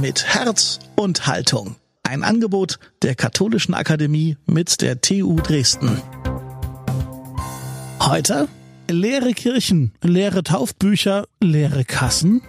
mit 0.00 0.26
Herz 0.34 0.78
und 0.94 1.26
Haltung. 1.26 1.76
Ein 2.02 2.22
Angebot 2.22 2.78
der 3.02 3.14
Katholischen 3.14 3.74
Akademie 3.74 4.36
mit 4.46 4.80
der 4.82 5.00
TU 5.00 5.36
Dresden. 5.36 6.02
Heute 8.00 8.48
leere 8.90 9.32
Kirchen, 9.32 9.92
leere 10.02 10.42
Taufbücher, 10.42 11.26
leere 11.40 11.84
Kassen. 11.84 12.42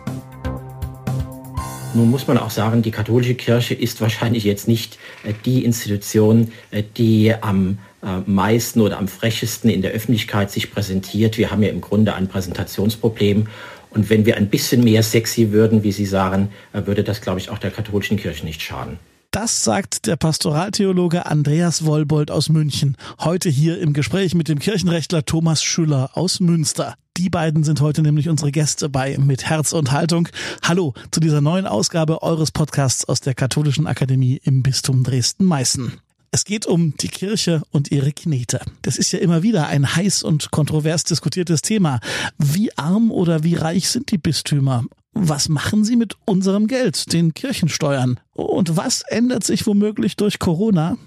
Nun 1.93 2.11
muss 2.11 2.27
man 2.27 2.38
auch 2.38 2.52
sagen, 2.52 2.81
die 2.81 2.91
katholische 2.91 3.36
Kirche 3.36 3.73
ist 3.73 4.02
wahrscheinlich 4.02 4.43
jetzt 4.43 4.68
nicht 4.68 5.00
äh, 5.23 5.34
die 5.45 5.64
Institution, 5.64 6.52
äh, 6.70 6.84
die 6.84 7.34
am 7.34 7.79
äh, 8.04 8.20
meisten 8.29 8.82
oder 8.82 8.98
am 8.98 9.07
frechesten 9.07 9.70
in 9.70 9.82
der 9.82 9.91
Öffentlichkeit 9.91 10.52
sich 10.52 10.71
präsentiert. 10.71 11.38
Wir 11.38 11.50
haben 11.50 11.64
ja 11.64 11.70
im 11.70 11.82
Grunde 11.82 12.14
ein 12.14 12.27
Präsentationsproblem. 12.27 13.48
Und 13.89 14.09
wenn 14.09 14.25
wir 14.25 14.38
ein 14.38 14.49
bisschen 14.49 14.83
mehr 14.83 15.03
sexy 15.03 15.51
würden, 15.51 15.83
wie 15.83 15.91
Sie 15.91 16.05
sagen, 16.05 16.49
würde 16.73 17.03
das, 17.03 17.21
glaube 17.21 17.39
ich, 17.39 17.49
auch 17.49 17.57
der 17.57 17.71
katholischen 17.71 18.17
Kirche 18.17 18.45
nicht 18.45 18.62
schaden. 18.62 18.99
Das 19.31 19.63
sagt 19.63 20.07
der 20.07 20.16
Pastoraltheologe 20.16 21.25
Andreas 21.25 21.85
Wollbold 21.85 22.31
aus 22.31 22.49
München. 22.49 22.95
Heute 23.20 23.49
hier 23.49 23.79
im 23.79 23.93
Gespräch 23.93 24.34
mit 24.34 24.48
dem 24.48 24.57
Kirchenrechtler 24.57 25.26
Thomas 25.26 25.62
Schüller 25.63 26.12
aus 26.13 26.39
Münster. 26.39 26.95
Die 27.17 27.29
beiden 27.29 27.63
sind 27.63 27.81
heute 27.81 28.02
nämlich 28.02 28.29
unsere 28.29 28.52
Gäste 28.52 28.89
bei 28.89 29.17
Mit 29.17 29.45
Herz 29.49 29.73
und 29.73 29.91
Haltung. 29.91 30.29
Hallo 30.62 30.93
zu 31.12 31.20
dieser 31.20 31.41
neuen 31.41 31.65
Ausgabe 31.65 32.23
eures 32.23 32.51
Podcasts 32.51 33.05
aus 33.05 33.21
der 33.21 33.34
Katholischen 33.34 33.85
Akademie 33.85 34.40
im 34.43 34.63
Bistum 34.63 35.04
Dresden-Meißen. 35.04 35.99
Es 36.31 36.45
geht 36.45 36.66
um 36.66 36.95
die 36.98 37.08
Kirche 37.08 37.62
und 37.72 37.91
ihre 37.91 38.12
Knete. 38.12 38.62
Das 38.81 38.98
ist 38.98 39.12
ja 39.12 39.20
immer 39.20 39.44
wieder 39.44 39.68
ein 39.68 39.95
heiß 39.95 40.23
und 40.23 40.52
kontrovers 40.52 41.04
diskutiertes 41.04 41.62
Thema. 41.62 41.99
Wie 42.38 42.77
arm 42.77 43.12
oder 43.12 43.44
wie 43.44 43.55
reich 43.55 43.90
sind 43.90 44.12
die 44.12 44.18
Bistümer? 44.18 44.84
was 45.20 45.49
machen 45.49 45.84
sie 45.84 45.95
mit 45.95 46.16
unserem 46.26 46.68
Geld, 46.68 47.12
den 47.13 47.34
Kirchensteuern? 47.34 48.20
Und 48.34 48.77
was 48.77 49.02
ändert 49.02 49.43
sich 49.43 49.66
womöglich 49.66 50.16
durch 50.16 50.40
Corona? 50.40 50.98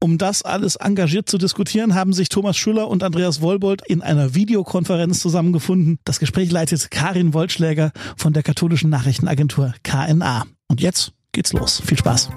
Um 0.00 0.16
das 0.16 0.42
alles 0.42 0.76
engagiert 0.76 1.28
zu 1.28 1.38
diskutieren, 1.38 1.94
haben 1.94 2.12
sich 2.12 2.28
Thomas 2.28 2.56
Schüller 2.56 2.88
und 2.88 3.02
Andreas 3.02 3.40
Wollbold 3.40 3.82
in 3.86 4.00
einer 4.00 4.34
Videokonferenz 4.34 5.18
zusammengefunden. 5.18 5.98
Das 6.04 6.20
Gespräch 6.20 6.52
leitet 6.52 6.90
Karin 6.90 7.34
Wollschläger 7.34 7.90
von 8.16 8.32
der 8.32 8.44
katholischen 8.44 8.90
Nachrichtenagentur 8.90 9.74
KNA. 9.82 10.46
Und 10.68 10.80
jetzt 10.80 11.12
geht's 11.32 11.52
los. 11.52 11.82
Viel 11.84 11.98
Spaß. 11.98 12.30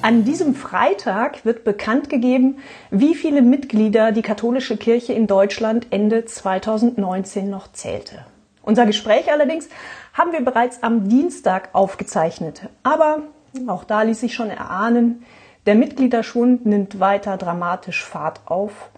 An 0.00 0.24
diesem 0.24 0.54
Freitag 0.54 1.44
wird 1.44 1.64
bekannt 1.64 2.08
gegeben, 2.08 2.58
wie 2.90 3.16
viele 3.16 3.42
Mitglieder 3.42 4.12
die 4.12 4.22
katholische 4.22 4.76
Kirche 4.76 5.12
in 5.12 5.26
Deutschland 5.26 5.88
Ende 5.90 6.24
2019 6.24 7.50
noch 7.50 7.72
zählte. 7.72 8.24
Unser 8.62 8.86
Gespräch 8.86 9.32
allerdings 9.32 9.68
haben 10.12 10.30
wir 10.30 10.44
bereits 10.44 10.84
am 10.84 11.08
Dienstag 11.08 11.70
aufgezeichnet. 11.72 12.68
Aber 12.84 13.22
auch 13.66 13.82
da 13.82 14.02
ließ 14.02 14.20
sich 14.20 14.34
schon 14.34 14.50
erahnen, 14.50 15.24
der 15.66 15.74
Mitgliederschwund 15.74 16.64
nimmt 16.64 17.00
weiter 17.00 17.36
dramatisch 17.36 18.04
Fahrt 18.04 18.40
auf 18.46 18.90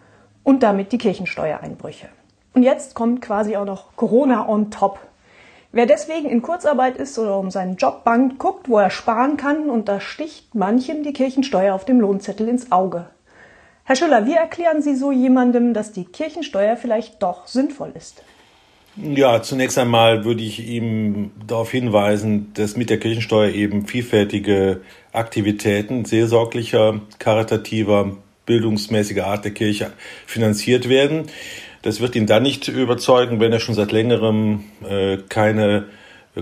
und 0.45 0.63
damit 0.63 0.93
die 0.93 0.99
Kirchensteuereinbrüche. 0.99 2.09
Und 2.53 2.63
jetzt 2.63 2.95
kommt 2.95 3.23
quasi 3.23 3.57
auch 3.57 3.65
noch 3.65 3.97
Corona 3.97 4.47
on 4.47 4.71
top. 4.71 4.99
Wer 5.73 5.87
deswegen 5.87 6.29
in 6.29 6.43
Kurzarbeit 6.43 6.97
ist 6.97 7.17
oder 7.19 7.39
um 7.39 7.51
seinen 7.51 7.77
Job 7.77 8.03
bangt, 8.03 8.39
guckt, 8.39 8.69
wo 8.69 8.79
er 8.79 8.91
sparen 8.91 9.37
kann 9.37 9.71
und 9.71 9.89
da 9.89 10.01
sticht 10.01 10.55
manchem 10.55 11.05
die 11.05 11.13
Kirchensteuer 11.13 11.75
auf 11.75 11.85
dem 11.85 12.01
Lohnzettel 12.01 12.49
ins 12.49 12.73
Auge. 12.73 13.07
Herr 13.85 13.95
Schüller, 13.95 14.27
wie 14.27 14.35
erklären 14.35 14.83
Sie 14.83 14.97
so 14.97 15.13
jemandem, 15.13 15.73
dass 15.73 15.93
die 15.93 16.05
Kirchensteuer 16.05 16.77
vielleicht 16.77 17.23
doch 17.23 17.47
sinnvoll 17.47 17.93
ist? 17.97 18.23
Ja, 18.97 19.41
zunächst 19.43 19.79
einmal 19.79 20.25
würde 20.25 20.43
ich 20.43 20.67
ihm 20.67 21.31
darauf 21.47 21.71
hinweisen, 21.71 22.53
dass 22.55 22.77
mit 22.77 22.91
der 22.91 22.99
Kirchensteuer 22.99 23.51
eben 23.51 23.87
vielfältige 23.87 24.81
Aktivitäten 25.13 26.05
seelsorglicher, 26.05 27.01
karitativer, 27.21 28.17
bildungsmäßiger 28.47 29.27
Art 29.27 29.45
der 29.45 29.53
Kirche 29.53 29.93
finanziert 30.27 30.89
werden. 30.89 31.27
Das 31.83 32.01
wird 32.01 32.15
ihn 32.17 32.27
dann 32.27 32.43
nicht 32.43 32.69
überzeugen, 32.69 33.41
wenn 33.41 33.53
er 33.53 33.61
schon 33.61 33.75
seit 33.75 33.93
längerem 33.93 34.65
äh, 34.89 35.19
keine 35.29 35.87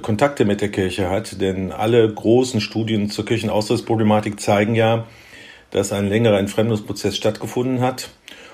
Kontakte 0.03 0.44
mit 0.44 0.60
der 0.60 0.71
Kirche 0.71 1.10
hat. 1.10 1.41
Denn 1.41 1.72
alle 1.72 2.12
großen 2.12 2.60
Studien 2.60 3.10
zur 3.10 3.25
Kirchenaustrittsproblematik 3.25 4.41
zeigen 4.41 4.75
ja, 4.75 5.06
dass 5.71 5.93
ein 5.93 6.09
längerer 6.09 6.38
Entfremdungsprozess 6.38 7.16
stattgefunden 7.16 7.81
hat 7.81 8.10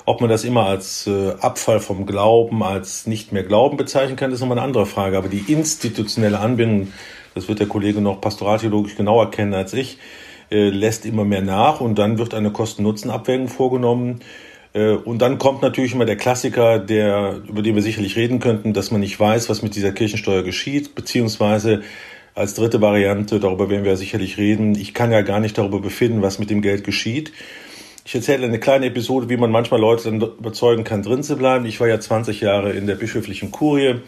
ob 0.06 0.20
man 0.20 0.28
das 0.28 0.44
immer 0.44 0.66
als 0.66 1.06
äh, 1.06 1.32
Abfall 1.40 1.80
vom 1.80 2.06
Glauben, 2.06 2.62
als 2.62 3.06
nicht 3.06 3.32
mehr 3.32 3.42
Glauben 3.42 3.76
bezeichnen 3.76 4.16
kann, 4.16 4.32
ist 4.32 4.40
nochmal 4.40 4.58
eine 4.58 4.66
andere 4.66 4.86
Frage. 4.86 5.16
Aber 5.16 5.28
die 5.28 5.50
institutionelle 5.50 6.38
Anbindung, 6.38 6.92
das 7.34 7.48
wird 7.48 7.60
der 7.60 7.68
Kollege 7.68 8.00
noch 8.00 8.20
pastoraltheologisch 8.20 8.96
genauer 8.96 9.30
kennen 9.30 9.54
als 9.54 9.72
ich, 9.72 9.98
äh, 10.50 10.68
lässt 10.68 11.06
immer 11.06 11.24
mehr 11.24 11.40
nach 11.40 11.80
und 11.80 11.98
dann 11.98 12.18
wird 12.18 12.34
eine 12.34 12.50
Kosten-Nutzen-Abwägung 12.50 13.48
vorgenommen. 13.48 14.20
Äh, 14.74 14.90
und 14.90 15.22
dann 15.22 15.38
kommt 15.38 15.62
natürlich 15.62 15.94
immer 15.94 16.04
der 16.04 16.16
Klassiker, 16.16 16.78
der, 16.78 17.40
über 17.48 17.62
den 17.62 17.74
wir 17.74 17.82
sicherlich 17.82 18.16
reden 18.16 18.40
könnten, 18.40 18.74
dass 18.74 18.90
man 18.90 19.00
nicht 19.00 19.18
weiß, 19.18 19.48
was 19.48 19.62
mit 19.62 19.74
dieser 19.74 19.92
Kirchensteuer 19.92 20.42
geschieht, 20.42 20.94
beziehungsweise 20.94 21.82
als 22.34 22.54
dritte 22.54 22.80
Variante, 22.80 23.38
darüber 23.38 23.70
werden 23.70 23.84
wir 23.84 23.96
sicherlich 23.96 24.38
reden, 24.38 24.74
ich 24.74 24.92
kann 24.92 25.12
ja 25.12 25.22
gar 25.22 25.38
nicht 25.38 25.56
darüber 25.56 25.80
befinden, 25.80 26.20
was 26.20 26.40
mit 26.40 26.50
dem 26.50 26.62
Geld 26.62 26.82
geschieht. 26.82 27.32
Ich 28.04 28.14
erzähle 28.14 28.44
eine 28.46 28.58
kleine 28.58 28.86
Episode, 28.86 29.30
wie 29.30 29.36
man 29.36 29.50
manchmal 29.50 29.80
Leute 29.80 30.04
dann 30.04 30.20
überzeugen 30.20 30.84
kann, 30.84 31.02
drin 31.02 31.22
zu 31.22 31.36
bleiben. 31.36 31.64
Ich 31.64 31.80
war 31.80 31.88
ja 31.88 31.98
20 31.98 32.40
Jahre 32.40 32.72
in 32.72 32.86
der 32.86 32.96
bischöflichen 32.96 33.50
Kurie 33.50 34.00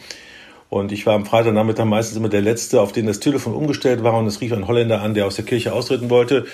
und 0.68 0.92
ich 0.92 1.06
war 1.06 1.14
am 1.14 1.24
Freitagnachmittag 1.24 1.86
meistens 1.86 2.18
immer 2.18 2.28
der 2.28 2.42
Letzte, 2.42 2.82
auf 2.82 2.92
den 2.92 3.06
das 3.06 3.20
Telefon 3.20 3.54
umgestellt 3.54 4.02
war 4.02 4.18
und 4.18 4.26
es 4.26 4.40
rief 4.40 4.52
ein 4.52 4.66
Holländer 4.66 5.00
an, 5.00 5.14
der 5.14 5.26
aus 5.26 5.36
der 5.36 5.46
Kirche 5.46 5.72
austreten 5.72 6.10
wollte. 6.10 6.44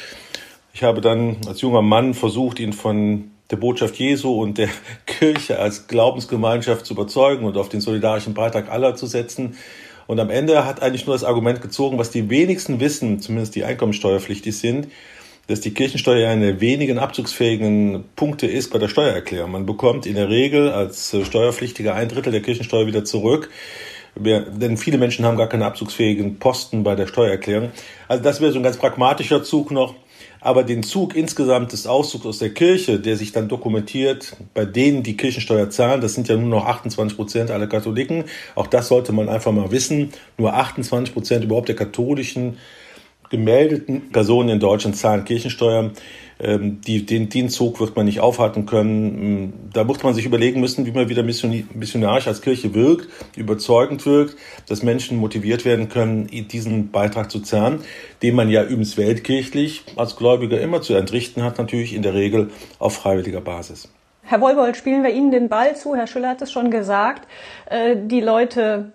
Ich 0.74 0.84
habe 0.84 1.00
dann 1.00 1.38
als 1.48 1.62
junger 1.62 1.82
Mann 1.82 2.14
versucht, 2.14 2.60
ihn 2.60 2.72
von 2.72 3.31
der 3.52 3.58
Botschaft 3.58 3.96
Jesu 3.96 4.32
und 4.42 4.58
der 4.58 4.68
Kirche 5.06 5.60
als 5.60 5.86
Glaubensgemeinschaft 5.86 6.86
zu 6.86 6.94
überzeugen 6.94 7.44
und 7.44 7.56
auf 7.56 7.68
den 7.68 7.80
solidarischen 7.80 8.34
Beitrag 8.34 8.70
aller 8.70 8.96
zu 8.96 9.06
setzen. 9.06 9.56
Und 10.08 10.18
am 10.18 10.30
Ende 10.30 10.64
hat 10.66 10.82
eigentlich 10.82 11.06
nur 11.06 11.14
das 11.14 11.22
Argument 11.22 11.60
gezogen, 11.62 11.98
was 11.98 12.10
die 12.10 12.28
wenigsten 12.28 12.80
wissen, 12.80 13.20
zumindest 13.20 13.54
die 13.54 13.64
einkommensteuerpflichtig 13.64 14.58
sind, 14.58 14.88
dass 15.46 15.60
die 15.60 15.74
Kirchensteuer 15.74 16.28
eine 16.28 16.46
der 16.46 16.60
wenigen 16.60 16.98
abzugsfähigen 16.98 18.04
Punkte 18.16 18.46
ist 18.46 18.72
bei 18.72 18.78
der 18.78 18.88
Steuererklärung. 18.88 19.52
Man 19.52 19.66
bekommt 19.66 20.06
in 20.06 20.14
der 20.14 20.28
Regel 20.28 20.70
als 20.70 21.12
äh, 21.14 21.24
Steuerpflichtiger 21.24 21.94
ein 21.94 22.08
Drittel 22.08 22.32
der 22.32 22.42
Kirchensteuer 22.42 22.86
wieder 22.86 23.04
zurück. 23.04 23.50
denn 24.14 24.76
viele 24.76 24.98
Menschen 24.98 25.24
haben 25.24 25.36
gar 25.36 25.48
keine 25.48 25.66
abzugsfähigen 25.66 26.38
Posten 26.38 26.82
bei 26.84 26.94
der 26.94 27.06
Steuererklärung. 27.06 27.72
Also 28.08 28.22
das 28.22 28.40
wäre 28.40 28.52
so 28.52 28.58
ein 28.58 28.62
ganz 28.62 28.76
pragmatischer 28.76 29.42
Zug 29.42 29.70
noch. 29.70 29.94
Aber 30.44 30.64
den 30.64 30.82
Zug 30.82 31.14
insgesamt 31.14 31.72
des 31.72 31.86
Auszugs 31.86 32.26
aus 32.26 32.38
der 32.38 32.52
Kirche, 32.52 32.98
der 32.98 33.16
sich 33.16 33.30
dann 33.30 33.48
dokumentiert, 33.48 34.36
bei 34.54 34.64
denen 34.64 35.04
die 35.04 35.16
Kirchensteuer 35.16 35.70
zahlen, 35.70 36.00
das 36.00 36.14
sind 36.14 36.26
ja 36.28 36.36
nur 36.36 36.48
noch 36.48 36.66
28 36.66 37.16
Prozent 37.16 37.50
aller 37.52 37.68
Katholiken. 37.68 38.24
Auch 38.56 38.66
das 38.66 38.88
sollte 38.88 39.12
man 39.12 39.28
einfach 39.28 39.52
mal 39.52 39.70
wissen. 39.70 40.12
Nur 40.38 40.54
28 40.54 41.14
Prozent 41.14 41.44
überhaupt 41.44 41.68
der 41.68 41.76
katholischen 41.76 42.58
gemeldeten 43.32 44.10
Personen 44.10 44.50
in 44.50 44.60
Deutschland 44.60 44.96
zahlen 44.96 45.24
Kirchensteuer. 45.24 45.90
Ähm, 46.38 46.80
die, 46.80 47.06
den, 47.06 47.28
den 47.28 47.48
Zug 47.48 47.80
wird 47.80 47.96
man 47.96 48.06
nicht 48.06 48.20
aufhalten 48.20 48.66
können. 48.66 49.44
Mm, 49.44 49.52
da 49.72 49.84
muss 49.84 50.02
man 50.02 50.14
sich 50.14 50.26
überlegen 50.26 50.60
müssen, 50.60 50.86
wie 50.86 50.92
man 50.92 51.08
wieder 51.08 51.22
missionarisch 51.22 52.28
als 52.28 52.42
Kirche 52.42 52.74
wirkt, 52.74 53.08
überzeugend 53.36 54.04
wirkt, 54.06 54.36
dass 54.68 54.82
Menschen 54.82 55.18
motiviert 55.18 55.64
werden 55.64 55.88
können, 55.88 56.26
diesen 56.26 56.90
Beitrag 56.90 57.30
zu 57.30 57.40
zahlen, 57.40 57.80
den 58.22 58.34
man 58.34 58.50
ja 58.50 58.62
übrigens 58.62 58.96
weltkirchlich 58.96 59.82
als 59.96 60.16
Gläubiger 60.16 60.60
immer 60.60 60.82
zu 60.82 60.94
entrichten 60.94 61.42
hat, 61.42 61.58
natürlich 61.58 61.94
in 61.94 62.02
der 62.02 62.14
Regel 62.14 62.50
auf 62.78 62.94
freiwilliger 62.94 63.40
Basis. 63.40 63.88
Herr 64.22 64.40
Wolbold, 64.40 64.76
spielen 64.76 65.02
wir 65.02 65.10
Ihnen 65.10 65.30
den 65.30 65.48
Ball 65.48 65.74
zu. 65.76 65.94
Herr 65.94 66.06
Schüller 66.06 66.28
hat 66.28 66.42
es 66.42 66.52
schon 66.52 66.70
gesagt. 66.70 67.26
Äh, 67.66 67.96
die 68.04 68.20
Leute 68.20 68.92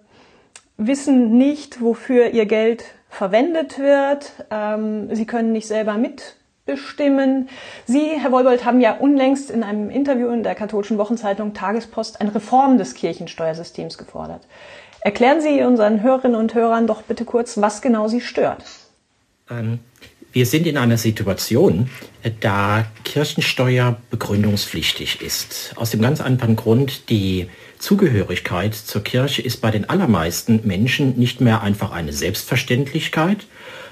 wissen 0.77 1.37
nicht, 1.37 1.81
wofür 1.81 2.29
ihr 2.29 2.45
Geld 2.45 2.85
verwendet 3.09 3.79
wird. 3.79 4.31
Ähm, 4.49 5.13
Sie 5.15 5.25
können 5.25 5.51
nicht 5.51 5.67
selber 5.67 5.95
mitbestimmen. 5.95 7.49
Sie, 7.85 8.09
Herr 8.19 8.31
Wolbold, 8.31 8.65
haben 8.65 8.81
ja 8.81 8.93
unlängst 8.93 9.49
in 9.49 9.63
einem 9.63 9.89
Interview 9.89 10.29
in 10.29 10.43
der 10.43 10.55
katholischen 10.55 10.97
Wochenzeitung 10.97 11.53
Tagespost 11.53 12.21
eine 12.21 12.33
Reform 12.33 12.77
des 12.77 12.93
Kirchensteuersystems 12.93 13.97
gefordert. 13.97 14.41
Erklären 15.01 15.41
Sie 15.41 15.61
unseren 15.61 16.01
Hörerinnen 16.01 16.39
und 16.39 16.53
Hörern 16.53 16.87
doch 16.87 17.01
bitte 17.03 17.23
kurz, 17.23 17.61
was 17.61 17.81
genau 17.81 18.07
Sie 18.07 18.21
stört. 18.21 18.63
Ähm, 19.49 19.79
wir 20.37 20.45
sind 20.45 20.67
in 20.67 20.77
einer 20.77 20.99
Situation, 20.99 21.89
da 22.41 22.85
Kirchensteuer 23.03 23.99
begründungspflichtig 24.11 25.19
ist. 25.23 25.73
Aus 25.77 25.89
dem 25.89 25.99
ganz 25.99 26.21
einfachen 26.21 26.55
Grund, 26.55 27.09
die 27.09 27.49
Zugehörigkeit 27.79 28.75
zur 28.75 29.03
Kirche 29.03 29.41
ist 29.41 29.61
bei 29.61 29.71
den 29.71 29.89
allermeisten 29.89 30.61
Menschen 30.63 31.17
nicht 31.17 31.41
mehr 31.41 31.63
einfach 31.63 31.91
eine 31.91 32.13
Selbstverständlichkeit. 32.13 33.47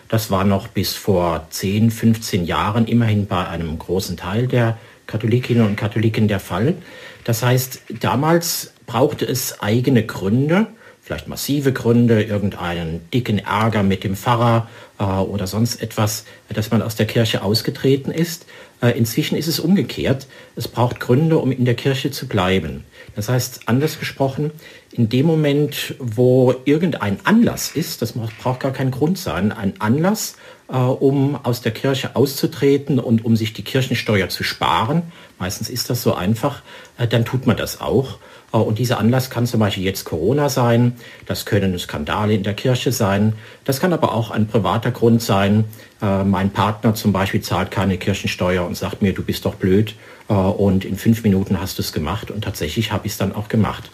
Das 0.07 0.29
war 0.29 0.43
noch 0.43 0.67
bis 0.67 0.93
vor 0.93 1.47
10, 1.49 1.89
15 1.89 2.45
Jahren 2.45 2.85
immerhin 2.85 3.25
bei 3.25 3.47
einem 3.47 3.79
großen 3.79 4.15
Teil 4.15 4.45
der 4.45 4.77
Katholikinnen 5.07 5.65
und 5.65 5.77
Katholiken 5.77 6.27
der 6.27 6.39
Fall. 6.39 6.75
Das 7.23 7.41
heißt, 7.41 7.81
damals 8.01 8.71
brauchte 8.85 9.25
es 9.25 9.61
eigene 9.61 10.05
Gründe 10.05 10.67
vielleicht 11.05 11.27
massive 11.27 11.71
Gründe, 11.71 12.23
irgendeinen 12.23 13.07
dicken 13.13 13.37
Ärger 13.37 13.83
mit 13.83 14.03
dem 14.03 14.15
Pfarrer 14.15 14.67
äh, 14.97 15.03
oder 15.03 15.45
sonst 15.45 15.79
etwas, 15.79 16.25
dass 16.49 16.71
man 16.71 16.81
aus 16.81 16.95
der 16.95 17.05
Kirche 17.05 17.43
ausgetreten 17.43 18.09
ist. 18.09 18.47
Äh, 18.81 18.97
inzwischen 18.97 19.37
ist 19.37 19.47
es 19.47 19.59
umgekehrt. 19.59 20.25
Es 20.55 20.67
braucht 20.67 20.99
Gründe, 20.99 21.37
um 21.37 21.51
in 21.51 21.63
der 21.63 21.75
Kirche 21.75 22.09
zu 22.09 22.27
bleiben. 22.27 22.85
Das 23.15 23.29
heißt, 23.29 23.61
anders 23.67 23.99
gesprochen, 23.99 24.49
in 24.91 25.07
dem 25.07 25.27
Moment, 25.27 25.93
wo 25.99 26.55
irgendein 26.65 27.19
Anlass 27.23 27.69
ist, 27.69 28.01
das 28.01 28.13
braucht 28.13 28.59
gar 28.61 28.73
kein 28.73 28.89
Grund 28.89 29.19
sein, 29.19 29.51
ein 29.51 29.79
Anlass, 29.79 30.37
äh, 30.69 30.75
um 30.75 31.35
aus 31.35 31.61
der 31.61 31.71
Kirche 31.71 32.15
auszutreten 32.15 32.97
und 32.97 33.23
um 33.23 33.35
sich 33.35 33.53
die 33.53 33.63
Kirchensteuer 33.63 34.29
zu 34.29 34.43
sparen, 34.43 35.03
meistens 35.37 35.69
ist 35.69 35.91
das 35.91 36.01
so 36.01 36.15
einfach, 36.15 36.63
äh, 36.97 37.07
dann 37.07 37.25
tut 37.25 37.45
man 37.45 37.57
das 37.57 37.79
auch. 37.79 38.17
Äh, 38.55 38.57
und 38.57 38.79
dieser 38.79 38.99
Anlass 38.99 39.29
kann 39.29 39.45
zum 39.45 39.59
Beispiel 39.59 39.83
jetzt 39.83 40.05
Corona 40.05 40.49
sein, 40.49 40.93
das 41.25 41.45
können 41.45 41.77
Skandale 41.77 42.33
in 42.33 42.43
der 42.43 42.53
Kirche 42.53 42.91
sein, 42.91 43.33
das 43.65 43.79
kann 43.79 43.93
aber 43.93 44.13
auch 44.13 44.31
ein 44.31 44.47
privater 44.47 44.91
Grund 44.91 45.21
sein. 45.21 45.65
Äh, 46.01 46.23
mein 46.23 46.49
Partner 46.49 46.95
zum 46.95 47.11
Beispiel 47.11 47.41
zahlt 47.41 47.71
keine 47.71 47.97
Kirchensteuer 47.97 48.65
und 48.65 48.77
sagt 48.77 49.01
mir, 49.01 49.13
du 49.13 49.23
bist 49.23 49.45
doch 49.45 49.55
blöd 49.55 49.95
äh, 50.29 50.33
und 50.33 50.85
in 50.85 50.97
fünf 50.97 51.23
Minuten 51.23 51.59
hast 51.59 51.77
du 51.77 51.81
es 51.81 51.91
gemacht 51.91 52.31
und 52.31 52.43
tatsächlich 52.43 52.91
habe 52.91 53.05
ich 53.05 53.13
es 53.13 53.17
dann 53.17 53.35
auch 53.35 53.49
gemacht. 53.49 53.91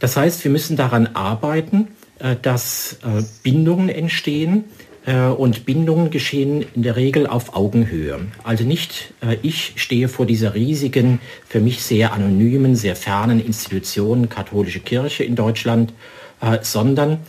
Das 0.00 0.16
heißt, 0.16 0.44
wir 0.44 0.50
müssen 0.50 0.76
daran 0.76 1.08
arbeiten, 1.14 1.88
dass 2.42 2.98
Bindungen 3.42 3.88
entstehen, 3.88 4.64
und 5.38 5.64
Bindungen 5.64 6.10
geschehen 6.10 6.66
in 6.74 6.82
der 6.82 6.96
Regel 6.96 7.26
auf 7.26 7.56
Augenhöhe. 7.56 8.26
Also 8.44 8.64
nicht 8.64 9.14
ich 9.42 9.72
stehe 9.76 10.08
vor 10.08 10.26
dieser 10.26 10.54
riesigen, 10.54 11.20
für 11.46 11.60
mich 11.60 11.82
sehr 11.82 12.12
anonymen, 12.12 12.76
sehr 12.76 12.94
fernen 12.94 13.44
Institution, 13.44 14.28
katholische 14.28 14.80
Kirche 14.80 15.24
in 15.24 15.34
Deutschland, 15.34 15.94
sondern 16.60 17.20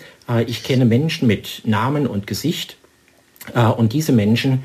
ich 0.46 0.64
kenne 0.64 0.84
Menschen 0.86 1.28
mit 1.28 1.62
Namen 1.64 2.06
und 2.06 2.28
Gesicht 2.28 2.76
und 3.78 3.94
diese 3.94 4.12
Menschen 4.12 4.54
äh, 4.54 4.58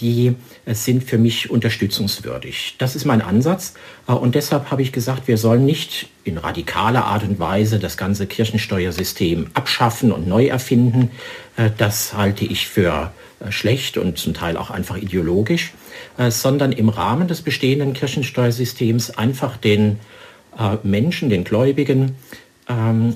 die 0.00 0.34
äh, 0.64 0.74
sind 0.74 1.04
für 1.04 1.18
mich 1.18 1.50
unterstützungswürdig. 1.50 2.76
Das 2.78 2.96
ist 2.96 3.04
mein 3.04 3.20
Ansatz. 3.20 3.74
Äh, 4.08 4.12
und 4.12 4.34
deshalb 4.34 4.70
habe 4.70 4.82
ich 4.82 4.92
gesagt, 4.92 5.28
wir 5.28 5.38
sollen 5.38 5.66
nicht 5.66 6.08
in 6.24 6.38
radikaler 6.38 7.04
Art 7.04 7.24
und 7.24 7.38
Weise 7.38 7.78
das 7.78 7.96
ganze 7.96 8.26
Kirchensteuersystem 8.26 9.48
abschaffen 9.54 10.12
und 10.12 10.26
neu 10.26 10.46
erfinden. 10.46 11.10
Das 11.78 12.14
halte 12.14 12.44
ich 12.44 12.66
für 12.66 13.12
schlecht 13.48 13.96
und 13.96 14.18
zum 14.18 14.34
Teil 14.34 14.56
auch 14.56 14.70
einfach 14.70 14.96
ideologisch, 14.96 15.72
sondern 16.28 16.72
im 16.72 16.88
Rahmen 16.88 17.28
des 17.28 17.42
bestehenden 17.42 17.94
Kirchensteuersystems 17.94 19.12
einfach 19.12 19.56
den 19.56 20.00
Menschen, 20.82 21.30
den 21.30 21.44
Gläubigen, 21.44 22.16
ähm, 22.68 23.14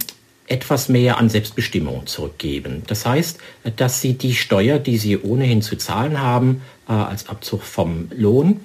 etwas 0.51 0.89
mehr 0.89 1.19
an 1.19 1.29
Selbstbestimmung 1.29 2.07
zurückgeben. 2.07 2.83
Das 2.89 3.07
heißt, 3.07 3.39
dass 3.77 4.01
sie 4.01 4.15
die 4.15 4.35
Steuer, 4.35 4.79
die 4.79 4.99
sie 4.99 5.17
ohnehin 5.17 5.63
zu 5.63 5.77
zahlen 5.77 6.21
haben, 6.21 6.63
äh, 6.89 6.93
als 6.93 7.29
Abzug 7.29 7.63
vom 7.63 8.09
Lohn, 8.11 8.61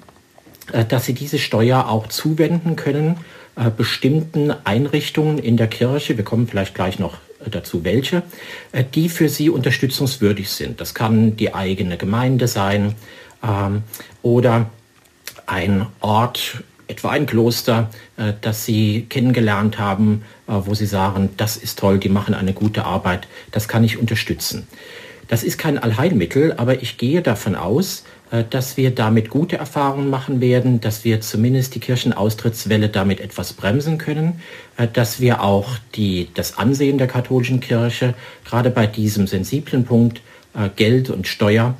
äh, 0.72 0.84
dass 0.84 1.06
sie 1.06 1.14
diese 1.14 1.38
Steuer 1.38 1.88
auch 1.88 2.08
zuwenden 2.08 2.74
können 2.74 3.18
äh, 3.54 3.70
bestimmten 3.70 4.52
Einrichtungen 4.64 5.38
in 5.38 5.56
der 5.56 5.68
Kirche, 5.68 6.16
wir 6.16 6.24
kommen 6.24 6.48
vielleicht 6.48 6.74
gleich 6.74 6.98
noch 6.98 7.18
dazu 7.48 7.84
welche, 7.84 8.24
die 8.94 9.08
für 9.08 9.28
sie 9.28 9.50
unterstützungswürdig 9.50 10.50
sind. 10.50 10.80
Das 10.80 10.94
kann 10.94 11.36
die 11.36 11.54
eigene 11.54 11.96
Gemeinde 11.96 12.48
sein 12.48 12.96
ähm, 13.44 13.84
oder 14.22 14.70
ein 15.46 15.86
Ort, 16.00 16.64
etwa 16.88 17.10
ein 17.10 17.26
Kloster, 17.26 17.90
äh, 18.16 18.32
das 18.40 18.64
Sie 18.64 19.06
kennengelernt 19.08 19.78
haben, 19.78 20.22
äh, 20.46 20.52
wo 20.52 20.74
Sie 20.74 20.86
sagen, 20.86 21.30
das 21.36 21.56
ist 21.56 21.78
toll, 21.78 21.98
die 21.98 22.08
machen 22.08 22.34
eine 22.34 22.52
gute 22.52 22.84
Arbeit, 22.84 23.28
das 23.50 23.68
kann 23.68 23.84
ich 23.84 23.98
unterstützen. 23.98 24.66
Das 25.28 25.42
ist 25.42 25.58
kein 25.58 25.78
Allheilmittel, 25.78 26.54
aber 26.56 26.82
ich 26.82 26.98
gehe 26.98 27.20
davon 27.20 27.56
aus, 27.56 28.04
äh, 28.30 28.44
dass 28.48 28.76
wir 28.76 28.92
damit 28.94 29.28
gute 29.28 29.56
Erfahrungen 29.56 30.08
machen 30.08 30.40
werden, 30.40 30.80
dass 30.80 31.04
wir 31.04 31.20
zumindest 31.20 31.74
die 31.74 31.80
Kirchenaustrittswelle 31.80 32.88
damit 32.88 33.20
etwas 33.20 33.52
bremsen 33.52 33.98
können, 33.98 34.40
dass 34.92 35.20
wir 35.20 35.42
auch 35.42 35.78
die, 35.94 36.28
das 36.34 36.58
Ansehen 36.58 36.98
der 36.98 37.08
katholischen 37.08 37.60
Kirche, 37.60 38.14
gerade 38.44 38.70
bei 38.70 38.86
diesem 38.86 39.26
sensiblen 39.26 39.84
Punkt 39.84 40.20
Geld 40.76 41.10
und 41.10 41.26
Steuer, 41.26 41.74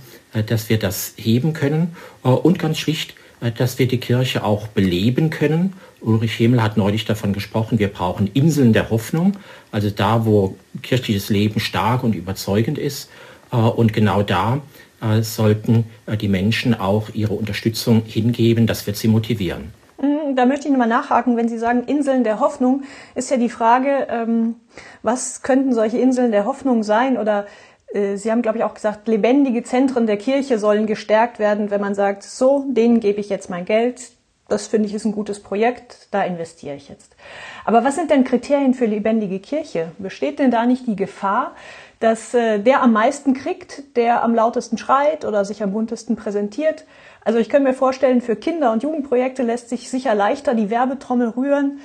dass 0.47 0.69
wir 0.69 0.79
das 0.79 1.14
heben 1.17 1.52
können 1.52 1.94
und 2.23 2.59
ganz 2.59 2.79
schlicht, 2.79 3.11
äh, 3.11 3.25
dass 3.59 3.79
wir 3.79 3.87
die 3.87 3.99
Kirche 3.99 4.44
auch 4.44 4.69
beleben 4.69 5.31
können. 5.31 5.75
Ulrich 6.00 6.38
Hemel 6.38 6.62
hat 6.62 6.77
neulich 6.77 7.05
davon 7.05 7.33
gesprochen, 7.33 7.79
wir 7.79 7.88
brauchen 7.88 8.31
Inseln 8.33 8.73
der 8.73 8.91
Hoffnung, 8.91 9.35
also 9.73 9.91
da, 9.91 10.25
wo 10.25 10.56
kirchliches 10.83 11.29
Leben 11.29 11.61
stark 11.61 12.05
und 12.05 12.15
überzeugend 12.15 12.79
ist. 12.79 13.11
Äh, 13.53 13.56
und 13.56 13.93
genau 13.93 14.23
da 14.23 14.61
äh, 15.00 15.23
sollten 15.23 15.85
die 16.21 16.29
Menschen 16.29 16.75
auch 16.75 17.11
ihre 17.12 17.35
Unterstützung 17.35 18.03
hingeben. 18.06 18.67
Das 18.67 18.87
wird 18.87 18.97
sie 18.97 19.09
motivieren. 19.09 19.73
Mm, 20.00 20.37
da 20.37 20.47
möchte 20.47 20.67
ich 20.67 20.73
nochmal 20.73 20.88
nachhaken, 20.88 21.37
wenn 21.37 21.49
Sie 21.49 21.59
sagen 21.59 21.85
Inseln 21.85 22.25
der 22.25 22.41
Hoffnung, 22.41 22.85
ist 23.15 23.31
ja 23.31 23.37
die 23.37 23.49
Frage, 23.49 24.06
ähm, 24.11 24.56
was 25.03 25.43
könnten 25.43 25.75
solche 25.75 25.99
Inseln 25.99 26.33
der 26.33 26.44
Hoffnung 26.44 26.83
sein 26.83 27.17
oder 27.17 27.43
äh, 27.43 27.47
Sie 27.93 28.31
haben, 28.31 28.43
glaube 28.43 28.59
ich, 28.59 28.65
auch 28.65 28.75
gesagt, 28.75 29.09
lebendige 29.09 29.62
Zentren 29.62 30.06
der 30.06 30.19
Kirche 30.19 30.59
sollen 30.59 30.87
gestärkt 30.87 31.38
werden, 31.38 31.71
wenn 31.71 31.81
man 31.81 31.94
sagt, 31.94 32.25
so, 32.25 32.67
denen 32.69 33.00
gebe 33.00 33.21
ich 33.21 33.29
jetzt 33.29 33.49
mein 33.49 33.65
Geld. 33.65 34.11
Das 34.49 34.69
finde 34.69 34.88
ich 34.88 34.94
ist 34.94 35.05
ein 35.05 35.12
gutes 35.12 35.43
Projekt, 35.43 36.09
da 36.12 36.23
investiere 36.23 36.77
ich 36.77 36.88
jetzt. 36.88 37.17
Aber 37.65 37.83
was 37.83 37.97
sind 37.97 38.11
denn 38.11 38.23
Kriterien 38.23 38.75
für 38.75 38.87
lebendige 38.87 39.41
Kirche? 39.41 39.91
Besteht 39.99 40.38
denn 40.38 40.53
da 40.53 40.67
nicht 40.67 40.87
die 40.87 40.94
Gefahr, 40.94 41.56
dass 41.99 42.33
äh, 42.33 42.61
der 42.61 42.83
am 42.83 42.93
meisten 42.93 43.35
kriegt, 43.35 43.97
der 43.97 44.23
am 44.23 44.35
lautesten 44.35 44.79
schreit 44.79 45.25
oder 45.25 45.44
sich 45.44 45.62
am 45.65 45.73
buntesten 45.73 46.15
präsentiert? 46.15 46.85
Also 47.25 47.41
ich 47.41 47.49
könnte 47.49 47.69
mir 47.69 47.75
vorstellen, 47.75 48.21
für 48.21 48.37
Kinder- 48.37 48.73
und 48.73 48.85
Jugendprojekte 48.85 49.43
lässt 49.43 49.69
sich 49.69 49.91
sicher 49.91 50.15
leichter 50.15 50.55
die 50.55 50.71
Werbetrommel 50.71 51.31
rühren. 51.31 51.81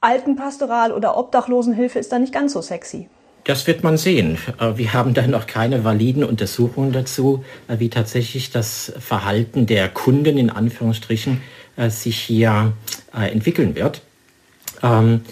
Altenpastoral 0.00 0.92
oder 0.92 1.18
Obdachlosenhilfe 1.18 1.98
ist 1.98 2.10
da 2.10 2.18
nicht 2.18 2.32
ganz 2.32 2.54
so 2.54 2.62
sexy. 2.62 3.10
Das 3.44 3.66
wird 3.66 3.82
man 3.82 3.96
sehen. 3.96 4.36
Äh, 4.60 4.76
wir 4.76 4.92
haben 4.92 5.14
da 5.14 5.26
noch 5.26 5.46
keine 5.46 5.82
validen 5.82 6.22
Untersuchungen 6.22 6.92
dazu, 6.92 7.44
äh, 7.66 7.78
wie 7.78 7.88
tatsächlich 7.88 8.50
das 8.50 8.92
Verhalten 8.98 9.66
der 9.66 9.88
Kunden 9.88 10.36
in 10.36 10.50
Anführungsstrichen 10.50 11.40
äh, 11.76 11.90
sich 11.90 12.18
hier 12.18 12.72
entwickeln 13.12 13.74
wird. 13.74 14.02
Ähm, 14.82 15.22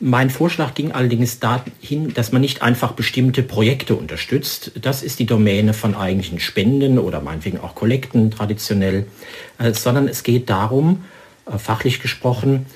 mein 0.00 0.30
Vorschlag 0.30 0.74
ging 0.74 0.92
allerdings 0.92 1.40
dahin, 1.40 2.14
dass 2.14 2.32
man 2.32 2.40
nicht 2.40 2.62
einfach 2.62 2.92
bestimmte 2.92 3.42
Projekte 3.42 3.96
unterstützt. 3.96 4.72
Das 4.80 5.02
ist 5.02 5.18
die 5.18 5.26
Domäne 5.26 5.74
von 5.74 5.94
eigentlichen 5.94 6.40
Spenden 6.40 6.98
oder 6.98 7.20
meinetwegen 7.20 7.60
auch 7.60 7.74
Kollekten 7.74 8.30
traditionell, 8.30 9.06
sondern 9.72 10.06
es 10.06 10.22
geht 10.22 10.48
darum, 10.50 11.04
fachlich 11.46 12.00
gesprochen, 12.00 12.66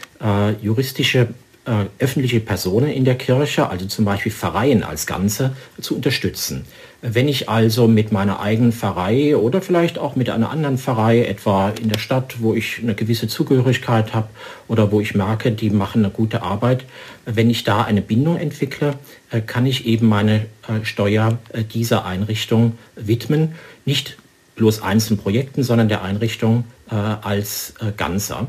juristische 0.60 1.28
äh, 1.64 1.84
öffentliche 2.00 2.40
Personen 2.40 2.88
in 2.88 3.04
der 3.04 3.14
Kirche, 3.14 3.68
also 3.68 3.86
zum 3.86 4.04
Beispiel 4.04 4.32
Pfarreien 4.32 4.82
als 4.82 5.06
Ganze, 5.06 5.54
zu 5.80 5.94
unterstützen. 5.94 6.64
Wenn 7.02 7.28
ich 7.28 7.48
also 7.48 7.86
mit 7.86 8.10
meiner 8.10 8.40
eigenen 8.40 8.72
Pfarrei 8.72 9.36
oder 9.36 9.62
vielleicht 9.62 9.96
auch 9.96 10.16
mit 10.16 10.28
einer 10.28 10.50
anderen 10.50 10.76
Pfarrei, 10.76 11.24
etwa 11.24 11.70
in 11.70 11.88
der 11.88 12.00
Stadt, 12.00 12.42
wo 12.42 12.54
ich 12.54 12.80
eine 12.82 12.96
gewisse 12.96 13.28
Zugehörigkeit 13.28 14.12
habe 14.12 14.28
oder 14.66 14.90
wo 14.90 15.00
ich 15.00 15.14
merke, 15.14 15.52
die 15.52 15.70
machen 15.70 16.04
eine 16.04 16.12
gute 16.12 16.42
Arbeit, 16.42 16.84
wenn 17.26 17.48
ich 17.48 17.62
da 17.62 17.82
eine 17.82 18.02
Bindung 18.02 18.38
entwickle, 18.38 18.94
äh, 19.30 19.40
kann 19.40 19.64
ich 19.64 19.86
eben 19.86 20.08
meine 20.08 20.46
äh, 20.66 20.84
Steuer 20.84 21.38
dieser 21.72 22.04
Einrichtung 22.04 22.76
widmen. 22.96 23.54
Nicht 23.84 24.16
bloß 24.56 24.82
einzelnen 24.82 25.20
Projekten, 25.20 25.62
sondern 25.62 25.88
der 25.88 26.02
Einrichtung 26.02 26.64
als 26.88 27.72
Ganzer. 27.96 28.48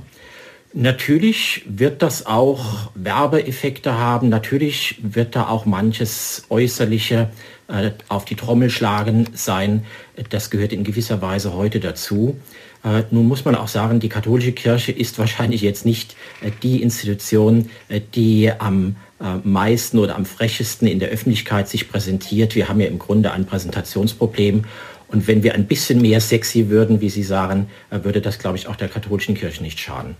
Natürlich 0.76 1.64
wird 1.68 2.02
das 2.02 2.26
auch 2.26 2.90
Werbeeffekte 2.96 3.96
haben. 4.00 4.30
Natürlich 4.30 4.98
wird 5.04 5.36
da 5.36 5.48
auch 5.48 5.68
manches 5.68 6.46
Äußerliche 6.50 7.30
äh, 7.68 7.92
auf 8.08 8.26
die 8.26 8.36
Trommel 8.36 8.72
schlagen 8.72 9.28
sein. 9.34 9.86
Das 10.32 10.50
gehört 10.50 10.74
in 10.74 10.84
gewisser 10.84 11.22
Weise 11.22 11.54
heute 11.54 11.80
dazu. 11.80 12.38
Äh, 12.84 13.04
nun 13.12 13.28
muss 13.28 13.46
man 13.46 13.54
auch 13.54 13.68
sagen, 13.68 14.00
die 14.00 14.10
katholische 14.10 14.52
Kirche 14.52 14.92
ist 14.92 15.20
wahrscheinlich 15.20 15.62
jetzt 15.62 15.86
nicht 15.86 16.16
äh, 16.42 16.50
die 16.64 16.82
Institution, 16.82 17.70
äh, 17.88 18.02
die 18.16 18.52
am 18.52 18.96
äh, 19.22 19.48
meisten 19.48 20.00
oder 20.00 20.16
am 20.16 20.26
frechesten 20.26 20.88
in 20.88 20.98
der 20.98 21.10
Öffentlichkeit 21.10 21.70
sich 21.70 21.88
präsentiert. 21.88 22.56
Wir 22.56 22.68
haben 22.68 22.80
ja 22.80 22.88
im 22.88 22.98
Grunde 22.98 23.32
ein 23.32 23.46
Präsentationsproblem. 23.46 24.64
Und 25.08 25.28
wenn 25.28 25.44
wir 25.44 25.54
ein 25.54 25.68
bisschen 25.68 26.02
mehr 26.02 26.20
sexy 26.20 26.70
würden, 26.70 27.00
wie 27.00 27.12
Sie 27.12 27.22
sagen, 27.22 27.68
äh, 27.92 28.04
würde 28.04 28.22
das, 28.22 28.40
glaube 28.40 28.58
ich, 28.58 28.66
auch 28.66 28.76
der 28.76 28.88
katholischen 28.88 29.36
Kirche 29.36 29.62
nicht 29.62 29.80
schaden. 29.80 30.16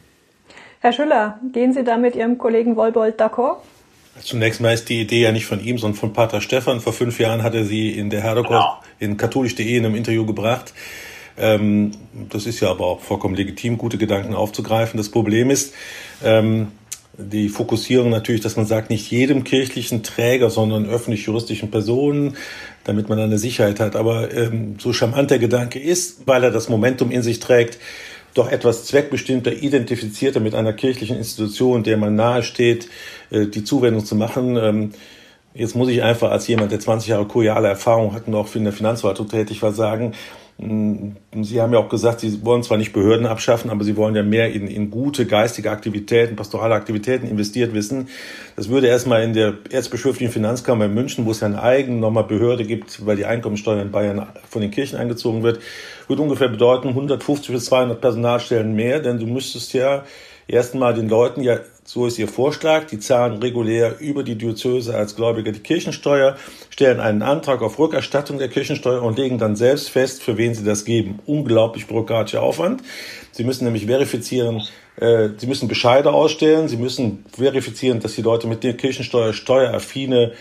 Herr 0.84 0.92
Schüller, 0.92 1.40
gehen 1.54 1.72
Sie 1.72 1.86
da 1.86 1.96
mit 1.96 2.14
Ihrem 2.14 2.38
Kollegen 2.38 2.76
Wolbold 2.76 3.18
d'accord? 3.18 3.62
Zunächst 4.22 4.60
mal 4.60 4.74
ist 4.74 4.90
die 4.90 5.00
Idee 5.00 5.22
ja 5.22 5.32
nicht 5.32 5.46
von 5.46 5.64
ihm, 5.64 5.78
sondern 5.78 5.98
von 5.98 6.12
Pater 6.12 6.42
Stefan. 6.42 6.82
Vor 6.82 6.92
fünf 6.92 7.22
Jahren 7.22 7.42
hat 7.42 7.56
er 7.56 7.64
sie 7.64 7.92
in 7.92 8.10
der 8.10 8.20
Herdokow 8.20 8.50
genau. 8.50 8.80
in 9.00 9.16
katholisch.de 9.16 9.78
in 9.78 9.86
einem 9.86 9.96
Interview 9.96 10.26
gebracht. 10.26 10.74
Ähm, 11.38 11.92
das 12.30 12.46
ist 12.46 12.60
ja 12.60 12.70
aber 12.70 12.86
auch 12.86 13.00
vollkommen 13.00 13.34
legitim, 13.34 13.78
gute 13.78 13.98
Gedanken 13.98 14.34
aufzugreifen. 14.34 14.98
Das 14.98 15.08
Problem 15.08 15.52
ist, 15.52 15.74
ähm, 16.22 16.74
die 17.18 17.48
Fokussierung 17.48 18.10
natürlich, 18.10 18.42
dass 18.42 18.58
man 18.58 18.66
sagt, 18.66 18.90
nicht 18.90 19.10
jedem 19.10 19.46
kirchlichen 19.46 20.04
Träger, 20.04 20.50
sondern 20.50 20.86
öffentlich-juristischen 20.86 21.72
Personen, 21.72 22.36
damit 22.84 23.08
man 23.08 23.20
eine 23.20 23.38
Sicherheit 23.38 23.80
hat. 23.80 23.96
Aber 23.96 24.34
ähm, 24.34 24.76
so 24.80 24.92
charmant 24.92 25.32
der 25.32 25.40
Gedanke 25.40 25.80
ist, 25.80 26.28
weil 26.28 26.44
er 26.44 26.52
das 26.52 26.68
Momentum 26.68 27.10
in 27.10 27.22
sich 27.22 27.40
trägt, 27.40 27.80
doch 28.34 28.52
etwas 28.52 28.86
zweckbestimmter, 28.86 29.54
identifizierter 29.54 30.40
mit 30.40 30.56
einer 30.56 30.74
kirchlichen 30.74 31.18
Institution, 31.18 31.84
der 31.84 31.98
man 31.98 32.16
nahesteht, 32.16 32.90
äh, 33.30 33.48
die 33.48 33.64
Zuwendung 33.64 34.06
zu 34.06 34.16
machen. 34.16 34.58
Ähm, 34.58 34.92
jetzt 35.54 35.76
muss 35.76 35.90
ich 35.90 36.04
einfach 36.04 36.32
als 36.32 36.48
jemand, 36.48 36.72
der 36.72 36.80
20 36.80 37.10
Jahre 37.10 37.26
kuriale 37.26 37.68
Erfahrung 37.68 38.14
hat 38.14 38.28
und 38.28 38.36
auch 38.36 38.54
in 38.56 38.64
der 38.64 38.74
Finanzverwaltung 38.74 39.30
tätig 39.30 39.62
war, 39.62 39.72
sagen, 39.72 40.14
Sie 40.60 41.62
haben 41.62 41.74
ja 41.74 41.80
auch 41.80 41.90
gesagt, 41.90 42.20
Sie 42.20 42.46
wollen 42.46 42.62
zwar 42.62 42.78
nicht 42.78 42.94
Behörden 42.94 43.26
abschaffen, 43.26 43.72
aber 43.72 43.84
Sie 43.84 43.98
wollen 43.98 44.16
ja 44.16 44.22
mehr 44.22 44.52
in, 44.54 44.68
in 44.68 44.92
gute 44.92 45.26
geistige 45.26 45.72
Aktivitäten, 45.72 46.36
pastorale 46.36 46.76
Aktivitäten 46.76 47.28
investiert 47.28 47.74
wissen. 47.74 48.08
Das 48.56 48.70
würde 48.70 48.88
erstmal 48.88 49.24
in 49.24 49.34
der 49.34 49.56
erzbischöflichen 49.72 50.32
Finanzkammer 50.32 50.86
in 50.86 50.94
München, 50.94 51.26
wo 51.26 51.32
es 51.32 51.40
ja 51.40 51.48
eine 51.48 51.62
eigene 51.62 51.98
nochmal 51.98 52.26
Behörde 52.26 52.66
gibt, 52.66 53.06
weil 53.06 53.18
die 53.18 53.26
Einkommensteuer 53.26 53.82
in 53.82 53.92
Bayern 53.92 54.28
von 54.48 54.62
den 54.62 54.70
Kirchen 54.70 54.98
eingezogen 54.98 55.42
wird, 55.42 55.60
würde 56.08 56.22
ungefähr 56.22 56.50
bedeuten 56.50 56.90
150 56.90 57.52
bis 57.52 57.66
200 57.66 58.00
Personalstellen 58.00 58.76
mehr, 58.76 59.00
denn 59.00 59.20
du 59.20 59.26
müsstest 59.26 59.74
ja 59.74 60.04
erstmal 60.48 60.94
den 60.94 61.10
Leuten 61.10 61.42
ja 61.42 61.60
so 61.86 62.08
ist 62.08 62.18
Ihr 62.18 62.28
Vorschlag. 62.28 62.86
Die 62.88 63.00
zahlen 63.00 63.40
regulär 63.40 64.00
über 64.00 64.24
die 64.24 64.36
Diözese 64.36 64.96
als 64.96 65.16
Gläubiger 65.16 65.52
die 65.52 65.60
Kirchensteuer, 65.60 66.38
stellen 66.70 67.00
einen 67.00 67.22
Antrag 67.22 67.62
auf 67.62 67.78
Rückerstattung 67.78 68.38
der 68.38 68.48
Kirchensteuer 68.48 69.02
und 69.02 69.18
legen 69.18 69.38
dann 69.38 69.56
selbst 69.56 69.90
fest, 69.90 70.24
für 70.24 70.38
wen 70.38 70.54
sie 70.56 70.64
das 70.64 70.86
geben. 70.86 71.20
Unglaublich 71.26 71.88
bürokratischer 71.88 72.42
Aufwand. 72.42 72.82
Sie 73.32 73.44
müssen 73.44 73.66
nämlich 73.66 73.86
verifizieren, 73.86 74.64
äh, 74.98 75.30
Sie 75.38 75.48
müssen 75.48 75.68
Bescheide 75.68 76.14
ausstellen, 76.14 76.68
Sie 76.68 76.78
müssen 76.78 77.26
verifizieren, 77.36 78.00
dass 78.00 78.16
die 78.16 78.22
Leute 78.22 78.48
mit 78.48 78.64
der 78.64 78.78
Kirchensteuer 78.78 79.34
steueraffine 79.34 80.34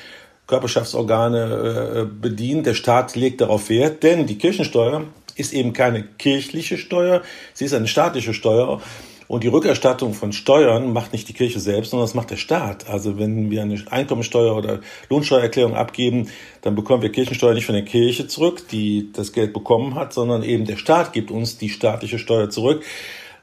Körperschaftsorgane 0.46 2.02
äh, 2.02 2.04
bedienen. 2.04 2.62
Der 2.62 2.74
Staat 2.74 3.16
legt 3.16 3.40
darauf 3.40 3.68
Wert, 3.70 4.02
denn 4.02 4.26
die 4.26 4.38
Kirchensteuer 4.38 5.04
ist 5.34 5.52
eben 5.52 5.72
keine 5.72 6.02
kirchliche 6.02 6.76
Steuer, 6.76 7.22
sie 7.54 7.64
ist 7.64 7.74
eine 7.74 7.88
staatliche 7.88 8.34
Steuer 8.34 8.80
und 9.28 9.44
die 9.44 9.48
Rückerstattung 9.48 10.14
von 10.14 10.32
Steuern 10.32 10.92
macht 10.92 11.12
nicht 11.12 11.28
die 11.28 11.32
Kirche 11.32 11.60
selbst, 11.60 11.90
sondern 11.90 12.06
das 12.06 12.14
macht 12.14 12.30
der 12.30 12.36
Staat. 12.36 12.88
Also 12.88 13.18
wenn 13.18 13.50
wir 13.50 13.62
eine 13.62 13.82
Einkommensteuer 13.90 14.56
oder 14.56 14.80
Lohnsteuererklärung 15.08 15.74
abgeben, 15.74 16.28
dann 16.62 16.74
bekommen 16.74 17.02
wir 17.02 17.12
Kirchensteuer 17.12 17.54
nicht 17.54 17.66
von 17.66 17.74
der 17.74 17.84
Kirche 17.84 18.26
zurück, 18.26 18.68
die 18.70 19.10
das 19.12 19.32
Geld 19.32 19.52
bekommen 19.52 19.94
hat, 19.94 20.12
sondern 20.12 20.42
eben 20.42 20.64
der 20.64 20.76
Staat 20.76 21.12
gibt 21.12 21.30
uns 21.30 21.58
die 21.58 21.68
staatliche 21.68 22.18
Steuer 22.18 22.50
zurück. 22.50 22.82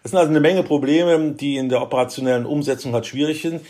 Das 0.03 0.11
sind 0.11 0.19
also 0.19 0.29
eine 0.29 0.39
Menge 0.39 0.63
Probleme, 0.63 1.31
die 1.31 1.57
in 1.57 1.69
der 1.69 1.81
operationellen 1.81 2.45
Umsetzung 2.45 2.93
halt 2.93 3.05
schwierig 3.05 3.41
sind. 3.41 3.61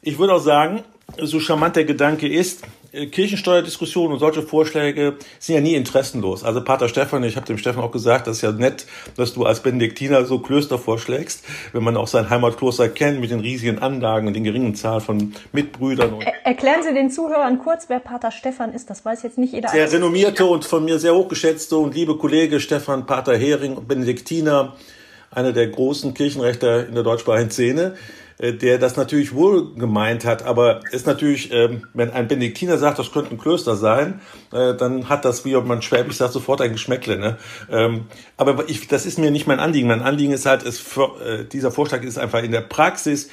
Ich 0.00 0.18
würde 0.18 0.34
auch 0.34 0.40
sagen, 0.40 0.82
so 1.18 1.40
charmant 1.40 1.76
der 1.76 1.84
Gedanke 1.84 2.28
ist, 2.28 2.62
äh, 2.92 3.06
Kirchensteuerdiskussionen 3.06 4.12
und 4.12 4.18
solche 4.18 4.42
Vorschläge 4.42 5.16
sind 5.38 5.54
ja 5.54 5.60
nie 5.60 5.74
interessenlos. 5.74 6.44
Also 6.44 6.62
Pater 6.62 6.88
Stefan, 6.88 7.24
ich 7.24 7.36
habe 7.36 7.46
dem 7.46 7.58
Stefan 7.58 7.82
auch 7.82 7.90
gesagt, 7.90 8.26
das 8.26 8.36
ist 8.36 8.42
ja 8.42 8.52
nett, 8.52 8.86
dass 9.16 9.32
du 9.32 9.44
als 9.44 9.60
Benediktiner 9.60 10.24
so 10.24 10.38
Klöster 10.38 10.78
vorschlägst, 10.78 11.44
wenn 11.72 11.82
man 11.82 11.96
auch 11.96 12.06
sein 12.06 12.28
Heimatkloster 12.28 12.88
kennt 12.88 13.20
mit 13.20 13.30
den 13.30 13.40
riesigen 13.40 13.78
Anlagen 13.78 14.26
und 14.26 14.34
den 14.34 14.44
geringen 14.44 14.74
Zahl 14.74 15.00
von 15.00 15.34
Mitbrüdern. 15.52 16.20
Er 16.20 16.46
erklären 16.46 16.82
Sie 16.82 16.92
den 16.92 17.10
Zuhörern 17.10 17.58
kurz, 17.58 17.88
wer 17.88 17.98
Pater 17.98 18.30
Stefan 18.30 18.72
ist. 18.72 18.90
Das 18.90 19.04
weiß 19.04 19.22
jetzt 19.22 19.38
nicht 19.38 19.52
jeder. 19.52 19.70
Der 19.70 19.90
renommierte 19.90 20.44
und 20.44 20.64
von 20.64 20.84
mir 20.84 20.98
sehr 20.98 21.14
hochgeschätzte 21.14 21.76
und 21.76 21.94
liebe 21.94 22.16
Kollege 22.16 22.60
Stefan 22.60 23.06
Pater 23.06 23.36
Hering, 23.36 23.86
Benediktiner, 23.86 24.76
einer 25.30 25.52
der 25.52 25.68
großen 25.68 26.12
Kirchenrechter 26.12 26.86
in 26.86 26.94
der 26.94 27.02
deutschsprachigen 27.02 27.50
Szene 27.50 27.94
der 28.38 28.78
das 28.78 28.96
natürlich 28.96 29.34
wohl 29.34 29.74
gemeint 29.74 30.24
hat, 30.24 30.44
aber 30.44 30.80
ist 30.90 31.06
natürlich, 31.06 31.52
ähm, 31.52 31.86
wenn 31.94 32.10
ein 32.10 32.28
Benediktiner 32.28 32.78
sagt, 32.78 32.98
das 32.98 33.12
könnte 33.12 33.30
ein 33.30 33.38
Klöster 33.38 33.76
sein, 33.76 34.20
äh, 34.52 34.74
dann 34.74 35.08
hat 35.08 35.24
das, 35.24 35.44
wie 35.44 35.54
man 35.54 35.82
schwäbisch 35.82 36.16
sagt, 36.16 36.32
sofort 36.32 36.60
ein 36.60 36.72
Geschmäckle. 36.72 37.18
Ne? 37.18 37.38
Ähm, 37.70 38.06
aber 38.36 38.68
ich, 38.68 38.88
das 38.88 39.06
ist 39.06 39.18
mir 39.18 39.30
nicht 39.30 39.46
mein 39.46 39.60
Anliegen. 39.60 39.88
Mein 39.88 40.02
Anliegen 40.02 40.32
ist 40.32 40.46
halt, 40.46 40.62
ist, 40.62 40.82
äh, 40.96 41.44
dieser 41.44 41.70
Vorschlag 41.70 42.02
ist 42.02 42.18
einfach 42.18 42.42
in 42.42 42.52
der 42.52 42.62
Praxis, 42.62 43.28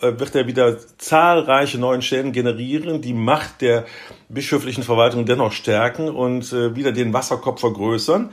wird 0.00 0.34
er 0.34 0.46
wieder 0.46 0.78
zahlreiche 0.98 1.78
neuen 1.78 2.00
Stellen 2.00 2.32
generieren, 2.32 3.02
die 3.02 3.12
Macht 3.12 3.60
der 3.60 3.84
bischöflichen 4.28 4.82
Verwaltung 4.82 5.26
dennoch 5.26 5.52
stärken 5.52 6.08
und 6.08 6.52
wieder 6.52 6.92
den 6.92 7.12
Wasserkopf 7.12 7.60
vergrößern. 7.60 8.30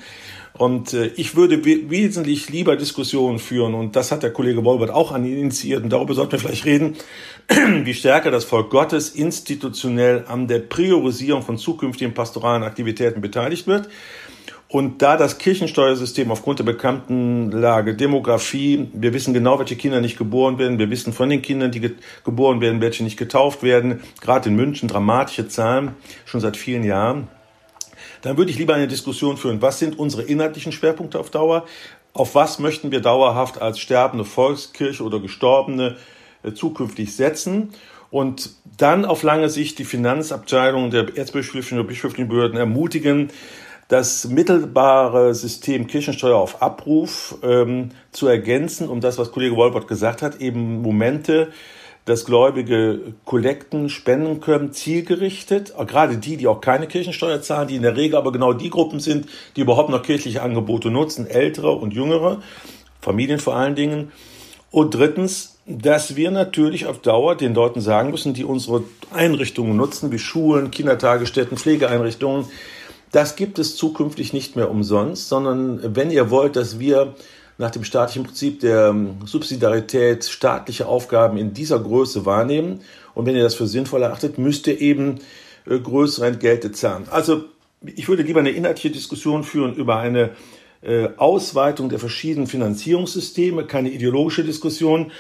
Und 0.55 0.93
äh, 0.93 1.07
ich 1.15 1.36
würde 1.36 1.65
wesentlich 1.65 2.50
lieber 2.50 2.75
Diskussionen 2.75 3.39
führen, 3.39 3.74
und 3.74 3.95
das 3.95 4.12
hat 4.12 4.22
der 4.22 4.31
Kollege 4.31 4.63
Wolbert 4.63 4.91
auch 4.91 5.12
an 5.12 5.25
initiiert, 5.25 5.83
und 5.83 5.89
darüber 5.89 6.13
sollten 6.13 6.33
wir 6.33 6.39
vielleicht 6.39 6.65
reden, 6.65 6.95
wie 7.83 7.93
stärker 7.93 8.29
das 8.29 8.45
Volk 8.45 8.69
Gottes 8.69 9.10
institutionell 9.10 10.25
an 10.27 10.48
der 10.48 10.60
Priorisierung 10.60 11.41
von 11.41 11.57
zukünftigen 11.57 12.13
pastoralen 12.13 12.63
Aktivitäten 12.63 13.22
beteiligt 13.22 13.65
wird. 13.65 13.89
Und 14.67 15.03
da 15.03 15.17
das 15.17 15.38
Kirchensteuersystem 15.38 16.31
aufgrund 16.31 16.57
der 16.57 16.63
bekannten 16.63 17.51
Lage, 17.51 17.95
Demografie, 17.95 18.89
wir 18.93 19.13
wissen 19.13 19.31
genau, 19.33 19.60
welche 19.60 19.75
Kinder 19.75 20.01
nicht 20.01 20.17
geboren 20.17 20.57
werden, 20.57 20.79
wir 20.79 20.89
wissen 20.89 21.13
von 21.13 21.29
den 21.29 21.43
Kindern, 21.43 21.72
die 21.72 21.79
ge 21.79 21.91
geboren 22.24 22.60
werden, 22.60 22.81
welche 22.81 23.03
nicht 23.03 23.17
getauft 23.17 23.62
werden, 23.62 24.01
gerade 24.19 24.50
in 24.50 24.55
München 24.55 24.88
dramatische 24.88 25.48
Zahlen, 25.48 25.91
schon 26.25 26.41
seit 26.41 26.57
vielen 26.57 26.83
Jahren 26.83 27.27
dann 28.23 28.37
würde 28.37 28.49
ich 28.49 28.57
lieber 28.57 28.73
eine 28.73 28.87
Diskussion 28.87 29.37
führen, 29.37 29.61
was 29.61 29.79
sind 29.79 29.99
unsere 29.99 30.23
inhaltlichen 30.23 30.71
Schwerpunkte 30.71 31.19
auf 31.19 31.29
Dauer, 31.29 31.65
auf 32.13 32.35
was 32.35 32.57
möchten 32.57 32.91
wir 32.91 33.01
dauerhaft 33.01 33.61
als 33.61 33.79
sterbende 33.79 34.25
Volkskirche 34.25 35.03
oder 35.03 35.19
Gestorbene 35.19 35.97
äh, 36.41 36.53
zukünftig 36.53 37.15
setzen? 37.15 37.73
Und 38.11 38.51
dann 38.77 39.05
auf 39.05 39.23
lange 39.23 39.49
Sicht 39.49 39.79
die 39.79 39.85
Finanzabteilung 39.85 40.89
der 40.89 41.17
erzbischöflichen 41.17 41.79
oder 41.79 41.87
bischöflichen 41.87 42.27
Behörden 42.29 42.57
ermutigen, 42.57 43.29
das 43.87 44.25
mittelbare 44.25 45.35
System 45.35 45.87
Kirchensteuer 45.87 46.37
auf 46.37 46.61
Abruf 46.61 47.35
ähm, 47.43 47.89
zu 48.11 48.27
ergänzen, 48.27 48.87
um 48.87 49.01
das, 49.01 49.17
was 49.17 49.31
Kollege 49.31 49.55
Wolbert 49.55 49.87
gesagt 49.87 50.21
hat, 50.21 50.39
eben 50.39 50.81
Momente 50.81 51.51
dass 52.05 52.25
Gläubige 52.25 53.13
Kollekten 53.25 53.89
spenden 53.89 54.41
können, 54.41 54.74
zielgerichtet. 54.74 55.74
Gerade 55.88 56.17
die, 56.17 56.38
die 56.38 56.48
auch 56.48 56.60
keine 56.60 56.88
Kirchensteuer 56.88 57.41
zahlen, 57.41 57.69
die 57.69 57.75
in 57.75 57.81
der 57.81 57.95
Regel 57.95 58.17
aber 58.17 58.31
genau 58.31 58.53
die 58.53 58.69
Gruppen 58.69 59.00
sind, 59.00 59.27
die 59.55 59.62
überhaupt 59.62 59.89
noch 59.89 60.03
kirchliche 60.03 60.41
Angebote 60.41 60.89
nutzen, 60.89 61.27
ältere 61.27 61.72
und 61.72 61.93
jüngere, 61.93 62.41
Familien 63.01 63.39
vor 63.39 63.55
allen 63.55 63.75
Dingen. 63.75 64.12
Und 64.69 64.95
drittens, 64.95 65.60
dass 65.65 66.15
wir 66.15 66.31
natürlich 66.31 66.88
auf 66.88 67.00
Dauer 67.00 67.36
den 67.36 67.53
Leuten 67.53 67.79
sagen 67.79 68.12
müssen, 68.12 68.33
die 68.33 68.43
unsere 68.43 68.83
Einrichtungen 69.13 69.77
nutzen, 69.77 70.12
wie 70.12 70.19
Schulen, 70.19 70.72
Kindertagesstätten, 70.72 71.57
Pflegeeinrichtungen, 71.57 72.45
das 73.12 73.36
gibt 73.36 73.60
es 73.60 73.77
zukünftig 73.77 74.33
nicht 74.33 74.55
mehr 74.55 74.72
umsonst, 74.72 75.29
sondern 75.29 75.95
wenn 75.95 76.10
ihr 76.10 76.31
wollt, 76.31 76.55
dass 76.55 76.79
wir 76.79 77.13
nach 77.57 77.72
dem 77.72 77.83
staatlichen 77.83 78.24
Prinzip 78.24 78.60
der 78.62 78.88
ähm, 78.88 79.17
Subsidiarität 79.25 80.25
staatliche 80.25 80.88
Aufgaben 80.88 81.38
in 81.38 81.53
dieser 81.53 81.79
Größe 81.79 82.25
wahrnehmen. 82.25 82.81
Und 83.13 83.25
wenn 83.25 83.36
ihr 83.36 83.43
das 83.43 83.55
für 83.55 83.67
sinnvoll 83.67 84.01
erachtet, 84.01 84.38
müsst 84.38 84.67
ihr 84.67 84.81
eben 84.81 85.19
äh, 85.65 85.79
größere 85.79 86.27
Entgelte 86.27 86.72
zahlen. 86.72 87.05
Also 87.10 87.45
ich 87.86 88.07
würde 88.07 88.24
lieber 88.24 88.39
eine 88.39 88.51
inhaltliche 88.51 88.91
Diskussion 88.91 89.43
führen 89.43 89.75
über 89.75 89.98
eine 89.98 90.31
äh, 90.81 91.10
Ausweitung 91.17 91.89
der 91.89 92.00
verschiedenen 92.00 92.48
Finanzierungssysteme, 92.48 93.65
keine 93.65 93.89
ideologische 93.89 94.43
Diskussion 94.43 95.12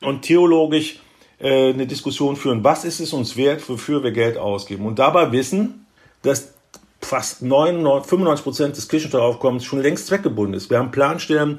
und 0.00 0.22
theologisch 0.22 1.00
äh, 1.40 1.70
eine 1.70 1.86
Diskussion 1.86 2.36
führen, 2.36 2.64
was 2.64 2.84
ist 2.84 3.00
es 3.00 3.12
uns 3.12 3.36
wert, 3.36 3.68
wofür 3.68 4.02
wir 4.02 4.12
Geld 4.12 4.38
ausgeben. 4.38 4.86
Und 4.86 4.98
dabei 4.98 5.30
wissen, 5.32 5.86
dass 6.22 6.54
fast 7.00 7.42
99, 7.42 8.08
95 8.08 8.44
Prozent 8.44 8.76
des 8.76 8.88
Kirchensteueraufkommens 8.88 9.64
schon 9.64 9.82
längst 9.82 10.06
zweckgebunden 10.06 10.54
ist. 10.54 10.70
Wir 10.70 10.78
haben 10.78 10.92
Planstellen, 10.92 11.58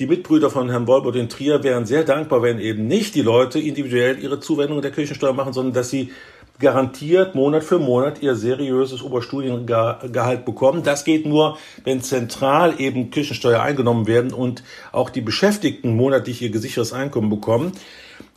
die 0.00 0.06
Mitbrüder 0.06 0.48
von 0.48 0.70
Herrn 0.70 0.86
Wolbert 0.86 1.14
in 1.14 1.28
Trier 1.28 1.62
wären 1.62 1.84
sehr 1.84 2.04
dankbar, 2.04 2.42
wenn 2.42 2.58
eben 2.58 2.86
nicht 2.86 3.14
die 3.14 3.20
Leute 3.20 3.58
individuell 3.60 4.18
ihre 4.18 4.40
Zuwendung 4.40 4.80
der 4.80 4.92
Kirchensteuer 4.92 5.34
machen, 5.34 5.52
sondern 5.52 5.74
dass 5.74 5.90
sie 5.90 6.10
garantiert 6.58 7.34
Monat 7.34 7.64
für 7.64 7.78
Monat 7.78 8.22
ihr 8.22 8.34
seriöses 8.34 9.02
Oberstudiengehalt 9.02 10.46
bekommen. 10.46 10.82
Das 10.82 11.04
geht 11.04 11.26
nur, 11.26 11.58
wenn 11.84 12.00
zentral 12.00 12.80
eben 12.80 13.10
Kirchensteuer 13.10 13.60
eingenommen 13.60 14.06
werden 14.06 14.32
und 14.32 14.64
auch 14.90 15.10
die 15.10 15.20
Beschäftigten 15.20 15.94
monatlich 15.94 16.40
ihr 16.40 16.50
gesichertes 16.50 16.94
Einkommen 16.94 17.28
bekommen. 17.28 17.72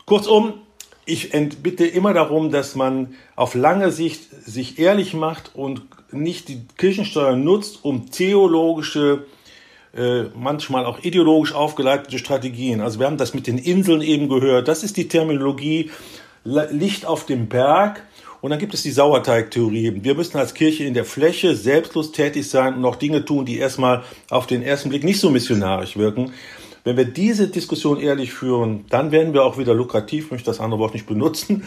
Kurzum, 0.05 0.55
ich 1.05 1.31
bitte 1.61 1.85
immer 1.85 2.13
darum, 2.13 2.51
dass 2.51 2.75
man 2.75 3.15
auf 3.37 3.55
lange 3.55 3.91
Sicht 3.91 4.23
sich 4.45 4.79
ehrlich 4.79 5.13
macht 5.13 5.51
und 5.53 5.81
nicht 6.11 6.49
die 6.49 6.61
Kirchensteuer 6.77 7.37
nutzt, 7.37 7.83
um 7.83 8.11
theologische 8.11 9.25
äh, 9.95 10.23
manchmal 10.35 10.85
auch 10.85 11.03
ideologisch 11.03 11.53
aufgeleitete 11.53 12.17
Strategien. 12.17 12.81
Also 12.81 12.99
wir 12.99 13.05
haben 13.05 13.17
das 13.17 13.33
mit 13.33 13.45
den 13.47 13.57
Inseln 13.57 14.01
eben 14.01 14.27
gehört. 14.27 14.67
Das 14.67 14.83
ist 14.83 14.97
die 14.97 15.07
Terminologie 15.07 15.91
Licht 16.43 17.05
auf 17.05 17.25
dem 17.25 17.47
Berg. 17.47 18.03
Und 18.41 18.49
dann 18.49 18.59
gibt 18.59 18.73
es 18.73 18.83
die 18.83 18.91
Sauerteigtheorie. 18.91 19.99
Wir 20.03 20.15
müssen 20.15 20.37
als 20.37 20.53
Kirche 20.53 20.83
in 20.83 20.93
der 20.93 21.05
Fläche 21.05 21.55
selbstlos 21.55 22.11
tätig 22.11 22.49
sein 22.49 22.75
und 22.75 22.83
auch 22.83 22.97
Dinge 22.97 23.23
tun, 23.23 23.45
die 23.45 23.57
erstmal 23.57 24.03
auf 24.29 24.47
den 24.47 24.63
ersten 24.63 24.89
Blick 24.89 25.05
nicht 25.05 25.19
so 25.21 25.29
missionarisch 25.29 25.95
wirken. 25.95 26.33
Wenn 26.83 26.97
wir 26.97 27.05
diese 27.05 27.47
Diskussion 27.47 28.01
ehrlich 28.01 28.33
führen, 28.33 28.83
dann 28.89 29.13
werden 29.13 29.33
wir 29.33 29.45
auch 29.45 29.57
wieder 29.57 29.73
lukrativ, 29.73 30.31
möchte 30.31 30.47
das 30.47 30.59
andere 30.59 30.79
Wort 30.79 30.93
nicht 30.93 31.05
benutzen. 31.05 31.63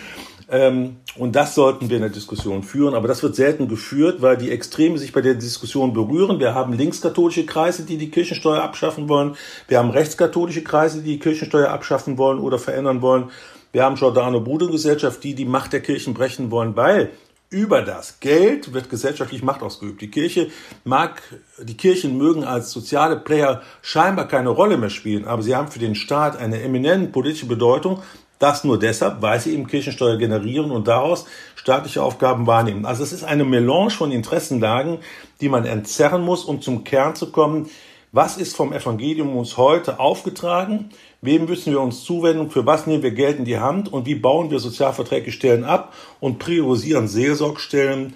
Ähm, 0.49 0.97
und 1.17 1.35
das 1.35 1.55
sollten 1.55 1.88
wir 1.88 1.97
in 1.97 2.03
der 2.03 2.11
Diskussion 2.11 2.62
führen. 2.62 2.95
Aber 2.95 3.09
das 3.09 3.23
wird 3.23 3.35
selten 3.35 3.69
geführt, 3.69 4.23
weil 4.23 4.37
die 4.37 4.50
Extreme 4.50 4.99
sich 4.99 5.12
bei 5.12 5.21
der 5.21 5.35
Diskussion 5.35 5.93
berühren. 5.93 6.38
Wir 6.38 6.55
haben 6.55 6.73
linkskatholische 6.73 7.47
Kreise, 7.47 7.85
die 7.85 7.97
die 7.97 8.11
Kirchensteuer 8.11 8.62
abschaffen 8.62 9.09
wollen. 9.09 9.37
Wir 9.69 9.79
haben 9.79 9.91
rechtskatholische 9.91 10.62
Kreise, 10.62 11.03
die 11.03 11.12
die 11.12 11.19
Kirchensteuer 11.19 11.71
abschaffen 11.71 12.19
wollen 12.19 12.38
oder 12.38 12.59
verändern 12.59 13.03
wollen. 13.03 13.31
Wir 13.73 13.85
haben 13.85 13.97
Giordano 13.97 14.41
Bruno 14.41 14.69
Gesellschaft, 14.69 15.23
die 15.25 15.35
die 15.35 15.45
Macht 15.45 15.73
der 15.73 15.81
Kirchen 15.81 16.15
brechen 16.15 16.50
wollen, 16.50 16.76
weil 16.76 17.11
über 17.50 17.83
das 17.83 18.19
Geld 18.21 18.73
wird 18.73 18.91
gesellschaftlich 18.91 19.43
Macht 19.43 19.62
ausgeübt. 19.62 20.00
Die 20.00 20.11
Kirche 20.11 20.50
mag, 20.85 21.23
die 21.62 21.76
Kirchen 21.76 22.17
mögen 22.19 22.43
als 22.43 22.73
soziale 22.73 23.17
Player 23.17 23.62
scheinbar 23.83 24.26
keine 24.26 24.49
Rolle 24.49 24.76
mehr 24.76 24.91
spielen, 24.91 25.26
aber 25.26 25.43
sie 25.43 25.55
haben 25.55 25.69
für 25.69 25.79
den 25.79 25.95
Staat 25.95 26.37
eine 26.37 26.61
eminent 26.62 27.12
politische 27.12 27.47
Bedeutung. 27.47 28.03
Das 28.38 28.64
nur 28.64 28.78
deshalb, 28.78 29.23
weil 29.23 29.40
sie 29.40 29.55
eben 29.55 29.66
Kirchensteuer 29.66 30.19
generieren 30.19 30.71
und 30.71 30.88
daraus 30.88 31.25
staatliche 31.55 32.02
Aufgaben 32.02 32.47
wahrnehmen. 32.47 32.85
Also 32.85 33.02
es 33.02 33.12
ist 33.12 33.25
eine 33.25 33.45
Melange 33.45 33.90
von 33.90 34.12
Interessenlagen, 34.12 34.99
die 35.40 35.49
man 35.49 35.64
entzerren 35.64 36.23
muss, 36.23 36.45
um 36.45 36.61
zum 36.61 36.85
Kern 36.85 37.14
zu 37.14 37.33
kommen. 37.33 37.71
Was 38.12 38.37
ist 38.37 38.55
vom 38.55 38.73
Evangelium 38.73 39.37
uns 39.37 39.57
heute 39.57 39.99
aufgetragen? 40.00 40.90
Wem 41.23 41.47
müssen 41.47 41.73
wir 41.73 41.81
uns 41.81 42.05
zuwenden? 42.05 42.50
Für 42.50 42.64
was 42.66 42.87
nehmen 42.87 43.02
wir 43.02 43.11
Geld 43.11 43.38
in 43.38 43.45
die 43.45 43.59
Hand? 43.59 43.93
Und 43.93 44.07
wie 44.07 44.14
bauen 44.14 44.50
wir 44.50 44.59
sozialverträgliche 44.59 45.37
Stellen 45.37 45.64
ab 45.64 45.93
und 46.21 46.38
priorisieren 46.38 47.09
Seelsorgstellen, 47.09 48.14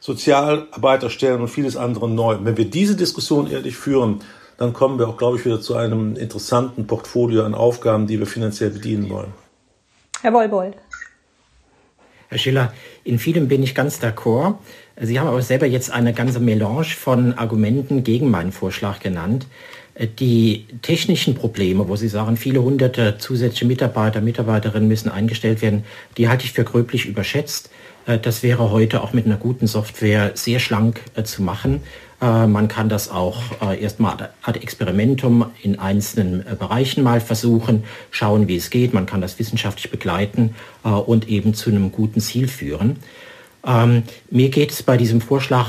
Sozialarbeiterstellen 0.00 1.40
und 1.40 1.48
vieles 1.48 1.76
andere 1.76 2.08
neu? 2.08 2.38
Wenn 2.42 2.56
wir 2.56 2.66
diese 2.66 2.94
Diskussion 2.94 3.50
ehrlich 3.50 3.76
führen, 3.76 4.20
dann 4.58 4.72
kommen 4.74 4.98
wir 4.98 5.08
auch, 5.08 5.16
glaube 5.16 5.38
ich, 5.38 5.44
wieder 5.44 5.60
zu 5.60 5.74
einem 5.76 6.14
interessanten 6.16 6.86
Portfolio 6.86 7.44
an 7.44 7.54
Aufgaben, 7.54 8.06
die 8.06 8.18
wir 8.18 8.26
finanziell 8.26 8.70
bedienen 8.70 9.10
wollen. 9.10 9.41
Herr 10.22 10.30
Bollbold. 10.30 10.76
Herr 12.28 12.38
Schiller, 12.38 12.72
in 13.02 13.18
vielem 13.18 13.48
bin 13.48 13.60
ich 13.64 13.74
ganz 13.74 14.00
d'accord. 14.00 14.54
Sie 15.00 15.18
haben 15.18 15.26
aber 15.26 15.42
selber 15.42 15.66
jetzt 15.66 15.90
eine 15.90 16.12
ganze 16.12 16.38
Melange 16.38 16.84
von 16.84 17.36
Argumenten 17.36 18.04
gegen 18.04 18.30
meinen 18.30 18.52
Vorschlag 18.52 19.00
genannt. 19.00 19.46
Die 20.20 20.66
technischen 20.80 21.34
Probleme, 21.34 21.88
wo 21.88 21.96
Sie 21.96 22.06
sagen, 22.06 22.36
viele 22.36 22.62
hunderte 22.62 23.18
zusätzliche 23.18 23.66
Mitarbeiter, 23.66 24.20
Mitarbeiterinnen 24.20 24.86
müssen 24.86 25.10
eingestellt 25.10 25.60
werden, 25.60 25.84
die 26.16 26.28
halte 26.28 26.44
ich 26.44 26.52
für 26.52 26.62
gröblich 26.62 27.06
überschätzt. 27.06 27.70
Äh, 28.06 28.18
das 28.18 28.42
wäre 28.42 28.70
heute 28.70 29.02
auch 29.02 29.12
mit 29.12 29.26
einer 29.26 29.36
guten 29.36 29.66
Software 29.66 30.32
sehr 30.34 30.58
schlank 30.58 31.00
äh, 31.14 31.22
zu 31.22 31.42
machen. 31.42 31.82
Äh, 32.20 32.46
man 32.46 32.68
kann 32.68 32.88
das 32.88 33.10
auch 33.10 33.42
erstmal 33.80 34.30
ad 34.42 34.60
experimentum 34.60 35.46
in 35.62 35.78
einzelnen 35.78 36.44
Bereichen 36.58 37.02
mal 37.02 37.20
versuchen, 37.20 37.84
schauen, 38.10 38.48
wie 38.48 38.56
es 38.56 38.70
geht. 38.70 38.94
Man 38.94 39.06
kann 39.06 39.20
das 39.20 39.38
wissenschaftlich 39.38 39.90
begleiten 39.90 40.54
und 40.82 41.28
eben 41.28 41.54
zu 41.54 41.70
einem 41.70 41.92
guten 41.92 42.20
Ziel 42.20 42.48
führen. 42.48 42.96
Ähm, 43.64 44.02
mir 44.30 44.50
geht 44.50 44.72
es 44.72 44.82
bei 44.82 44.96
diesem 44.96 45.20
Vorschlag 45.20 45.66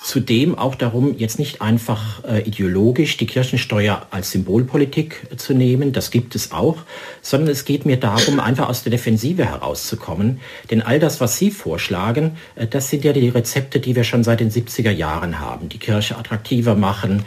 Zudem 0.00 0.56
auch 0.56 0.76
darum, 0.76 1.18
jetzt 1.18 1.40
nicht 1.40 1.60
einfach 1.60 2.22
äh, 2.24 2.42
ideologisch 2.42 3.16
die 3.16 3.26
Kirchensteuer 3.26 4.06
als 4.12 4.30
Symbolpolitik 4.30 5.26
äh, 5.32 5.36
zu 5.36 5.54
nehmen, 5.54 5.92
das 5.92 6.12
gibt 6.12 6.36
es 6.36 6.52
auch, 6.52 6.76
sondern 7.20 7.50
es 7.50 7.64
geht 7.64 7.84
mir 7.84 7.96
darum, 7.96 8.38
einfach 8.38 8.68
aus 8.68 8.84
der 8.84 8.92
Defensive 8.92 9.44
herauszukommen. 9.44 10.40
Denn 10.70 10.82
all 10.82 11.00
das, 11.00 11.20
was 11.20 11.36
Sie 11.36 11.50
vorschlagen, 11.50 12.36
äh, 12.54 12.68
das 12.68 12.90
sind 12.90 13.04
ja 13.04 13.12
die 13.12 13.28
Rezepte, 13.28 13.80
die 13.80 13.96
wir 13.96 14.04
schon 14.04 14.22
seit 14.22 14.38
den 14.38 14.52
70er 14.52 14.92
Jahren 14.92 15.40
haben. 15.40 15.68
Die 15.68 15.78
Kirche 15.78 16.16
attraktiver 16.16 16.76
machen, 16.76 17.24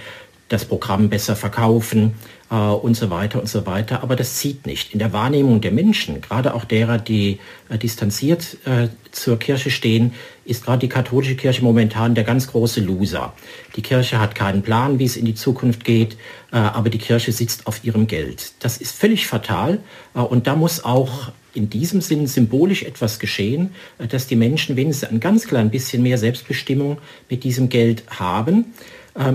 das 0.47 0.63
Programm 0.63 1.09
besser 1.09 1.35
verkaufen 1.35 2.13
äh, 2.51 2.55
und 2.55 2.95
so 2.95 3.09
weiter 3.09 3.39
und 3.39 3.47
so 3.47 3.65
weiter. 3.65 4.03
Aber 4.03 4.15
das 4.15 4.35
zieht 4.35 4.67
nicht. 4.67 4.93
In 4.93 4.99
der 4.99 5.13
Wahrnehmung 5.13 5.61
der 5.61 5.71
Menschen, 5.71 6.21
gerade 6.21 6.53
auch 6.53 6.65
derer, 6.65 6.99
die 6.99 7.39
äh, 7.69 7.77
distanziert 7.77 8.57
äh, 8.65 8.89
zur 9.11 9.39
Kirche 9.39 9.71
stehen, 9.71 10.13
ist 10.45 10.65
gerade 10.65 10.79
die 10.79 10.89
katholische 10.89 11.35
Kirche 11.35 11.63
momentan 11.63 12.13
der 12.13 12.23
ganz 12.23 12.47
große 12.47 12.81
Loser. 12.81 13.33
Die 13.75 13.81
Kirche 13.81 14.19
hat 14.19 14.35
keinen 14.35 14.61
Plan, 14.61 14.99
wie 14.99 15.05
es 15.05 15.15
in 15.15 15.25
die 15.25 15.35
Zukunft 15.35 15.85
geht, 15.85 16.17
äh, 16.51 16.57
aber 16.57 16.89
die 16.89 16.97
Kirche 16.97 17.31
sitzt 17.31 17.67
auf 17.67 17.83
ihrem 17.83 18.07
Geld. 18.07 18.53
Das 18.59 18.77
ist 18.77 18.95
völlig 18.95 19.27
fatal 19.27 19.79
äh, 20.13 20.19
und 20.19 20.47
da 20.47 20.55
muss 20.55 20.83
auch 20.83 21.31
in 21.53 21.69
diesem 21.69 21.99
Sinn 21.99 22.27
symbolisch 22.27 22.83
etwas 22.83 23.19
geschehen, 23.19 23.71
äh, 23.97 24.07
dass 24.07 24.27
die 24.27 24.35
Menschen 24.35 24.75
wenigstens 24.75 25.09
ein 25.09 25.19
ganz 25.19 25.47
klein 25.47 25.69
bisschen 25.69 26.03
mehr 26.03 26.17
Selbstbestimmung 26.17 26.97
mit 27.29 27.43
diesem 27.43 27.69
Geld 27.69 28.03
haben. 28.09 28.73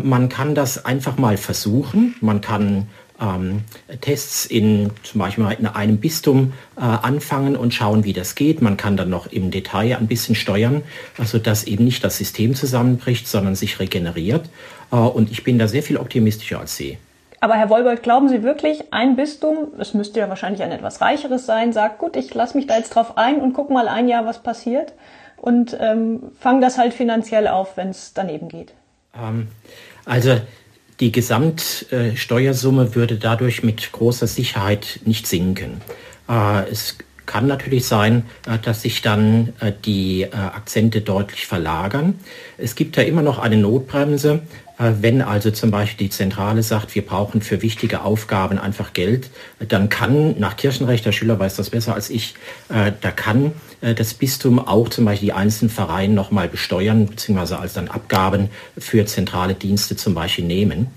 Man 0.02 0.30
kann 0.30 0.54
das 0.54 0.86
einfach 0.86 1.18
mal 1.18 1.36
versuchen. 1.36 2.14
Man 2.22 2.40
kann 2.40 2.86
ähm, 3.20 3.62
Tests 4.00 4.46
in 4.46 4.90
zum 5.02 5.20
Beispiel 5.20 5.46
in 5.58 5.66
einem 5.66 5.98
Bistum 5.98 6.52
äh, 6.76 6.80
anfangen 6.80 7.56
und 7.56 7.74
schauen, 7.74 8.04
wie 8.04 8.12
das 8.12 8.34
geht. 8.34 8.62
Man 8.62 8.76
kann 8.76 8.96
dann 8.96 9.10
noch 9.10 9.26
im 9.26 9.50
Detail 9.50 9.96
ein 9.96 10.06
bisschen 10.06 10.34
steuern, 10.34 10.82
also 11.18 11.38
dass 11.38 11.64
eben 11.64 11.84
nicht 11.84 12.04
das 12.04 12.18
System 12.18 12.54
zusammenbricht, 12.54 13.26
sondern 13.26 13.54
sich 13.54 13.80
regeneriert. 13.80 14.48
Äh, 14.92 14.96
und 14.96 15.30
ich 15.30 15.44
bin 15.44 15.58
da 15.58 15.68
sehr 15.68 15.82
viel 15.82 15.96
optimistischer 15.96 16.60
als 16.60 16.76
Sie. 16.76 16.98
Aber 17.40 17.54
Herr 17.54 17.68
Wolbold, 17.68 18.02
glauben 18.02 18.28
Sie 18.28 18.42
wirklich, 18.42 18.92
ein 18.92 19.16
Bistum, 19.16 19.68
es 19.78 19.94
müsste 19.94 20.20
ja 20.20 20.28
wahrscheinlich 20.28 20.62
ein 20.62 20.72
etwas 20.72 21.00
reicheres 21.00 21.46
sein, 21.46 21.72
sagt, 21.72 21.98
gut, 21.98 22.16
ich 22.16 22.32
lasse 22.34 22.56
mich 22.56 22.66
da 22.66 22.76
jetzt 22.76 22.90
drauf 22.90 23.18
ein 23.18 23.40
und 23.40 23.52
guck 23.52 23.70
mal 23.70 23.88
ein 23.88 24.08
Jahr, 24.08 24.24
was 24.24 24.42
passiert 24.42 24.94
und 25.36 25.76
ähm, 25.78 26.32
fange 26.40 26.60
das 26.60 26.78
halt 26.78 26.94
finanziell 26.94 27.46
auf, 27.46 27.76
wenn 27.76 27.90
es 27.90 28.14
daneben 28.14 28.48
geht? 28.48 28.72
Ähm, 29.14 29.48
also 30.04 30.40
die 31.00 31.12
Gesamtsteuersumme 31.12 32.94
würde 32.94 33.16
dadurch 33.16 33.62
mit 33.62 33.92
großer 33.92 34.26
Sicherheit 34.26 35.00
nicht 35.04 35.26
sinken. 35.26 35.80
Äh, 36.28 36.68
es 36.70 36.96
kann 37.26 37.46
natürlich 37.46 37.86
sein, 37.86 38.24
äh, 38.46 38.58
dass 38.58 38.82
sich 38.82 39.02
dann 39.02 39.52
äh, 39.60 39.72
die 39.84 40.26
Akzente 40.32 41.00
deutlich 41.00 41.46
verlagern. 41.46 42.18
Es 42.56 42.74
gibt 42.74 42.96
ja 42.96 43.02
immer 43.02 43.22
noch 43.22 43.38
eine 43.38 43.56
Notbremse. 43.56 44.42
Wenn 44.78 45.22
also 45.22 45.50
zum 45.52 45.70
Beispiel 45.70 46.08
die 46.08 46.10
Zentrale 46.10 46.62
sagt, 46.62 46.94
wir 46.94 47.00
brauchen 47.00 47.40
für 47.40 47.62
wichtige 47.62 48.02
Aufgaben 48.02 48.58
einfach 48.58 48.92
Geld, 48.92 49.30
dann 49.66 49.88
kann 49.88 50.38
nach 50.38 50.58
Kirchenrecht, 50.58 51.06
der 51.06 51.12
Schüler 51.12 51.38
weiß 51.38 51.56
das 51.56 51.70
besser 51.70 51.94
als 51.94 52.10
ich, 52.10 52.34
da 52.68 53.10
kann 53.10 53.52
das 53.80 54.14
Bistum 54.14 54.58
auch 54.58 54.88
zum 54.88 55.04
Beispiel 55.04 55.28
die 55.28 55.32
einzelnen 55.32 55.70
Vereine 55.70 56.14
nochmal 56.14 56.48
besteuern, 56.48 57.06
beziehungsweise 57.06 57.58
als 57.58 57.74
dann 57.74 57.88
Abgaben 57.88 58.48
für 58.78 59.04
zentrale 59.06 59.54
Dienste 59.54 59.96
zum 59.96 60.14
Beispiel 60.14 60.44
nehmen. 60.44 60.88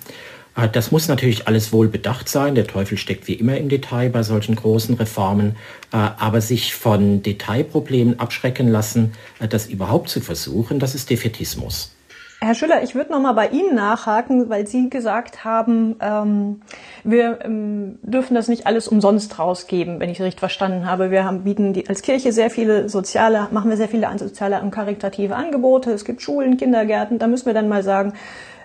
Das 0.74 0.92
muss 0.92 1.08
natürlich 1.08 1.48
alles 1.48 1.72
wohl 1.72 1.88
bedacht 1.88 2.28
sein. 2.28 2.56
Der 2.56 2.68
Teufel 2.68 2.98
steckt 2.98 3.28
wie 3.28 3.34
immer 3.34 3.58
im 3.58 3.70
Detail 3.70 4.10
bei 4.10 4.24
solchen 4.24 4.56
großen 4.56 4.96
Reformen. 4.96 5.56
Aber 5.92 6.42
sich 6.42 6.74
von 6.76 7.24
Detailproblemen 7.24 8.20
abschrecken 8.20 8.68
lassen, 8.68 9.13
das 9.50 9.68
überhaupt 9.68 10.10
zu 10.10 10.20
versuchen, 10.20 10.80
das 10.80 10.96
ist 10.96 11.10
Defetismus. 11.10 11.92
Herr 12.41 12.56
Schüller, 12.56 12.84
ich 12.84 12.95
würde 12.95 13.12
noch 13.12 13.19
mal 13.19 13.34
bei 13.34 13.49
Ihnen 13.49 13.75
nachhaken, 13.75 14.49
weil 14.49 14.65
Sie 14.65 14.89
gesagt 14.89 15.43
haben, 15.43 15.97
ähm, 15.99 16.62
wir 17.04 17.39
ähm, 17.43 17.99
dürfen 18.02 18.34
das 18.34 18.47
nicht 18.47 18.65
alles 18.65 18.88
umsonst 18.88 19.39
rausgeben, 19.39 19.99
wenn 19.99 20.10
ich 20.10 20.19
es 20.19 20.25
richtig 20.25 20.39
verstanden 20.39 20.86
habe. 20.86 21.12
Wir 21.12 21.25
haben, 21.25 21.43
bieten 21.43 21.73
die, 21.73 21.89
als 21.89 22.02
Kirche 22.02 22.32
sehr 22.32 22.49
viele 22.49 22.88
soziale, 22.88 23.49
machen 23.52 23.69
wir 23.69 23.75
sehr 23.75 23.89
viele 23.89 24.08
soziale 24.17 24.62
und 24.62 24.71
karitative 24.71 25.36
Angebote. 25.36 25.91
Es 25.91 26.06
gibt 26.06 26.21
Schulen, 26.21 26.56
Kindergärten. 26.56 27.19
Da 27.19 27.28
müssen 27.28 27.45
wir 27.45 27.54
dann 27.54 27.67
mal 27.67 27.84
sagen, 27.84 28.13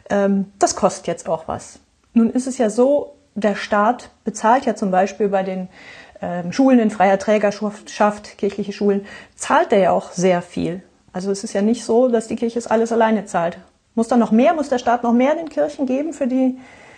ähm, 0.09 0.53
das 0.61 0.77
kostet 0.77 1.09
jetzt 1.09 1.29
auch 1.29 1.49
was. 1.49 1.81
Nun 2.13 2.31
ist 2.31 2.47
es 2.47 2.59
ja 2.59 2.71
so, 2.71 3.17
der 3.35 3.57
Staat 3.57 4.11
bezahlt 4.23 4.67
ja 4.67 4.77
zum 4.77 4.93
Beispiel 4.93 5.29
bei 5.29 5.43
den 5.43 5.69
ähm, 6.23 6.53
Schulen 6.53 6.79
in 6.79 6.91
freier 6.91 7.19
Trägerschaft, 7.19 8.39
kirchliche 8.39 8.73
Schulen, 8.73 9.05
zahlt 9.35 9.73
er 9.73 9.79
ja 9.81 9.91
auch 9.91 10.13
sehr 10.13 10.43
viel. 10.43 10.83
Also 11.15 11.31
es 11.31 11.45
ist 11.45 11.53
ja 11.53 11.63
nicht 11.63 11.85
so, 11.85 12.09
dass 12.09 12.27
die 12.27 12.35
Kirche 12.35 12.59
es 12.59 12.67
alles 12.67 12.91
alleine 12.91 13.25
zahlt. 13.25 13.57
Muss 13.95 14.09
da 14.09 14.17
noch 14.17 14.33
mehr, 14.33 14.53
muss 14.53 14.69
der 14.69 14.81
Staat 14.81 15.05
noch 15.05 15.13
mehr 15.13 15.37
den 15.37 15.49
Kirchen 15.49 15.87
geben 15.87 16.13
für, 16.13 16.27
die, 16.27 16.57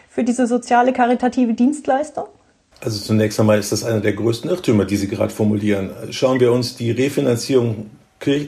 für 0.08 0.24
diese 0.24 0.46
soziale 0.46 0.94
karitative 0.94 1.52
Dienstleistung? 1.52 2.24
Also 2.80 2.98
zunächst 2.98 3.38
einmal 3.38 3.58
ist 3.58 3.72
das 3.72 3.84
einer 3.84 4.00
der 4.00 4.14
größten 4.14 4.48
Irrtümer, 4.48 4.86
die 4.86 4.96
Sie 4.96 5.08
gerade 5.08 5.32
formulieren. 5.32 5.90
Schauen 6.10 6.40
wir 6.40 6.50
uns 6.50 6.76
die 6.76 6.90
Refinanzierung 6.90 7.90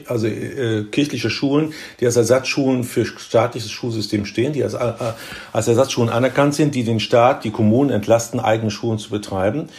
also 0.07 0.25
äh, 0.25 0.85
kirchliche 0.85 1.29
Schulen, 1.29 1.73
die 1.99 2.07
als 2.07 2.15
Ersatzschulen 2.15 2.83
für 2.83 3.05
staatliches 3.05 3.69
Schulsystem 3.69 4.25
stehen, 4.25 4.51
die 4.51 4.63
als, 4.63 4.73
äh, 4.73 4.93
als 5.53 5.67
Ersatzschulen 5.67 6.09
anerkannt 6.09 6.55
sind, 6.55 6.73
die 6.73 6.83
den 6.83 6.99
Staat, 6.99 7.43
die 7.43 7.51
Kommunen 7.51 7.91
entlasten, 7.91 8.39
eigene 8.39 8.71
Schulen 8.71 8.97
zu 8.97 9.11
betreiben 9.11 9.69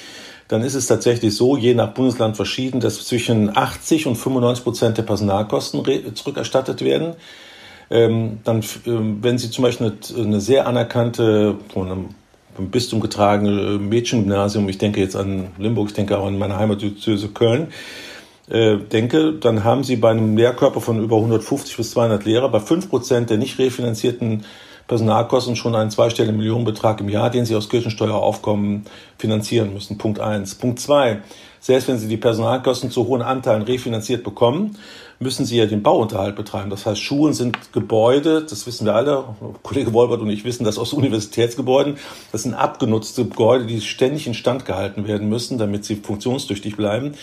dann 0.51 0.63
ist 0.63 0.75
es 0.75 0.89
tatsächlich 0.89 1.37
so, 1.37 1.57
je 1.57 1.75
nach 1.75 1.95
Bundesland 1.95 2.35
verschieden, 2.35 2.81
dass 2.81 3.07
zwischen 3.07 3.57
80 3.57 4.07
und 4.07 4.17
95 4.17 4.65
Prozent 4.65 4.99
der 4.99 5.05
Personalkosten 5.05 5.81
zurückerstattet 6.15 6.83
werden. 6.83 7.15
Ähm, 7.89 8.41
dann, 8.43 8.65
ähm, 8.85 9.19
wenn 9.23 9.39
Sie 9.39 9.51
zum 9.51 9.63
Beispiel 9.63 9.93
eine, 10.13 10.25
eine 10.25 10.41
sehr 10.41 10.67
anerkannte, 10.67 11.57
von 11.73 11.87
einem 11.87 12.09
vom 12.57 12.69
Bistum 12.69 12.99
getragene 13.01 13.79
Mädchengymnasium, 13.79 14.69
ich 14.69 14.79
denke 14.79 14.99
jetzt 14.99 15.15
an 15.15 15.53
Limburg, 15.57 15.91
ich 15.91 15.95
denke 15.95 16.19
auch 16.19 16.27
an 16.27 16.37
meine 16.37 16.59
Heimatdiözese 16.59 17.29
Köln, 17.29 17.69
äh, 18.49 18.77
denke, 18.79 19.35
dann 19.35 19.63
haben 19.63 19.85
Sie 19.85 19.95
bei 19.95 20.11
einem 20.11 20.37
Lehrkörper 20.37 20.81
von 20.81 21.01
über 21.01 21.15
150 21.15 21.77
bis 21.77 21.93
200 21.93 22.25
Lehrer 22.25 22.49
bei 22.49 22.59
5 22.59 22.91
Prozent 22.91 23.31
der 23.31 23.39
nicht 23.39 23.57
refinanzierten 23.61 24.45
Personalkosten 24.91 25.55
schon 25.55 25.77
einen 25.77 25.93
zweistelligen 25.93 26.37
Millionenbetrag 26.37 27.01
im 27.01 27.09
Jahr, 27.09 27.31
den 27.31 27.47
sie 27.47 27.55
aus 27.55 27.69
Kirchensteueraufkommen 27.69 28.87
finanzieren 29.19 29.73
müssen. 29.73 29.99
Punkt 29.99 30.19
eins. 30.19 30.57
Punkt 30.57 30.81
zwei. 30.81 31.23
Selbst 31.61 31.87
wenn 31.87 31.97
sie 31.97 32.09
die 32.09 32.17
Personalkosten 32.17 32.91
zu 32.91 33.07
hohen 33.07 33.23
Anteilen 33.23 33.63
refinanziert 33.63 34.25
bekommen, 34.25 34.77
müssen 35.21 35.45
sie 35.45 35.59
ja 35.59 35.67
den 35.67 35.85
Bauunterhalt 35.85 36.35
betreiben. 36.35 36.71
Das 36.71 36.87
heißt, 36.87 37.01
Schulen 37.01 37.35
sind 37.35 37.73
Gebäude, 37.73 38.43
das 38.43 38.67
wissen 38.67 38.85
wir 38.85 38.97
alle, 38.97 39.23
Kollege 39.63 39.93
Wolbert 39.93 40.23
und 40.23 40.31
ich 40.31 40.45
wissen 40.45 40.65
das 40.65 40.77
aus 40.77 40.93
Universitätsgebäuden, 40.93 41.97
das 42.33 42.43
sind 42.43 42.55
abgenutzte 42.55 43.25
Gebäude, 43.25 43.67
die 43.67 43.81
ständig 43.83 44.27
instand 44.27 44.65
gehalten 44.65 45.07
werden 45.07 45.29
müssen, 45.29 45.57
damit 45.57 45.85
sie 45.85 45.97
funktionstüchtig 45.97 46.77
bleiben. 46.77 47.15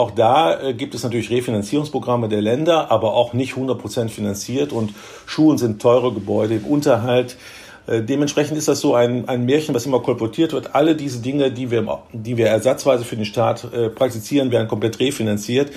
Auch 0.00 0.12
da 0.12 0.58
äh, 0.58 0.72
gibt 0.72 0.94
es 0.94 1.02
natürlich 1.02 1.28
Refinanzierungsprogramme 1.28 2.30
der 2.30 2.40
Länder, 2.40 2.90
aber 2.90 3.12
auch 3.12 3.34
nicht 3.34 3.52
100 3.52 3.78
Prozent 3.78 4.10
finanziert 4.10 4.72
und 4.72 4.94
Schulen 5.26 5.58
sind 5.58 5.82
teure 5.82 6.10
Gebäude 6.10 6.54
im 6.54 6.64
Unterhalt. 6.64 7.36
Äh, 7.86 8.00
dementsprechend 8.00 8.56
ist 8.56 8.66
das 8.66 8.80
so 8.80 8.94
ein, 8.94 9.28
ein 9.28 9.44
Märchen, 9.44 9.74
was 9.74 9.84
immer 9.84 10.00
kolportiert 10.00 10.54
wird. 10.54 10.74
Alle 10.74 10.96
diese 10.96 11.20
Dinge, 11.20 11.50
die 11.50 11.70
wir, 11.70 11.98
die 12.14 12.38
wir 12.38 12.46
ersatzweise 12.46 13.04
für 13.04 13.16
den 13.16 13.26
Staat 13.26 13.70
äh, 13.74 13.90
praktizieren, 13.90 14.50
werden 14.50 14.68
komplett 14.68 14.98
refinanziert. 15.00 15.70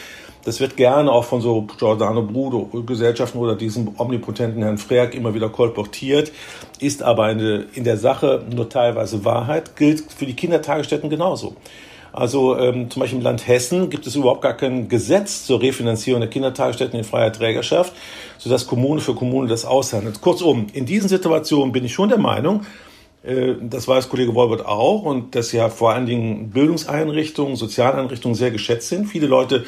Das 0.46 0.62
wird 0.62 0.78
gerne 0.78 1.12
auch 1.12 1.26
von 1.26 1.42
so 1.42 1.68
Giordano 1.78 2.22
Bruno 2.22 2.70
Gesellschaften 2.86 3.38
oder 3.40 3.58
diesem 3.58 3.94
omnipotenten 3.98 4.64
Herrn 4.64 4.78
Freak 4.78 5.16
immer 5.16 5.34
wieder 5.34 5.50
kolportiert, 5.50 6.32
ist 6.80 7.04
aber 7.04 7.26
eine, 7.26 7.66
in 7.74 7.84
der 7.84 7.98
Sache 7.98 8.46
nur 8.56 8.70
teilweise 8.70 9.26
Wahrheit, 9.26 9.76
gilt 9.76 10.10
für 10.10 10.26
die 10.26 10.34
Kindertagesstätten 10.34 11.10
genauso. 11.10 11.58
Also 12.14 12.58
ähm, 12.58 12.92
zum 12.92 13.00
Beispiel 13.00 13.18
im 13.18 13.24
Land 13.24 13.48
Hessen 13.48 13.90
gibt 13.90 14.06
es 14.06 14.16
überhaupt 14.16 14.44
gar 14.44 14.54
kein 14.54 14.88
Gesetz 14.88 15.46
zur 15.46 15.62
Refinanzierung 15.62 16.22
der 16.22 16.30
Kindertagesstätten 16.30 16.98
in 16.98 17.04
freier 17.04 17.34
Trägerschaft, 17.34 17.92
sodass 18.38 18.68
Kommune 18.68 19.02
für 19.02 19.16
Kommune 19.16 19.48
das 19.48 19.66
aushandelt. 19.66 20.22
Kurzum, 20.22 20.68
in 20.74 20.86
diesen 20.86 21.10
Situationen 21.10 21.72
bin 21.72 21.84
ich 21.84 21.94
schon 21.94 22.10
der 22.10 22.20
Meinung, 22.20 22.62
äh, 23.24 23.56
das 23.60 23.88
weiß 23.88 24.10
Kollege 24.10 24.36
Wolbert 24.36 24.64
auch, 24.64 25.02
und 25.02 25.34
dass 25.34 25.52
ja 25.52 25.70
vor 25.70 25.92
allen 25.92 26.06
Dingen 26.06 26.52
Bildungseinrichtungen, 26.52 27.56
Sozialeinrichtungen 27.56 28.36
sehr 28.36 28.52
geschätzt 28.52 28.90
sind. 28.90 29.08
Viele 29.08 29.26
Leute 29.26 29.66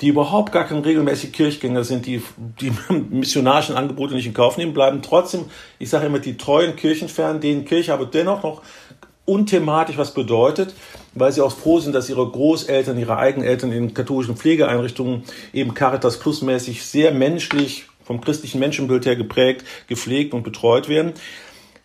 die 0.00 0.08
überhaupt 0.08 0.52
gar 0.52 0.64
kein 0.64 0.80
regelmäßig 0.80 1.32
Kirchgänger 1.32 1.84
sind, 1.84 2.06
die 2.06 2.22
die 2.60 2.72
missionarischen 3.10 3.76
Angebote 3.76 4.14
nicht 4.14 4.26
in 4.26 4.34
Kauf 4.34 4.58
nehmen, 4.58 4.74
bleiben 4.74 5.02
trotzdem, 5.02 5.46
ich 5.78 5.88
sage 5.88 6.06
immer, 6.06 6.18
die 6.18 6.36
treuen 6.36 6.76
Kirchenfernen, 6.76 7.40
denen 7.40 7.64
Kirche 7.64 7.92
aber 7.92 8.06
dennoch 8.06 8.42
noch 8.42 8.62
unthematisch 9.26 9.96
was 9.96 10.12
bedeutet, 10.12 10.74
weil 11.14 11.32
sie 11.32 11.40
auch 11.40 11.52
froh 11.52 11.80
sind, 11.80 11.94
dass 11.94 12.10
ihre 12.10 12.28
Großeltern, 12.28 12.98
ihre 12.98 13.16
Eigeneltern 13.16 13.72
in 13.72 13.94
katholischen 13.94 14.36
Pflegeeinrichtungen 14.36 15.24
eben 15.52 15.74
Caritas 15.74 16.18
Plus 16.18 16.42
mäßig 16.42 16.84
sehr 16.84 17.12
menschlich 17.12 17.86
vom 18.04 18.20
christlichen 18.20 18.60
Menschenbild 18.60 19.06
her 19.06 19.16
geprägt, 19.16 19.64
gepflegt 19.88 20.34
und 20.34 20.42
betreut 20.42 20.88
werden. 20.88 21.14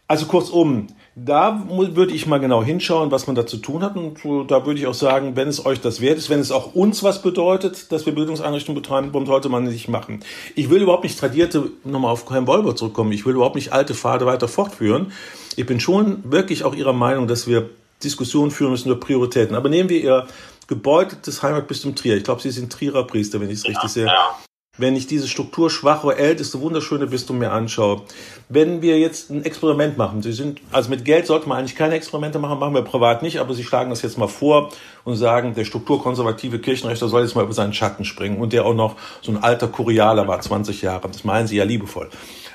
Also 0.08 0.26
kurzum, 0.26 0.88
da 1.16 1.64
würde 1.68 2.14
ich 2.14 2.28
mal 2.28 2.40
genau 2.40 2.64
hinschauen, 2.64 3.12
was 3.12 3.28
man 3.28 3.36
da 3.36 3.46
zu 3.46 3.58
tun 3.58 3.84
hat. 3.84 3.96
Und 3.96 4.20
da 4.50 4.66
würde 4.66 4.80
ich 4.80 4.88
auch 4.88 4.94
sagen, 4.94 5.36
wenn 5.36 5.48
es 5.48 5.66
euch 5.66 5.82
das 5.82 6.02
wert 6.02 6.18
ist, 6.18 6.30
wenn 6.30 6.40
es 6.40 6.52
auch 6.52 6.76
uns 6.76 7.04
was 7.04 7.22
bedeutet, 7.22 7.92
dass 7.92 8.06
wir 8.06 8.14
Bildungseinrichtungen 8.14 8.82
betreiben, 8.82 9.10
warum 9.12 9.28
sollte 9.28 9.50
man 9.50 9.64
nicht 9.66 9.90
machen? 9.90 10.22
Ich 10.56 10.70
will 10.70 10.82
überhaupt 10.82 11.04
nicht 11.04 11.20
tradierte, 11.20 11.72
nochmal 11.84 12.12
auf 12.12 12.30
Herrn 12.30 12.48
Wolber 12.48 12.76
zurückkommen, 12.76 13.12
ich 13.12 13.26
will 13.26 13.36
überhaupt 13.36 13.56
nicht 13.56 13.74
alte 13.74 13.94
Pfade 13.94 14.26
weiter 14.26 14.48
fortführen. 14.48 15.12
Ich 15.56 15.66
bin 15.66 15.80
schon 15.80 16.32
wirklich 16.32 16.64
auch 16.64 16.76
Ihrer 16.76 16.94
Meinung, 16.94 17.28
dass 17.28 17.48
wir 17.48 17.70
Diskussionen 18.04 18.52
führen 18.52 18.72
müssen 18.72 18.90
über 18.90 19.00
Prioritäten. 19.00 19.56
Aber 19.56 19.70
nehmen 19.70 19.90
wir 19.90 20.02
Ihr 20.02 20.28
gebeuteltes 20.68 21.44
Heimatbistum 21.44 21.96
Trier. 21.96 22.16
Ich 22.16 22.24
glaube, 22.24 22.42
Sie 22.42 22.52
sind 22.52 22.72
Trierer 22.72 23.06
Priester, 23.06 23.42
wenn 23.42 23.50
ich 23.50 23.60
es 23.60 23.66
richtig 23.66 23.84
ja, 23.84 23.90
sehe. 23.90 24.06
Ja 24.06 24.38
wenn 24.80 24.96
ich 24.96 25.08
dieses 25.08 25.30
strukturschwache, 25.30 26.18
älteste, 26.18 26.62
wunderschöne 26.62 27.08
Bistum 27.08 27.38
mir 27.38 27.52
anschaue. 27.52 28.02
Wenn 28.48 28.82
wir 28.82 28.98
jetzt 28.98 29.30
ein 29.30 29.44
Experiment 29.44 29.98
machen, 29.98 30.22
Sie 30.22 30.32
sind, 30.32 30.62
also 30.72 30.90
mit 30.90 31.06
Geld 31.06 31.28
sollte 31.28 31.48
man 31.48 31.60
eigentlich 31.60 31.76
keine 31.76 31.96
Experimente 31.96 32.40
machen, 32.40 32.60
machen 32.60 32.74
wir 32.74 32.82
privat 32.82 33.22
nicht, 33.22 33.40
aber 33.40 33.54
Sie 33.54 33.64
schlagen 33.64 33.90
das 33.90 34.02
jetzt 34.02 34.18
mal 34.18 34.28
vor 34.28 34.70
und 35.04 35.16
sagen, 35.16 35.54
der 35.54 35.66
strukturkonservative 35.66 36.60
Kirchenrechter 36.60 37.08
soll 37.08 37.24
jetzt 37.24 37.36
mal 37.36 37.44
über 37.44 37.54
seinen 37.54 37.74
Schatten 37.74 38.06
springen 38.06 38.40
und 38.40 38.54
der 38.54 38.66
auch 38.66 38.74
noch 38.74 38.96
so 39.22 39.32
ein 39.32 39.44
alter 39.44 39.68
Kurialer 39.68 40.28
war, 40.28 40.40
20 40.40 40.82
Jahre. 40.82 41.08
Das 41.08 41.24
meinen 41.24 41.48
Sie 41.48 41.58
ja 41.58 41.64
liebevoll. 41.64 42.10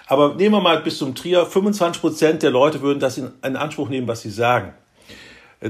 Aber 0.07 0.35
nehmen 0.35 0.55
wir 0.55 0.61
mal 0.61 0.81
bis 0.81 0.99
zum 0.99 1.15
Trier, 1.15 1.47
25 1.47 2.01
Prozent 2.01 2.43
der 2.43 2.51
Leute 2.51 2.83
würden 2.83 3.01
das 3.01 3.19
in, 3.19 3.31
in 3.45 3.57
Anspruch 3.57 3.89
nehmen, 3.89 4.09
was 4.09 4.23
Sie 4.23 4.31
sagen 4.31 4.75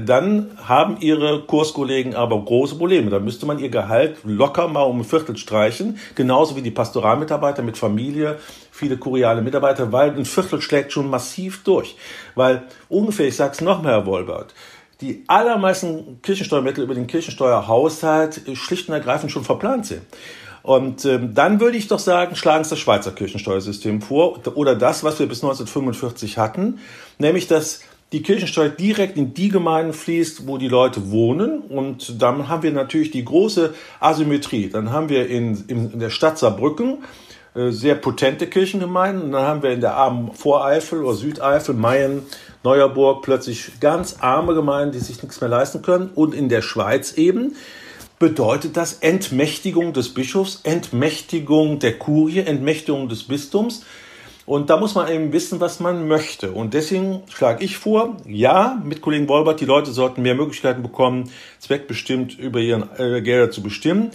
dann 0.01 0.51
haben 0.63 0.97
ihre 0.99 1.41
Kurskollegen 1.41 2.15
aber 2.15 2.43
große 2.43 2.75
Probleme. 2.75 3.09
Da 3.09 3.19
müsste 3.19 3.45
man 3.45 3.59
ihr 3.59 3.69
Gehalt 3.69 4.17
locker 4.25 4.67
mal 4.67 4.83
um 4.83 4.99
ein 4.99 5.03
Viertel 5.05 5.37
streichen, 5.37 5.97
genauso 6.15 6.57
wie 6.57 6.61
die 6.61 6.71
Pastoralmitarbeiter 6.71 7.63
mit 7.63 7.77
Familie, 7.77 8.37
viele 8.71 8.97
kuriale 8.97 9.41
Mitarbeiter, 9.41 9.93
weil 9.93 10.11
ein 10.11 10.25
Viertel 10.25 10.61
schlägt 10.61 10.91
schon 10.91 11.09
massiv 11.09 11.63
durch. 11.63 11.95
Weil 12.35 12.63
ungefähr, 12.89 13.27
ich 13.27 13.37
sag's 13.37 13.61
nochmal, 13.61 13.93
Herr 13.93 14.05
Wolbert, 14.05 14.53
die 14.99 15.23
allermeisten 15.27 16.21
Kirchensteuermittel 16.21 16.83
über 16.83 16.95
den 16.95 17.07
Kirchensteuerhaushalt 17.07 18.41
schlicht 18.53 18.89
und 18.89 18.95
ergreifend 18.95 19.31
schon 19.31 19.45
verplant 19.45 19.85
sind. 19.85 20.01
Und 20.65 21.05
ähm, 21.05 21.35
dann 21.35 21.59
würde 21.59 21.77
ich 21.77 21.87
doch 21.87 21.99
sagen, 21.99 22.35
schlagen 22.35 22.63
Sie 22.63 22.71
das 22.71 22.79
Schweizer 22.79 23.11
Kirchensteuersystem 23.11 24.01
vor 24.01 24.41
oder 24.55 24.75
das, 24.75 25.03
was 25.03 25.19
wir 25.19 25.27
bis 25.27 25.43
1945 25.43 26.39
hatten, 26.39 26.79
nämlich 27.19 27.47
dass 27.47 27.81
die 28.11 28.21
Kirchensteuer 28.21 28.69
direkt 28.69 29.17
in 29.17 29.33
die 29.33 29.49
Gemeinden 29.49 29.93
fließt, 29.93 30.47
wo 30.47 30.57
die 30.57 30.67
Leute 30.67 31.11
wohnen. 31.11 31.59
Und 31.59 32.21
dann 32.21 32.47
haben 32.47 32.63
wir 32.63 32.71
natürlich 32.71 33.11
die 33.11 33.25
große 33.25 33.73
Asymmetrie. 33.99 34.69
Dann 34.69 34.91
haben 34.91 35.09
wir 35.09 35.27
in, 35.27 35.65
in 35.67 35.99
der 35.99 36.09
Stadt 36.09 36.37
Saarbrücken 36.37 36.99
äh, 37.55 37.71
sehr 37.71 37.95
potente 37.95 38.47
Kirchengemeinden. 38.47 39.23
Und 39.23 39.31
dann 39.31 39.45
haben 39.45 39.63
wir 39.63 39.71
in 39.71 39.81
der 39.81 39.95
armen 39.95 40.33
Voreifel 40.33 41.03
oder 41.03 41.15
Südeifel, 41.15 41.73
Mayen, 41.73 42.21
Neuerburg 42.63 43.23
plötzlich 43.23 43.79
ganz 43.79 44.17
arme 44.19 44.53
Gemeinden, 44.53 44.93
die 44.93 44.99
sich 44.99 45.21
nichts 45.21 45.41
mehr 45.41 45.49
leisten 45.49 45.81
können. 45.81 46.09
Und 46.13 46.33
in 46.33 46.47
der 46.47 46.61
Schweiz 46.61 47.13
eben 47.13 47.55
bedeutet 48.19 48.77
das 48.77 48.93
Entmächtigung 48.93 49.93
des 49.93 50.13
Bischofs, 50.13 50.61
Entmächtigung 50.63 51.79
der 51.79 51.97
Kurie, 51.99 52.39
Entmächtigung 52.39 53.09
des 53.09 53.23
Bistums. 53.23 53.83
Und 54.45 54.69
da 54.69 54.77
muss 54.77 54.93
man 54.93 55.11
eben 55.11 55.33
wissen, 55.33 55.59
was 55.59 55.79
man 55.79 56.07
möchte. 56.07 56.51
Und 56.51 56.73
deswegen 56.75 57.23
schlage 57.29 57.63
ich 57.63 57.77
vor, 57.77 58.17
ja, 58.27 58.79
mit 58.83 59.01
Kollegen 59.01 59.27
Wolbert, 59.27 59.59
die 59.59 59.65
Leute 59.65 59.91
sollten 59.91 60.21
mehr 60.21 60.35
Möglichkeiten 60.35 60.83
bekommen, 60.83 61.31
zweckbestimmt 61.59 62.37
über 62.37 62.59
ihren 62.59 62.87
äh, 62.97 63.21
Gelder 63.21 63.49
zu 63.49 63.63
bestimmen. 63.63 64.11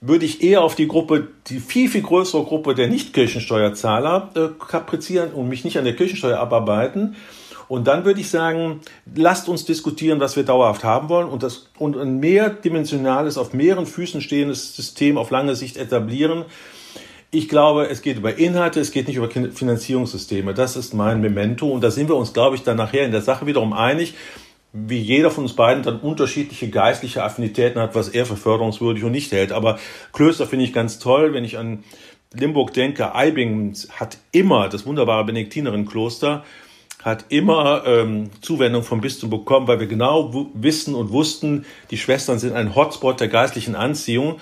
Würde 0.00 0.24
ich 0.24 0.42
eher 0.42 0.62
auf 0.62 0.76
die 0.76 0.88
Gruppe, 0.88 1.28
die 1.48 1.58
viel, 1.58 1.88
viel 1.88 2.02
größere 2.02 2.44
Gruppe 2.44 2.74
der 2.74 2.88
Nicht-Kirchensteuerzahler 2.88 4.30
äh, 4.34 4.48
kaprizieren 4.58 5.32
und 5.32 5.48
mich 5.48 5.64
nicht 5.64 5.78
an 5.78 5.84
der 5.84 5.96
Kirchensteuer 5.96 6.38
abarbeiten. 6.38 7.16
Und 7.66 7.86
dann 7.88 8.04
würde 8.04 8.20
ich 8.20 8.28
sagen, 8.28 8.82
lasst 9.14 9.48
uns 9.48 9.64
diskutieren, 9.64 10.20
was 10.20 10.36
wir 10.36 10.42
dauerhaft 10.42 10.84
haben 10.84 11.08
wollen 11.08 11.28
und, 11.28 11.42
das, 11.42 11.70
und 11.78 11.96
ein 11.96 12.20
mehrdimensionales, 12.20 13.38
auf 13.38 13.52
mehreren 13.52 13.86
Füßen 13.86 14.20
stehendes 14.20 14.76
System 14.76 15.16
auf 15.16 15.30
lange 15.30 15.54
Sicht 15.54 15.76
etablieren, 15.76 16.44
ich 17.34 17.48
glaube, 17.48 17.88
es 17.88 18.02
geht 18.02 18.18
über 18.18 18.38
Inhalte, 18.38 18.78
es 18.78 18.92
geht 18.92 19.08
nicht 19.08 19.16
über 19.16 19.30
Finanzierungssysteme. 19.30 20.52
Das 20.52 20.76
ist 20.76 20.92
mein 20.92 21.22
Memento. 21.22 21.66
Und 21.66 21.82
da 21.82 21.90
sind 21.90 22.10
wir 22.10 22.16
uns, 22.16 22.34
glaube 22.34 22.56
ich, 22.56 22.62
dann 22.62 22.76
nachher 22.76 23.06
in 23.06 23.10
der 23.10 23.22
Sache 23.22 23.46
wiederum 23.46 23.72
einig, 23.72 24.14
wie 24.74 24.98
jeder 24.98 25.30
von 25.30 25.44
uns 25.44 25.54
beiden 25.54 25.82
dann 25.82 26.00
unterschiedliche 26.00 26.68
geistliche 26.68 27.22
Affinitäten 27.22 27.80
hat, 27.80 27.94
was 27.94 28.10
er 28.10 28.26
für 28.26 28.36
förderungswürdig 28.36 29.02
und 29.04 29.12
nicht 29.12 29.32
hält. 29.32 29.50
Aber 29.50 29.78
Klöster 30.12 30.46
finde 30.46 30.66
ich 30.66 30.74
ganz 30.74 30.98
toll, 30.98 31.32
wenn 31.32 31.42
ich 31.42 31.56
an 31.56 31.84
Limburg 32.34 32.74
denke. 32.74 33.14
Eibing 33.14 33.74
hat 33.98 34.18
immer 34.32 34.68
das 34.68 34.84
wunderbare 34.84 35.24
Benediktinerinnenkloster 35.24 36.44
hat 37.02 37.24
immer 37.30 37.82
ähm, 37.84 38.30
Zuwendung 38.42 38.84
vom 38.84 39.00
Bistum 39.00 39.28
bekommen, 39.28 39.66
weil 39.66 39.80
wir 39.80 39.88
genau 39.88 40.48
wissen 40.54 40.94
und 40.94 41.10
wussten, 41.10 41.66
die 41.90 41.98
Schwestern 41.98 42.38
sind 42.38 42.52
ein 42.52 42.76
Hotspot 42.76 43.18
der 43.18 43.26
geistlichen 43.26 43.74
Anziehung. 43.74 44.38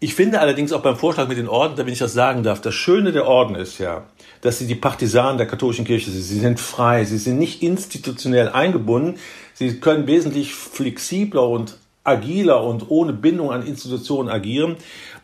Ich 0.00 0.14
finde 0.14 0.40
allerdings 0.40 0.72
auch 0.72 0.82
beim 0.82 0.96
Vorschlag 0.96 1.28
mit 1.28 1.38
den 1.38 1.48
Orden, 1.48 1.76
da 1.76 1.86
wenn 1.86 1.92
ich 1.92 1.98
das 1.98 2.12
sagen 2.12 2.42
darf, 2.42 2.60
das 2.60 2.74
Schöne 2.74 3.12
der 3.12 3.26
Orden 3.26 3.54
ist 3.54 3.78
ja, 3.78 4.04
dass 4.40 4.58
sie 4.58 4.66
die 4.66 4.74
Partisanen 4.74 5.38
der 5.38 5.46
katholischen 5.46 5.84
Kirche 5.84 6.10
sind. 6.10 6.22
Sie 6.22 6.40
sind 6.40 6.60
frei, 6.60 7.04
sie 7.04 7.18
sind 7.18 7.38
nicht 7.38 7.62
institutionell 7.62 8.50
eingebunden, 8.50 9.18
sie 9.54 9.80
können 9.80 10.06
wesentlich 10.06 10.54
flexibler 10.54 11.48
und 11.48 11.78
agiler 12.02 12.62
und 12.62 12.90
ohne 12.90 13.14
Bindung 13.14 13.50
an 13.50 13.66
Institutionen 13.66 14.28
agieren. 14.28 14.76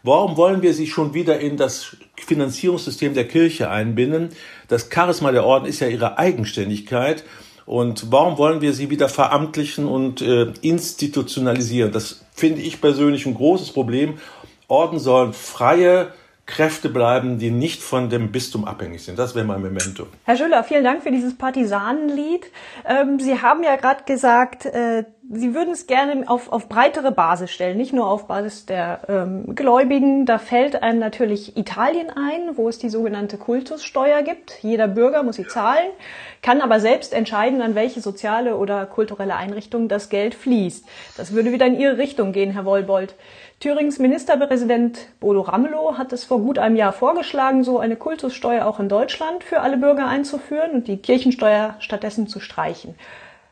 Warum 0.02 0.38
wollen 0.38 0.62
wir 0.62 0.72
sie 0.72 0.86
schon 0.86 1.12
wieder 1.12 1.38
in 1.40 1.58
das 1.58 1.96
Finanzierungssystem 2.16 3.12
der 3.12 3.28
Kirche 3.28 3.68
einbinden? 3.68 4.30
Das 4.68 4.88
Charisma 4.92 5.30
der 5.30 5.44
Orden 5.44 5.66
ist 5.66 5.80
ja 5.80 5.88
ihre 5.88 6.16
Eigenständigkeit. 6.16 7.24
Und 7.66 8.10
warum 8.10 8.38
wollen 8.38 8.62
wir 8.62 8.72
sie 8.72 8.90
wieder 8.90 9.08
veramtlichen 9.08 9.84
und 9.84 10.22
äh, 10.22 10.52
institutionalisieren? 10.62 11.92
Das 11.92 12.24
finde 12.32 12.62
ich 12.62 12.80
persönlich 12.80 13.26
ein 13.26 13.34
großes 13.34 13.72
Problem. 13.72 14.14
Orden 14.70 14.98
sollen 14.98 15.32
freie 15.32 16.12
Kräfte 16.50 16.88
bleiben, 16.88 17.38
die 17.38 17.50
nicht 17.50 17.80
von 17.80 18.10
dem 18.10 18.32
Bistum 18.32 18.64
abhängig 18.64 19.04
sind. 19.04 19.18
Das 19.18 19.34
wäre 19.36 19.44
mein 19.44 19.62
Memento. 19.62 20.06
Herr 20.24 20.36
Schüller, 20.36 20.64
vielen 20.64 20.82
Dank 20.82 21.02
für 21.02 21.12
dieses 21.12 21.38
Partisanenlied. 21.38 22.50
Ähm, 22.84 23.20
Sie 23.20 23.40
haben 23.40 23.62
ja 23.62 23.76
gerade 23.76 24.02
gesagt, 24.04 24.66
äh, 24.66 25.04
Sie 25.32 25.54
würden 25.54 25.72
es 25.72 25.86
gerne 25.86 26.28
auf, 26.28 26.50
auf 26.50 26.68
breitere 26.68 27.12
Basis 27.12 27.52
stellen, 27.52 27.76
nicht 27.76 27.92
nur 27.92 28.10
auf 28.10 28.26
Basis 28.26 28.66
der 28.66 29.02
ähm, 29.08 29.54
Gläubigen. 29.54 30.26
Da 30.26 30.38
fällt 30.38 30.82
einem 30.82 30.98
natürlich 30.98 31.56
Italien 31.56 32.10
ein, 32.10 32.56
wo 32.56 32.68
es 32.68 32.78
die 32.78 32.88
sogenannte 32.88 33.38
Kultussteuer 33.38 34.22
gibt. 34.22 34.58
Jeder 34.60 34.88
Bürger 34.88 35.22
muss 35.22 35.36
sie 35.36 35.46
zahlen, 35.46 35.90
kann 36.42 36.60
aber 36.60 36.80
selbst 36.80 37.12
entscheiden, 37.12 37.62
an 37.62 37.76
welche 37.76 38.00
soziale 38.00 38.56
oder 38.56 38.86
kulturelle 38.86 39.36
Einrichtung 39.36 39.86
das 39.86 40.08
Geld 40.08 40.34
fließt. 40.34 40.84
Das 41.16 41.32
würde 41.32 41.52
wieder 41.52 41.66
in 41.66 41.78
Ihre 41.78 41.96
Richtung 41.96 42.32
gehen, 42.32 42.50
Herr 42.50 42.64
Wollbold. 42.64 43.14
Thürings 43.60 43.98
Ministerpräsident 43.98 44.98
Bodo 45.20 45.42
Ramelow 45.42 45.98
hat 45.98 46.14
es 46.14 46.24
vor 46.24 46.38
gut 46.40 46.58
einem 46.58 46.76
Jahr 46.76 46.94
vorgeschlagen, 46.94 47.62
so 47.62 47.78
eine 47.78 47.96
Kultussteuer 47.96 48.64
auch 48.64 48.80
in 48.80 48.88
Deutschland 48.88 49.44
für 49.44 49.60
alle 49.60 49.76
Bürger 49.76 50.06
einzuführen 50.06 50.70
und 50.70 50.88
die 50.88 50.96
Kirchensteuer 50.96 51.76
stattdessen 51.78 52.26
zu 52.26 52.40
streichen. 52.40 52.94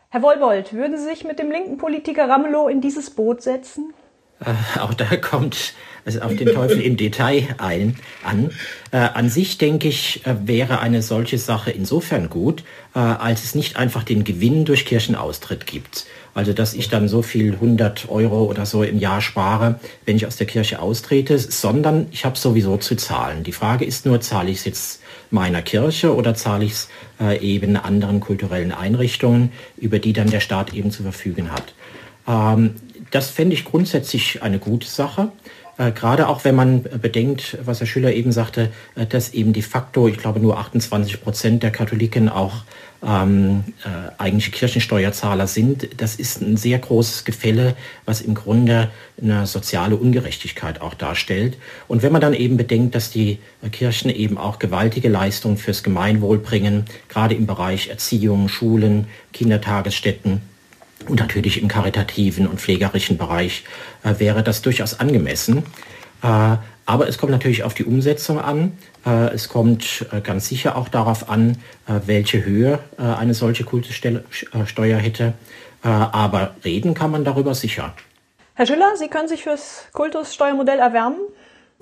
Herr 0.08 0.22
Wollbold, 0.22 0.72
würden 0.72 0.96
Sie 0.96 1.04
sich 1.04 1.24
mit 1.24 1.38
dem 1.38 1.50
linken 1.50 1.76
Politiker 1.76 2.26
Ramelow 2.26 2.68
in 2.68 2.80
dieses 2.80 3.10
Boot 3.10 3.42
setzen? 3.42 3.92
Äh, 4.40 4.80
auch 4.80 4.94
da 4.94 5.14
kommt 5.16 5.74
es 6.06 6.18
auf 6.18 6.34
den 6.34 6.54
Teufel 6.54 6.80
im 6.80 6.96
Detail 6.96 7.46
ein, 7.58 7.96
an. 8.24 8.50
Äh, 8.92 8.96
an 8.96 9.28
sich 9.28 9.58
denke 9.58 9.88
ich, 9.88 10.24
äh, 10.26 10.36
wäre 10.46 10.80
eine 10.80 11.02
solche 11.02 11.36
Sache 11.36 11.70
insofern 11.70 12.30
gut, 12.30 12.64
äh, 12.94 12.98
als 12.98 13.44
es 13.44 13.54
nicht 13.54 13.76
einfach 13.76 14.04
den 14.04 14.24
Gewinn 14.24 14.64
durch 14.64 14.86
Kirchenaustritt 14.86 15.66
gibt. 15.66 16.06
Also 16.38 16.52
dass 16.52 16.72
ich 16.72 16.88
dann 16.88 17.08
so 17.08 17.22
viel 17.22 17.54
100 17.54 18.08
Euro 18.10 18.44
oder 18.44 18.64
so 18.64 18.84
im 18.84 19.00
Jahr 19.00 19.20
spare, 19.20 19.80
wenn 20.06 20.14
ich 20.14 20.24
aus 20.24 20.36
der 20.36 20.46
Kirche 20.46 20.80
austrete, 20.80 21.36
sondern 21.36 22.06
ich 22.12 22.24
habe 22.24 22.38
sowieso 22.38 22.76
zu 22.76 22.94
zahlen. 22.94 23.42
Die 23.42 23.50
Frage 23.50 23.84
ist 23.84 24.06
nur, 24.06 24.20
zahle 24.20 24.50
ich 24.50 24.58
es 24.58 24.64
jetzt 24.64 25.02
meiner 25.32 25.62
Kirche 25.62 26.14
oder 26.14 26.36
zahle 26.36 26.64
ich 26.64 26.70
es 26.74 26.88
äh, 27.20 27.40
eben 27.40 27.76
anderen 27.76 28.20
kulturellen 28.20 28.70
Einrichtungen, 28.70 29.50
über 29.78 29.98
die 29.98 30.12
dann 30.12 30.30
der 30.30 30.38
Staat 30.38 30.74
eben 30.74 30.92
zu 30.92 31.02
verfügen 31.02 31.50
hat. 31.50 31.74
Ähm, 32.28 32.76
das 33.10 33.30
fände 33.30 33.54
ich 33.54 33.64
grundsätzlich 33.64 34.40
eine 34.40 34.60
gute 34.60 34.86
Sache. 34.86 35.32
Äh, 35.78 35.92
gerade 35.92 36.28
auch 36.28 36.44
wenn 36.44 36.56
man 36.56 36.82
bedenkt, 36.82 37.56
was 37.64 37.80
Herr 37.80 37.86
Schüler 37.86 38.12
eben 38.12 38.32
sagte, 38.32 38.70
äh, 38.96 39.06
dass 39.06 39.32
eben 39.32 39.52
de 39.52 39.62
facto, 39.62 40.08
ich 40.08 40.18
glaube, 40.18 40.40
nur 40.40 40.58
28 40.58 41.22
Prozent 41.22 41.62
der 41.62 41.70
Katholiken 41.70 42.28
auch 42.28 42.64
ähm, 43.00 43.62
äh, 43.84 44.10
eigentliche 44.20 44.50
Kirchensteuerzahler 44.50 45.46
sind. 45.46 46.00
Das 46.00 46.16
ist 46.16 46.42
ein 46.42 46.56
sehr 46.56 46.80
großes 46.80 47.24
Gefälle, 47.24 47.76
was 48.06 48.20
im 48.20 48.34
Grunde 48.34 48.90
eine 49.22 49.46
soziale 49.46 49.94
Ungerechtigkeit 49.94 50.80
auch 50.80 50.94
darstellt. 50.94 51.56
Und 51.86 52.02
wenn 52.02 52.10
man 52.10 52.20
dann 52.20 52.34
eben 52.34 52.56
bedenkt, 52.56 52.96
dass 52.96 53.10
die 53.10 53.38
Kirchen 53.70 54.10
eben 54.10 54.36
auch 54.36 54.58
gewaltige 54.58 55.08
Leistungen 55.08 55.58
fürs 55.58 55.84
Gemeinwohl 55.84 56.38
bringen, 56.38 56.86
gerade 57.08 57.36
im 57.36 57.46
Bereich 57.46 57.88
Erziehung, 57.88 58.48
Schulen, 58.48 59.06
Kindertagesstätten, 59.32 60.40
und 61.06 61.20
natürlich 61.20 61.62
im 61.62 61.68
karitativen 61.68 62.46
und 62.46 62.60
pflegerischen 62.60 63.18
Bereich 63.18 63.64
äh, 64.02 64.18
wäre 64.18 64.42
das 64.42 64.62
durchaus 64.62 64.98
angemessen. 64.98 65.64
Äh, 66.22 66.56
aber 66.88 67.06
es 67.06 67.18
kommt 67.18 67.32
natürlich 67.32 67.64
auf 67.64 67.74
die 67.74 67.84
Umsetzung 67.84 68.40
an. 68.40 68.78
Äh, 69.04 69.34
es 69.34 69.50
kommt 69.50 70.06
äh, 70.10 70.22
ganz 70.22 70.48
sicher 70.48 70.76
auch 70.76 70.88
darauf 70.88 71.28
an, 71.28 71.58
äh, 71.86 72.00
welche 72.06 72.44
Höhe 72.44 72.78
eine 72.96 73.34
solche 73.34 73.64
Kultussteuer 73.64 74.98
hätte. 74.98 75.34
Aber 75.82 76.56
reden 76.64 76.94
kann 76.94 77.10
man 77.10 77.24
darüber 77.24 77.54
sicher. 77.54 77.94
Herr 78.54 78.66
Schiller, 78.66 78.96
Sie 78.96 79.08
können 79.08 79.28
sich 79.28 79.44
fürs 79.44 79.86
Kultussteuermodell 79.92 80.80
erwärmen? 80.80 81.18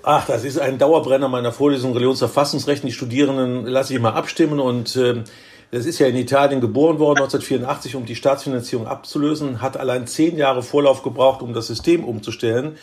Ach, 0.02 0.26
das 0.26 0.44
ist 0.44 0.58
ein 0.58 0.76
Dauerbrenner 0.76 1.28
meiner 1.28 1.52
Vorlesung 1.52 1.92
Religionsverfassungsrecht. 1.94 2.84
Die 2.84 2.92
Studierenden 2.92 3.64
lasse 3.64 3.94
ich 3.94 4.00
mal 4.00 4.12
abstimmen 4.12 4.60
und 4.60 4.94
äh, 4.96 5.22
das 5.70 5.86
ist 5.86 5.98
ja 5.98 6.06
in 6.06 6.16
Italien 6.16 6.60
geboren 6.60 6.98
worden 6.98 7.18
1984, 7.18 7.96
um 7.96 8.06
die 8.06 8.16
Staatsfinanzierung 8.16 8.86
abzulösen, 8.86 9.60
hat 9.60 9.76
allein 9.76 10.06
zehn 10.06 10.36
Jahre 10.36 10.62
Vorlauf 10.62 11.02
gebraucht, 11.02 11.42
um 11.42 11.54
das 11.54 11.66
System 11.66 12.04
umzustellen. 12.04 12.76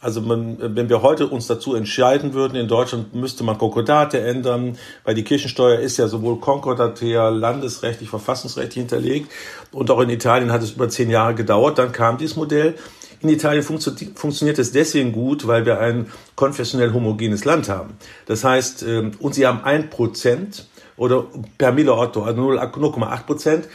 Also 0.00 0.20
man, 0.20 0.76
wenn 0.76 0.88
wir 0.88 1.02
heute 1.02 1.26
uns 1.26 1.48
dazu 1.48 1.74
entscheiden 1.74 2.32
würden, 2.32 2.54
in 2.54 2.68
Deutschland 2.68 3.16
müsste 3.16 3.42
man 3.42 3.58
Konkordate 3.58 4.20
ändern, 4.20 4.78
weil 5.02 5.16
die 5.16 5.24
Kirchensteuer 5.24 5.80
ist 5.80 5.96
ja 5.96 6.06
sowohl 6.06 6.38
konkordatär, 6.38 7.32
landesrechtlich, 7.32 8.08
verfassungsrechtlich 8.08 8.82
hinterlegt 8.82 9.32
und 9.72 9.90
auch 9.90 10.00
in 10.00 10.10
Italien 10.10 10.52
hat 10.52 10.62
es 10.62 10.72
über 10.72 10.88
zehn 10.88 11.10
Jahre 11.10 11.34
gedauert. 11.34 11.78
Dann 11.78 11.90
kam 11.90 12.16
dieses 12.16 12.36
Modell. 12.36 12.76
In 13.20 13.28
Italien 13.28 13.64
funktio 13.64 13.92
funktioniert 14.14 14.60
es 14.60 14.70
deswegen 14.70 15.10
gut, 15.10 15.48
weil 15.48 15.66
wir 15.66 15.80
ein 15.80 16.06
konfessionell 16.36 16.92
homogenes 16.92 17.44
Land 17.44 17.68
haben. 17.68 17.94
Das 18.26 18.44
heißt, 18.44 18.84
ähm, 18.84 19.10
und 19.18 19.34
sie 19.34 19.44
haben 19.44 19.64
ein 19.64 19.90
Prozent 19.90 20.67
oder 20.98 21.26
per 21.56 21.72
Mille 21.72 21.92
Otto, 21.92 22.24
also 22.24 22.50
0,8 22.50 23.24
Prozent 23.24 23.68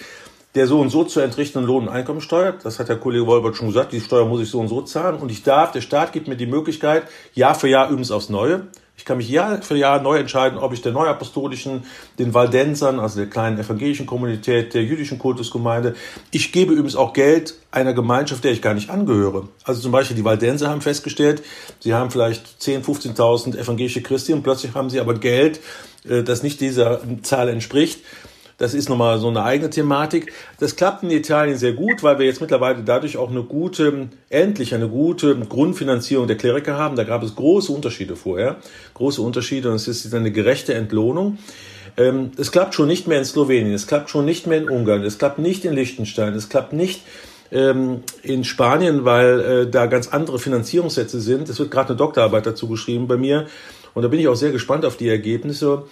der 0.55 0.67
so 0.67 0.79
und 0.79 0.89
so 0.89 1.03
zu 1.03 1.19
entrichtenden 1.19 1.67
Lohn- 1.67 1.87
und 1.87 1.93
Einkommensteuer. 1.93 2.53
Das 2.63 2.79
hat 2.79 2.89
der 2.89 2.97
Kollege 2.97 3.25
Wolbert 3.25 3.55
schon 3.55 3.67
gesagt. 3.67 3.91
Die 3.91 4.01
Steuer 4.01 4.25
muss 4.25 4.41
ich 4.41 4.49
so 4.49 4.59
und 4.59 4.67
so 4.67 4.81
zahlen. 4.81 5.15
Und 5.15 5.31
ich 5.31 5.43
darf, 5.43 5.71
der 5.71 5.81
Staat 5.81 6.13
gibt 6.13 6.27
mir 6.27 6.37
die 6.37 6.45
Möglichkeit, 6.45 7.03
Jahr 7.33 7.55
für 7.55 7.67
Jahr 7.67 7.87
übrigens 7.87 8.11
aufs 8.11 8.29
Neue. 8.29 8.67
Ich 8.95 9.05
kann 9.05 9.17
mich 9.17 9.27
Jahr 9.27 9.61
für 9.63 9.75
Jahr 9.75 10.01
neu 10.01 10.17
entscheiden, 10.17 10.59
ob 10.59 10.71
ich 10.71 10.83
der 10.83 10.91
Neuapostolischen, 10.91 11.83
den 12.19 12.33
Waldensern, 12.35 12.99
also 12.99 13.17
der 13.17 13.29
kleinen 13.29 13.57
evangelischen 13.57 14.05
Kommunität, 14.05 14.75
der 14.75 14.83
jüdischen 14.83 15.17
Kultusgemeinde, 15.17 15.95
ich 16.29 16.51
gebe 16.51 16.73
übrigens 16.73 16.95
auch 16.95 17.11
Geld 17.11 17.55
einer 17.71 17.93
Gemeinschaft, 17.93 18.43
der 18.43 18.51
ich 18.51 18.61
gar 18.61 18.75
nicht 18.75 18.91
angehöre. 18.91 19.47
Also 19.63 19.81
zum 19.81 19.91
Beispiel 19.91 20.15
die 20.15 20.23
Waldenser 20.23 20.69
haben 20.69 20.81
festgestellt, 20.81 21.41
sie 21.79 21.95
haben 21.95 22.11
vielleicht 22.11 22.45
10.000, 22.61 23.15
15.000 23.15 23.57
evangelische 23.57 24.03
Christen 24.03 24.33
und 24.33 24.43
plötzlich 24.43 24.75
haben 24.75 24.91
sie 24.91 24.99
aber 24.99 25.15
Geld, 25.15 25.59
äh, 26.07 26.21
das 26.21 26.43
nicht 26.43 26.61
dieser 26.61 27.01
Zahl 27.23 27.49
entspricht. 27.49 27.99
Das 28.57 28.73
ist 28.73 28.89
nochmal 28.89 29.19
so 29.19 29.27
eine 29.27 29.43
eigene 29.43 29.69
Thematik. 29.69 30.31
Das 30.59 30.75
klappt 30.75 31.03
in 31.03 31.11
Italien 31.11 31.57
sehr 31.57 31.73
gut, 31.73 32.03
weil 32.03 32.19
wir 32.19 32.25
jetzt 32.25 32.41
mittlerweile 32.41 32.83
dadurch 32.83 33.17
auch 33.17 33.29
eine 33.29 33.43
gute, 33.43 34.09
endlich 34.29 34.73
eine 34.75 34.87
gute 34.87 35.35
Grundfinanzierung 35.35 36.27
der 36.27 36.37
Kleriker 36.37 36.77
haben. 36.77 36.95
Da 36.95 37.03
gab 37.03 37.23
es 37.23 37.35
große 37.35 37.71
Unterschiede 37.71 38.15
vorher, 38.15 38.57
große 38.93 39.21
Unterschiede 39.21 39.69
und 39.69 39.75
es 39.75 39.87
ist 39.87 40.13
eine 40.13 40.31
gerechte 40.31 40.73
Entlohnung. 40.73 41.37
Ähm, 41.97 42.31
es 42.37 42.51
klappt 42.51 42.73
schon 42.73 42.87
nicht 42.87 43.07
mehr 43.07 43.19
in 43.19 43.25
Slowenien, 43.25 43.73
es 43.73 43.87
klappt 43.87 44.09
schon 44.09 44.25
nicht 44.25 44.47
mehr 44.47 44.57
in 44.57 44.69
Ungarn, 44.69 45.03
es 45.03 45.17
klappt 45.17 45.39
nicht 45.39 45.63
in 45.65 45.73
Liechtenstein, 45.73 46.33
es 46.33 46.49
klappt 46.49 46.73
nicht 46.73 47.01
ähm, 47.51 48.01
in 48.23 48.43
Spanien, 48.43 49.05
weil 49.05 49.39
äh, 49.39 49.69
da 49.69 49.85
ganz 49.85 50.07
andere 50.07 50.39
Finanzierungssätze 50.39 51.19
sind. 51.19 51.49
Es 51.49 51.59
wird 51.59 51.69
gerade 51.69 51.89
eine 51.89 51.97
Doktorarbeit 51.97 52.47
dazu 52.47 52.67
geschrieben 52.67 53.07
bei 53.07 53.17
mir 53.17 53.45
und 53.93 54.01
da 54.01 54.07
bin 54.07 54.19
ich 54.19 54.27
auch 54.27 54.35
sehr 54.35 54.51
gespannt 54.51 54.85
auf 54.85 54.97
die 54.97 55.07
Ergebnisse, 55.07 55.83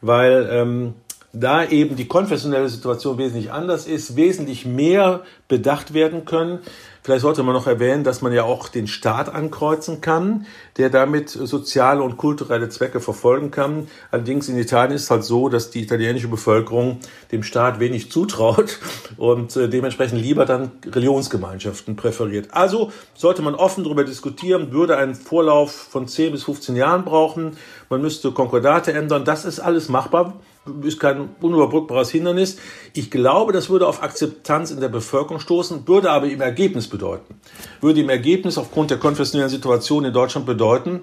weil 0.00 0.48
ähm, 0.50 0.94
da 1.32 1.64
eben 1.64 1.94
die 1.96 2.08
konfessionelle 2.08 2.68
Situation 2.68 3.18
wesentlich 3.18 3.52
anders 3.52 3.86
ist, 3.86 4.16
wesentlich 4.16 4.66
mehr 4.66 5.22
bedacht 5.46 5.94
werden 5.94 6.24
können. 6.24 6.58
Vielleicht 7.02 7.22
sollte 7.22 7.42
man 7.42 7.54
noch 7.54 7.66
erwähnen, 7.66 8.04
dass 8.04 8.20
man 8.20 8.32
ja 8.32 8.42
auch 8.42 8.68
den 8.68 8.86
Staat 8.86 9.32
ankreuzen 9.32 10.00
kann, 10.00 10.46
der 10.76 10.90
damit 10.90 11.30
soziale 11.30 12.02
und 12.02 12.18
kulturelle 12.18 12.68
Zwecke 12.68 13.00
verfolgen 13.00 13.50
kann. 13.50 13.88
Allerdings 14.10 14.48
in 14.48 14.58
Italien 14.58 14.94
ist 14.94 15.04
es 15.04 15.10
halt 15.10 15.24
so, 15.24 15.48
dass 15.48 15.70
die 15.70 15.80
italienische 15.80 16.28
Bevölkerung 16.28 16.98
dem 17.32 17.42
Staat 17.42 17.80
wenig 17.80 18.10
zutraut 18.10 18.80
und 19.16 19.56
äh, 19.56 19.68
dementsprechend 19.68 20.20
lieber 20.20 20.44
dann 20.44 20.72
Religionsgemeinschaften 20.84 21.96
präferiert. 21.96 22.48
Also 22.50 22.92
sollte 23.14 23.40
man 23.40 23.54
offen 23.54 23.84
darüber 23.84 24.04
diskutieren, 24.04 24.72
würde 24.72 24.98
einen 24.98 25.14
Vorlauf 25.14 25.70
von 25.70 26.06
10 26.06 26.32
bis 26.32 26.44
15 26.44 26.76
Jahren 26.76 27.04
brauchen. 27.04 27.56
Man 27.88 28.02
müsste 28.02 28.32
Konkordate 28.32 28.92
ändern. 28.92 29.24
Das 29.24 29.44
ist 29.44 29.58
alles 29.58 29.88
machbar 29.88 30.34
ist 30.82 31.00
kein 31.00 31.30
unüberbrückbares 31.40 32.10
Hindernis. 32.10 32.58
Ich 32.94 33.10
glaube, 33.10 33.52
das 33.52 33.70
würde 33.70 33.86
auf 33.86 34.02
Akzeptanz 34.02 34.70
in 34.70 34.80
der 34.80 34.88
Bevölkerung 34.88 35.40
stoßen, 35.40 35.86
würde 35.88 36.10
aber 36.10 36.26
im 36.26 36.40
Ergebnis 36.40 36.88
bedeuten, 36.88 37.40
würde 37.80 38.00
im 38.00 38.10
Ergebnis 38.10 38.58
aufgrund 38.58 38.90
der 38.90 38.98
konfessionellen 38.98 39.50
Situation 39.50 40.04
in 40.04 40.12
Deutschland 40.12 40.46
bedeuten, 40.46 41.00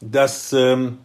dass 0.00 0.52
ähm, 0.52 0.98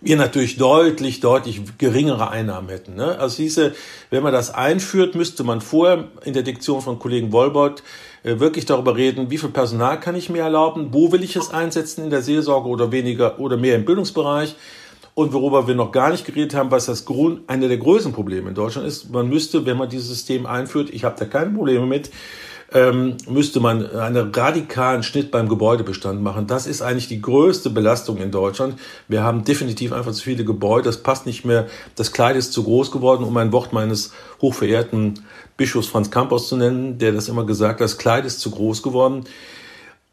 wir 0.00 0.16
natürlich 0.16 0.56
deutlich, 0.56 1.20
deutlich 1.20 1.60
geringere 1.76 2.30
Einnahmen 2.30 2.68
hätten. 2.70 2.94
Ne? 2.94 3.18
Also 3.18 3.36
hieße, 3.42 3.74
wenn 4.08 4.22
man 4.22 4.32
das 4.32 4.52
einführt, 4.52 5.14
müsste 5.14 5.44
man 5.44 5.60
vorher 5.60 6.08
in 6.24 6.32
der 6.32 6.42
Diktion 6.42 6.80
von 6.80 6.98
Kollegen 6.98 7.32
Wolbert 7.32 7.82
äh, 8.22 8.38
wirklich 8.38 8.64
darüber 8.64 8.96
reden, 8.96 9.30
wie 9.30 9.38
viel 9.38 9.50
Personal 9.50 10.00
kann 10.00 10.14
ich 10.14 10.30
mir 10.30 10.42
erlauben, 10.42 10.88
wo 10.92 11.12
will 11.12 11.22
ich 11.22 11.36
es 11.36 11.50
einsetzen 11.50 12.04
in 12.04 12.10
der 12.10 12.22
Seelsorge 12.22 12.68
oder 12.68 12.90
weniger 12.90 13.38
oder 13.38 13.58
mehr 13.58 13.76
im 13.76 13.84
Bildungsbereich 13.84 14.56
und 15.20 15.34
worüber 15.34 15.66
wir 15.66 15.74
noch 15.74 15.92
gar 15.92 16.10
nicht 16.10 16.24
geredet 16.24 16.54
haben, 16.54 16.70
was 16.70 16.86
das 16.86 17.04
Grund, 17.04 17.42
eine 17.46 17.68
der 17.68 17.76
größten 17.76 18.14
Probleme 18.14 18.48
in 18.48 18.54
Deutschland 18.54 18.88
ist, 18.88 19.10
man 19.10 19.28
müsste, 19.28 19.66
wenn 19.66 19.76
man 19.76 19.90
dieses 19.90 20.08
System 20.08 20.46
einführt, 20.46 20.88
ich 20.90 21.04
habe 21.04 21.14
da 21.18 21.26
keine 21.26 21.50
Probleme 21.50 21.84
mit, 21.84 22.10
ähm, 22.72 23.18
müsste 23.28 23.60
man 23.60 23.84
einen 23.94 24.32
radikalen 24.32 25.02
Schnitt 25.02 25.30
beim 25.30 25.50
Gebäudebestand 25.50 26.22
machen. 26.22 26.46
Das 26.46 26.66
ist 26.66 26.80
eigentlich 26.80 27.08
die 27.08 27.20
größte 27.20 27.68
Belastung 27.68 28.16
in 28.16 28.30
Deutschland. 28.30 28.76
Wir 29.08 29.22
haben 29.22 29.44
definitiv 29.44 29.92
einfach 29.92 30.12
zu 30.12 30.22
viele 30.22 30.46
Gebäude. 30.46 30.84
Das 30.84 31.02
passt 31.02 31.26
nicht 31.26 31.44
mehr. 31.44 31.66
Das 31.96 32.12
Kleid 32.12 32.36
ist 32.36 32.54
zu 32.54 32.62
groß 32.62 32.90
geworden, 32.90 33.22
um 33.24 33.36
ein 33.36 33.52
Wort 33.52 33.74
meines 33.74 34.14
hochverehrten 34.40 35.20
Bischofs 35.58 35.88
Franz 35.88 36.10
Campos 36.10 36.48
zu 36.48 36.56
nennen, 36.56 36.96
der 36.96 37.12
das 37.12 37.28
immer 37.28 37.44
gesagt 37.44 37.74
hat. 37.74 37.84
Das 37.84 37.98
Kleid 37.98 38.24
ist 38.24 38.40
zu 38.40 38.52
groß 38.52 38.82
geworden. 38.82 39.24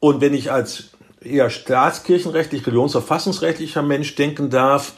Und 0.01 0.19
wenn 0.19 0.33
ich 0.33 0.51
als 0.51 0.89
eher 1.29 1.49
staatskirchenrechtlich, 1.49 2.65
religionsverfassungsrechtlicher 2.65 3.81
Mensch 3.81 4.15
denken 4.15 4.49
darf, 4.49 4.93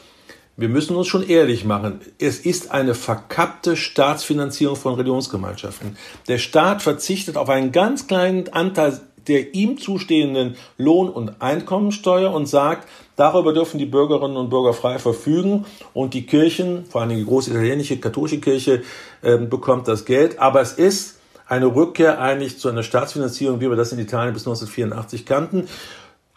wir 0.56 0.68
müssen 0.68 0.94
uns 0.94 1.06
schon 1.06 1.26
ehrlich 1.26 1.64
machen. 1.64 2.00
Es 2.18 2.40
ist 2.40 2.70
eine 2.70 2.94
verkappte 2.94 3.76
Staatsfinanzierung 3.76 4.76
von 4.76 4.94
Religionsgemeinschaften. 4.94 5.96
Der 6.28 6.36
Staat 6.36 6.82
verzichtet 6.82 7.38
auf 7.38 7.48
einen 7.48 7.72
ganz 7.72 8.06
kleinen 8.06 8.52
Anteil 8.52 9.00
der 9.28 9.54
ihm 9.54 9.78
zustehenden 9.78 10.56
Lohn- 10.76 11.10
und 11.10 11.40
Einkommensteuer 11.40 12.32
und 12.32 12.46
sagt, 12.46 12.88
darüber 13.16 13.52
dürfen 13.52 13.78
die 13.78 13.86
Bürgerinnen 13.86 14.36
und 14.36 14.50
Bürger 14.50 14.72
frei 14.72 14.98
verfügen 14.98 15.66
und 15.92 16.14
die 16.14 16.26
Kirchen, 16.26 16.84
vor 16.86 17.02
allem 17.02 17.10
die 17.10 17.24
große 17.24 17.50
italienische 17.50 17.98
katholische 17.98 18.40
Kirche, 18.40 18.82
äh, 19.22 19.36
bekommt 19.36 19.88
das 19.88 20.04
Geld. 20.04 20.38
Aber 20.38 20.60
es 20.60 20.72
ist 20.72 21.18
eine 21.46 21.66
Rückkehr 21.66 22.20
eigentlich 22.20 22.58
zu 22.58 22.68
einer 22.68 22.82
Staatsfinanzierung, 22.82 23.60
wie 23.60 23.68
wir 23.68 23.76
das 23.76 23.92
in 23.92 23.98
Italien 23.98 24.32
bis 24.32 24.42
1984 24.42 25.26
kannten. 25.26 25.68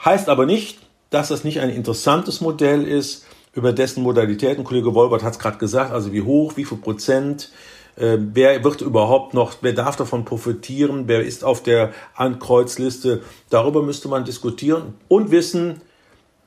Heißt 0.04 0.30
aber 0.30 0.46
nicht, 0.46 0.80
dass 1.10 1.30
das 1.30 1.44
nicht 1.44 1.60
ein 1.60 1.70
interessantes 1.70 2.42
Modell 2.42 2.88
ist, 2.88 3.26
über 3.54 3.72
dessen 3.72 4.02
Modalitäten, 4.02 4.63
Kollege 4.63 4.96
Wolbert 4.96 5.24
hat 5.24 5.34
es 5.34 5.39
gerade 5.39 5.58
gesagt, 5.58 5.92
also 5.92 6.12
wie 6.12 6.24
hoch, 6.24 6.58
wie 6.58 6.66
viel 6.66 6.80
Prozent, 6.80 7.52
äh, 7.96 8.18
wer 8.18 8.63
wird 8.63 8.82
überhaupt 8.82 9.34
noch, 9.36 9.58
wer 9.62 9.74
darf 9.74 9.96
davon 9.96 10.26
profitieren, 10.26 11.08
wer 11.08 11.22
ist 11.22 11.44
auf 11.44 11.62
der 11.62 11.92
Ankreuzliste, 12.16 13.22
darüber 13.50 13.84
müsste 13.84 14.08
man 14.08 14.26
diskutieren 14.26 14.96
und 15.08 15.30
wissen, 15.30 15.82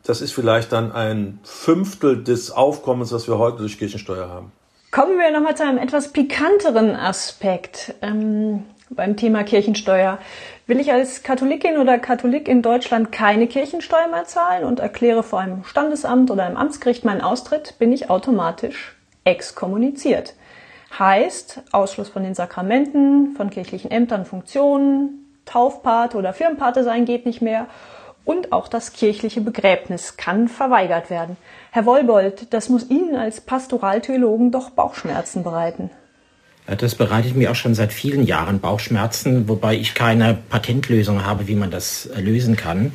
das 0.02 0.20
ist 0.20 0.32
vielleicht 0.32 0.72
dann 0.72 0.92
ein 0.92 1.38
Fünftel 1.44 2.22
des 2.22 2.50
Aufkommens, 2.50 3.12
was 3.12 3.28
wir 3.28 3.38
heute 3.38 3.58
durch 3.58 3.78
Kirchensteuer 3.78 4.28
haben. 4.28 4.52
Kommen 4.90 5.18
wir 5.18 5.30
nochmal 5.30 5.56
zu 5.56 5.64
einem 5.64 5.78
etwas 5.78 6.12
pikanteren 6.12 6.94
Aspekt 6.94 7.94
ähm, 8.02 8.64
beim 8.90 9.16
Thema 9.16 9.44
Kirchensteuer. 9.44 10.18
Will 10.68 10.80
ich 10.80 10.92
als 10.92 11.22
Katholikin 11.22 11.78
oder 11.78 11.96
Katholik 11.96 12.48
in 12.48 12.60
Deutschland 12.60 13.12
keine 13.12 13.46
Kirchensteuer 13.46 14.08
mehr 14.08 14.24
zahlen 14.24 14.64
und 14.64 14.80
erkläre 14.80 15.22
vor 15.22 15.38
einem 15.38 15.62
Standesamt 15.62 16.28
oder 16.28 16.44
einem 16.44 16.56
Amtsgericht 16.56 17.04
meinen 17.04 17.20
Austritt, 17.20 17.78
bin 17.78 17.92
ich 17.92 18.10
automatisch 18.10 18.96
exkommuniziert. 19.22 20.34
Heißt 20.98 21.62
Ausschluss 21.70 22.08
von 22.08 22.24
den 22.24 22.34
Sakramenten, 22.34 23.36
von 23.36 23.48
kirchlichen 23.50 23.92
Ämtern, 23.92 24.24
Funktionen, 24.26 25.38
Taufpate 25.44 26.16
oder 26.16 26.32
Firmenpate 26.32 26.82
sein 26.82 27.04
geht 27.04 27.26
nicht 27.26 27.42
mehr 27.42 27.68
und 28.24 28.50
auch 28.50 28.66
das 28.66 28.92
kirchliche 28.92 29.42
Begräbnis 29.42 30.16
kann 30.16 30.48
verweigert 30.48 31.10
werden. 31.10 31.36
Herr 31.70 31.86
Wollbold, 31.86 32.52
das 32.52 32.68
muss 32.70 32.90
Ihnen 32.90 33.14
als 33.14 33.40
Pastoraltheologen 33.40 34.50
doch 34.50 34.70
Bauchschmerzen 34.70 35.44
bereiten. 35.44 35.90
Das 36.66 36.96
bereitet 36.96 37.36
mir 37.36 37.52
auch 37.52 37.54
schon 37.54 37.74
seit 37.74 37.92
vielen 37.92 38.26
Jahren 38.26 38.58
Bauchschmerzen, 38.58 39.48
wobei 39.48 39.76
ich 39.76 39.94
keine 39.94 40.36
Patentlösung 40.48 41.24
habe, 41.24 41.46
wie 41.46 41.54
man 41.54 41.70
das 41.70 42.06
äh, 42.06 42.20
lösen 42.20 42.56
kann. 42.56 42.92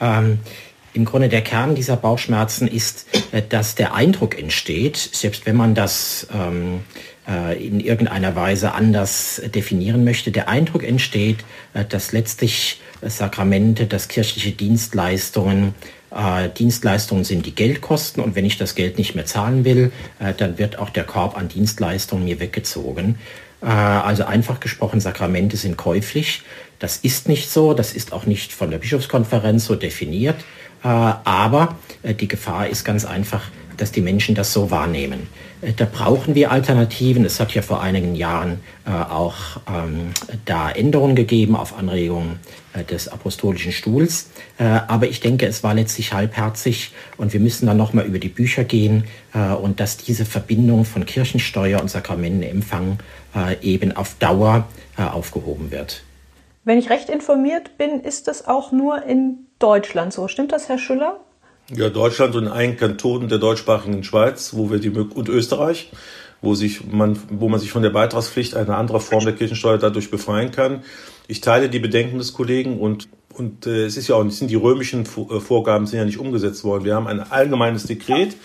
Ähm, 0.00 0.38
Im 0.94 1.04
Grunde 1.04 1.28
der 1.28 1.42
Kern 1.42 1.74
dieser 1.74 1.96
Bauchschmerzen 1.96 2.66
ist, 2.66 3.06
äh, 3.32 3.42
dass 3.46 3.74
der 3.74 3.94
Eindruck 3.94 4.38
entsteht, 4.38 4.96
selbst 4.96 5.44
wenn 5.44 5.56
man 5.56 5.74
das 5.74 6.26
ähm, 6.34 6.80
äh, 7.28 7.62
in 7.64 7.80
irgendeiner 7.80 8.34
Weise 8.34 8.72
anders 8.72 9.42
definieren 9.54 10.04
möchte, 10.04 10.32
der 10.32 10.48
Eindruck 10.48 10.82
entsteht, 10.82 11.44
äh, 11.74 11.84
dass 11.84 12.12
letztlich 12.12 12.80
Sakramente, 13.04 13.86
dass 13.86 14.08
kirchliche 14.08 14.52
Dienstleistungen 14.52 15.74
äh, 16.14 16.48
Dienstleistungen 16.48 17.24
sind, 17.24 17.46
die 17.46 17.54
Geld 17.54 17.80
kosten 17.80 18.20
und 18.20 18.34
wenn 18.34 18.44
ich 18.44 18.58
das 18.58 18.74
Geld 18.74 18.98
nicht 18.98 19.14
mehr 19.14 19.26
zahlen 19.26 19.64
will, 19.64 19.92
äh, 20.18 20.34
dann 20.34 20.58
wird 20.58 20.78
auch 20.78 20.90
der 20.90 21.04
Korb 21.04 21.36
an 21.36 21.48
Dienstleistungen 21.48 22.24
mir 22.24 22.40
weggezogen. 22.40 23.18
Äh, 23.62 23.66
also 23.66 24.24
einfach 24.24 24.60
gesprochen, 24.60 25.00
Sakramente 25.00 25.56
sind 25.56 25.76
käuflich. 25.76 26.42
Das 26.78 26.96
ist 26.98 27.28
nicht 27.28 27.50
so, 27.50 27.74
das 27.74 27.92
ist 27.92 28.12
auch 28.12 28.26
nicht 28.26 28.52
von 28.52 28.70
der 28.70 28.78
Bischofskonferenz 28.78 29.66
so 29.66 29.76
definiert, 29.76 30.36
äh, 30.82 30.88
aber 30.88 31.76
äh, 32.02 32.14
die 32.14 32.28
Gefahr 32.28 32.68
ist 32.68 32.84
ganz 32.84 33.04
einfach, 33.04 33.42
dass 33.76 33.92
die 33.92 34.00
Menschen 34.00 34.34
das 34.34 34.52
so 34.52 34.70
wahrnehmen. 34.70 35.28
Äh, 35.62 35.72
da 35.72 35.86
brauchen 35.90 36.34
wir 36.34 36.50
Alternativen. 36.50 37.24
Es 37.24 37.40
hat 37.40 37.54
ja 37.54 37.62
vor 37.62 37.80
einigen 37.80 38.14
Jahren 38.14 38.60
äh, 38.84 38.90
auch 38.90 39.36
ähm, 39.66 40.12
da 40.44 40.70
Änderungen 40.70 41.16
gegeben 41.16 41.56
auf 41.56 41.78
Anregung 41.78 42.38
äh, 42.74 42.84
des 42.84 43.08
Apostolischen 43.08 43.72
Stuhls. 43.72 44.30
Äh, 44.58 44.64
aber 44.64 45.06
ich 45.06 45.20
denke, 45.20 45.46
es 45.46 45.62
war 45.62 45.74
letztlich 45.74 46.12
halbherzig 46.12 46.92
und 47.16 47.32
wir 47.32 47.40
müssen 47.40 47.66
dann 47.66 47.76
nochmal 47.76 48.04
über 48.04 48.18
die 48.18 48.28
Bücher 48.28 48.64
gehen 48.64 49.04
äh, 49.32 49.54
und 49.54 49.80
dass 49.80 49.96
diese 49.96 50.26
Verbindung 50.26 50.84
von 50.84 51.06
Kirchensteuer 51.06 51.80
und 51.80 51.88
Sakramentenempfang 51.88 52.98
äh, 53.34 53.56
eben 53.62 53.92
auf 53.92 54.16
Dauer 54.18 54.66
aufgehoben 54.98 55.70
wird. 55.70 56.02
Wenn 56.64 56.78
ich 56.78 56.90
recht 56.90 57.08
informiert 57.08 57.78
bin, 57.78 58.00
ist 58.00 58.28
das 58.28 58.46
auch 58.46 58.72
nur 58.72 59.04
in 59.04 59.46
Deutschland 59.58 60.12
so. 60.12 60.28
Stimmt 60.28 60.52
das, 60.52 60.68
Herr 60.68 60.76
Schüller? 60.76 61.18
Ja, 61.70 61.88
Deutschland 61.88 62.34
und 62.34 62.48
ein 62.48 62.76
Kanton 62.76 63.28
der 63.28 63.38
deutschsprachigen 63.38 64.04
Schweiz, 64.04 64.52
wo 64.54 64.70
wir 64.70 64.78
die 64.78 64.90
und 64.90 65.28
Österreich, 65.28 65.90
wo 66.40 66.54
sich 66.54 66.84
man, 66.86 67.18
wo 67.30 67.48
man 67.48 67.60
sich 67.60 67.70
von 67.70 67.82
der 67.82 67.90
Beitragspflicht 67.90 68.56
einer 68.56 68.76
anderen 68.76 69.00
Form 69.00 69.24
der 69.24 69.34
Kirchensteuer 69.34 69.78
dadurch 69.78 70.10
befreien 70.10 70.50
kann. 70.50 70.82
Ich 71.28 71.40
teile 71.40 71.70
die 71.70 71.78
Bedenken 71.78 72.18
des 72.18 72.32
Kollegen 72.32 72.78
und 72.78 73.08
und 73.34 73.66
äh, 73.66 73.84
es 73.86 73.96
ist 73.96 74.08
ja 74.08 74.16
auch 74.16 74.24
nicht, 74.24 74.36
sind 74.36 74.50
die 74.50 74.56
römischen 74.56 75.02
äh, 75.04 75.40
Vorgaben 75.40 75.86
sind 75.86 75.98
ja 75.98 76.04
nicht 76.04 76.18
umgesetzt 76.18 76.64
worden. 76.64 76.84
Wir 76.84 76.94
haben 76.94 77.06
ein 77.06 77.20
allgemeines 77.20 77.84
Dekret, 77.84 78.36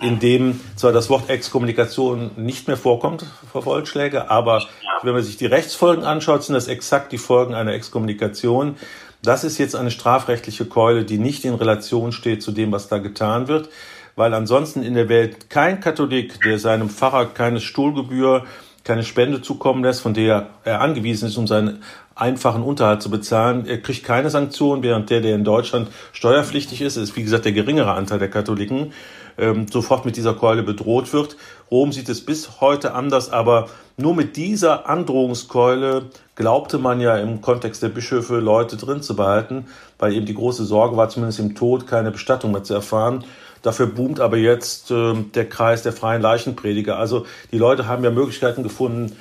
in 0.00 0.18
dem 0.18 0.60
zwar 0.76 0.92
das 0.92 1.10
Wort 1.10 1.28
Exkommunikation 1.28 2.30
nicht 2.36 2.68
mehr 2.68 2.76
vorkommt, 2.76 3.26
Verfolgschläge, 3.50 4.30
aber 4.30 4.66
wenn 5.02 5.14
man 5.14 5.22
sich 5.22 5.36
die 5.36 5.46
Rechtsfolgen 5.46 6.04
anschaut, 6.04 6.44
sind 6.44 6.54
das 6.54 6.68
exakt 6.68 7.12
die 7.12 7.18
Folgen 7.18 7.54
einer 7.54 7.72
Exkommunikation. 7.72 8.76
Das 9.22 9.44
ist 9.44 9.58
jetzt 9.58 9.76
eine 9.76 9.90
strafrechtliche 9.90 10.64
Keule, 10.64 11.04
die 11.04 11.18
nicht 11.18 11.44
in 11.44 11.54
Relation 11.54 12.12
steht 12.12 12.42
zu 12.42 12.52
dem, 12.52 12.72
was 12.72 12.88
da 12.88 12.98
getan 12.98 13.48
wird, 13.48 13.68
weil 14.16 14.32
ansonsten 14.32 14.82
in 14.82 14.94
der 14.94 15.10
Welt 15.10 15.50
kein 15.50 15.80
Katholik, 15.80 16.40
der 16.42 16.58
seinem 16.58 16.88
Pfarrer 16.88 17.26
keine 17.26 17.60
Stuhlgebühr, 17.60 18.44
keine 18.82 19.04
Spende 19.04 19.42
zukommen 19.42 19.84
lässt, 19.84 20.00
von 20.00 20.14
der 20.14 20.48
er 20.64 20.80
angewiesen 20.80 21.28
ist, 21.28 21.36
um 21.36 21.46
seinen 21.46 21.82
einfachen 22.14 22.62
Unterhalt 22.62 23.02
zu 23.02 23.10
bezahlen, 23.10 23.66
er 23.66 23.80
kriegt 23.80 24.04
keine 24.04 24.30
Sanktionen, 24.30 24.82
während 24.82 25.10
der, 25.10 25.20
der 25.20 25.34
in 25.34 25.44
Deutschland 25.44 25.88
steuerpflichtig 26.12 26.80
ist, 26.80 26.96
ist 26.96 27.14
wie 27.16 27.22
gesagt 27.22 27.44
der 27.44 27.52
geringere 27.52 27.92
Anteil 27.92 28.18
der 28.18 28.30
Katholiken, 28.30 28.92
ähm, 29.38 29.68
sofort 29.68 30.06
mit 30.06 30.16
dieser 30.16 30.34
Keule 30.34 30.62
bedroht 30.62 31.12
wird. 31.12 31.36
Rom 31.70 31.92
sieht 31.92 32.08
es 32.08 32.24
bis 32.24 32.60
heute 32.60 32.94
anders, 32.94 33.30
aber 33.30 33.68
nur 33.96 34.14
mit 34.14 34.36
dieser 34.36 34.88
Androhungskeule 34.88 36.10
glaubte 36.40 36.78
man 36.78 37.02
ja 37.02 37.18
im 37.18 37.42
Kontext 37.42 37.82
der 37.82 37.90
Bischöfe 37.90 38.38
Leute 38.38 38.78
drin 38.78 39.02
zu 39.02 39.14
behalten, 39.14 39.66
weil 39.98 40.14
eben 40.14 40.24
die 40.24 40.32
große 40.32 40.64
Sorge 40.64 40.96
war, 40.96 41.10
zumindest 41.10 41.38
im 41.38 41.54
Tod 41.54 41.86
keine 41.86 42.10
Bestattung 42.10 42.52
mehr 42.52 42.62
zu 42.62 42.72
erfahren. 42.72 43.24
Dafür 43.60 43.84
boomt 43.84 44.20
aber 44.20 44.38
jetzt 44.38 44.90
äh, 44.90 45.12
der 45.34 45.46
Kreis 45.46 45.82
der 45.82 45.92
freien 45.92 46.22
Leichenprediger. 46.22 46.96
Also 46.96 47.26
die 47.52 47.58
Leute 47.58 47.86
haben 47.88 48.02
ja 48.04 48.10
Möglichkeiten 48.10 48.62
gefunden, 48.62 49.14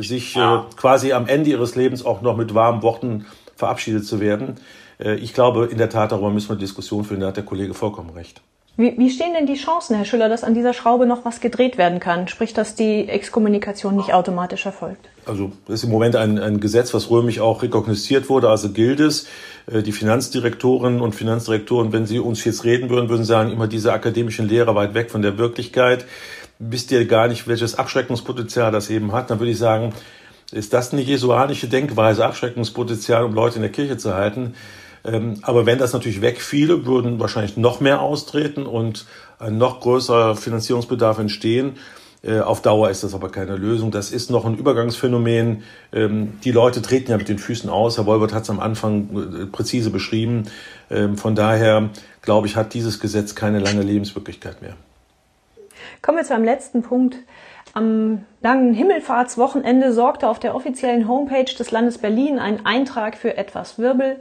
sich 0.00 0.36
äh, 0.36 0.58
quasi 0.76 1.14
am 1.14 1.26
Ende 1.26 1.48
ihres 1.48 1.76
Lebens 1.76 2.04
auch 2.04 2.20
noch 2.20 2.36
mit 2.36 2.54
warmen 2.54 2.82
Worten 2.82 3.24
verabschiedet 3.54 4.04
zu 4.04 4.20
werden. 4.20 4.56
Äh, 4.98 5.14
ich 5.14 5.32
glaube, 5.32 5.64
in 5.64 5.78
der 5.78 5.88
Tat, 5.88 6.12
darüber 6.12 6.28
müssen 6.28 6.50
wir 6.50 6.56
Diskussion 6.56 7.04
führen, 7.04 7.20
da 7.20 7.28
hat 7.28 7.38
der 7.38 7.44
Kollege 7.44 7.72
vollkommen 7.72 8.10
recht. 8.10 8.42
Wie, 8.78 8.94
wie 8.98 9.08
stehen 9.08 9.32
denn 9.32 9.46
die 9.46 9.54
Chancen, 9.54 9.96
Herr 9.96 10.04
Schüller, 10.04 10.28
dass 10.28 10.44
an 10.44 10.52
dieser 10.52 10.74
Schraube 10.74 11.06
noch 11.06 11.24
was 11.24 11.40
gedreht 11.40 11.78
werden 11.78 11.98
kann? 11.98 12.28
Sprich, 12.28 12.52
dass 12.52 12.74
die 12.74 13.08
Exkommunikation 13.08 13.96
nicht 13.96 14.12
automatisch 14.12 14.66
erfolgt? 14.66 15.08
Also 15.24 15.52
das 15.66 15.76
ist 15.76 15.84
im 15.84 15.90
Moment 15.90 16.14
ein, 16.14 16.38
ein 16.38 16.60
Gesetz, 16.60 16.92
was 16.92 17.10
römisch 17.10 17.40
auch 17.40 17.62
rekognosziert 17.62 18.28
wurde, 18.28 18.50
also 18.50 18.70
gilt 18.70 19.00
es. 19.00 19.28
Äh, 19.66 19.82
die 19.82 19.92
Finanzdirektorinnen 19.92 21.00
und 21.00 21.14
Finanzdirektoren, 21.14 21.92
wenn 21.92 22.04
sie 22.04 22.18
uns 22.18 22.44
jetzt 22.44 22.64
reden 22.64 22.90
würden, 22.90 23.08
würden 23.08 23.24
sagen, 23.24 23.50
immer 23.50 23.66
diese 23.66 23.94
akademischen 23.94 24.46
Lehre 24.46 24.74
weit 24.74 24.92
weg 24.92 25.10
von 25.10 25.22
der 25.22 25.38
Wirklichkeit. 25.38 26.04
Wisst 26.58 26.90
ihr 26.90 27.06
gar 27.06 27.28
nicht, 27.28 27.48
welches 27.48 27.76
Abschreckungspotenzial 27.76 28.72
das 28.72 28.90
eben 28.90 29.12
hat? 29.12 29.30
Dann 29.30 29.40
würde 29.40 29.52
ich 29.52 29.58
sagen, 29.58 29.94
ist 30.52 30.74
das 30.74 30.92
eine 30.92 31.00
jesuanische 31.00 31.66
Denkweise, 31.66 32.26
Abschreckungspotenzial, 32.26 33.24
um 33.24 33.34
Leute 33.34 33.56
in 33.56 33.62
der 33.62 33.72
Kirche 33.72 33.96
zu 33.96 34.14
halten? 34.14 34.54
Ähm, 35.06 35.34
aber 35.42 35.66
wenn 35.66 35.78
das 35.78 35.92
natürlich 35.92 36.20
wegfiele, 36.20 36.84
würden 36.86 37.20
wahrscheinlich 37.20 37.56
noch 37.56 37.80
mehr 37.80 38.00
austreten 38.00 38.66
und 38.66 39.06
ein 39.38 39.58
noch 39.58 39.80
größerer 39.80 40.36
Finanzierungsbedarf 40.36 41.18
entstehen. 41.18 41.76
Äh, 42.22 42.40
auf 42.40 42.60
Dauer 42.60 42.90
ist 42.90 43.04
das 43.04 43.14
aber 43.14 43.30
keine 43.30 43.56
Lösung. 43.56 43.90
Das 43.90 44.10
ist 44.10 44.30
noch 44.30 44.44
ein 44.44 44.56
Übergangsphänomen. 44.56 45.62
Ähm, 45.92 46.40
die 46.42 46.50
Leute 46.50 46.82
treten 46.82 47.10
ja 47.10 47.16
mit 47.18 47.28
den 47.28 47.38
Füßen 47.38 47.70
aus. 47.70 47.98
Herr 47.98 48.06
Wolbert 48.06 48.34
hat 48.34 48.42
es 48.42 48.50
am 48.50 48.58
Anfang 48.58 49.42
äh, 49.42 49.46
präzise 49.46 49.90
beschrieben. 49.90 50.44
Ähm, 50.90 51.16
von 51.16 51.34
daher, 51.34 51.90
glaube 52.22 52.48
ich, 52.48 52.56
hat 52.56 52.74
dieses 52.74 52.98
Gesetz 52.98 53.34
keine 53.34 53.60
lange 53.60 53.82
Lebenswirklichkeit 53.82 54.60
mehr. 54.60 54.74
Kommen 56.02 56.18
wir 56.18 56.24
zu 56.24 56.34
einem 56.34 56.44
letzten 56.44 56.82
Punkt. 56.82 57.16
Am 57.74 58.24
langen 58.40 58.72
Himmelfahrtswochenende 58.72 59.92
sorgte 59.92 60.28
auf 60.28 60.38
der 60.38 60.54
offiziellen 60.54 61.06
Homepage 61.08 61.44
des 61.44 61.70
Landes 61.70 61.98
Berlin 61.98 62.38
ein 62.38 62.64
Eintrag 62.64 63.16
für 63.16 63.36
etwas 63.36 63.78
Wirbel. 63.78 64.16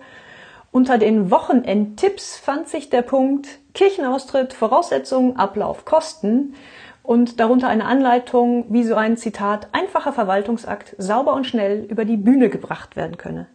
Unter 0.75 0.97
den 0.97 1.31
Wochenendtipps 1.31 2.35
fand 2.35 2.67
sich 2.67 2.89
der 2.89 3.01
Punkt 3.01 3.47
Kirchenaustritt, 3.73 4.51
Voraussetzungen, 4.51 5.37
Ablauf, 5.37 5.85
Kosten 5.85 6.53
und 7.01 7.39
darunter 7.39 7.69
eine 7.69 7.85
Anleitung, 7.85 8.65
wie 8.67 8.83
so 8.83 8.95
ein 8.95 9.15
Zitat 9.15 9.69
einfacher 9.71 10.11
Verwaltungsakt 10.11 10.93
sauber 10.97 11.33
und 11.33 11.47
schnell 11.47 11.85
über 11.85 12.03
die 12.03 12.17
Bühne 12.17 12.49
gebracht 12.49 12.97
werden 12.97 13.15
könne. 13.15 13.47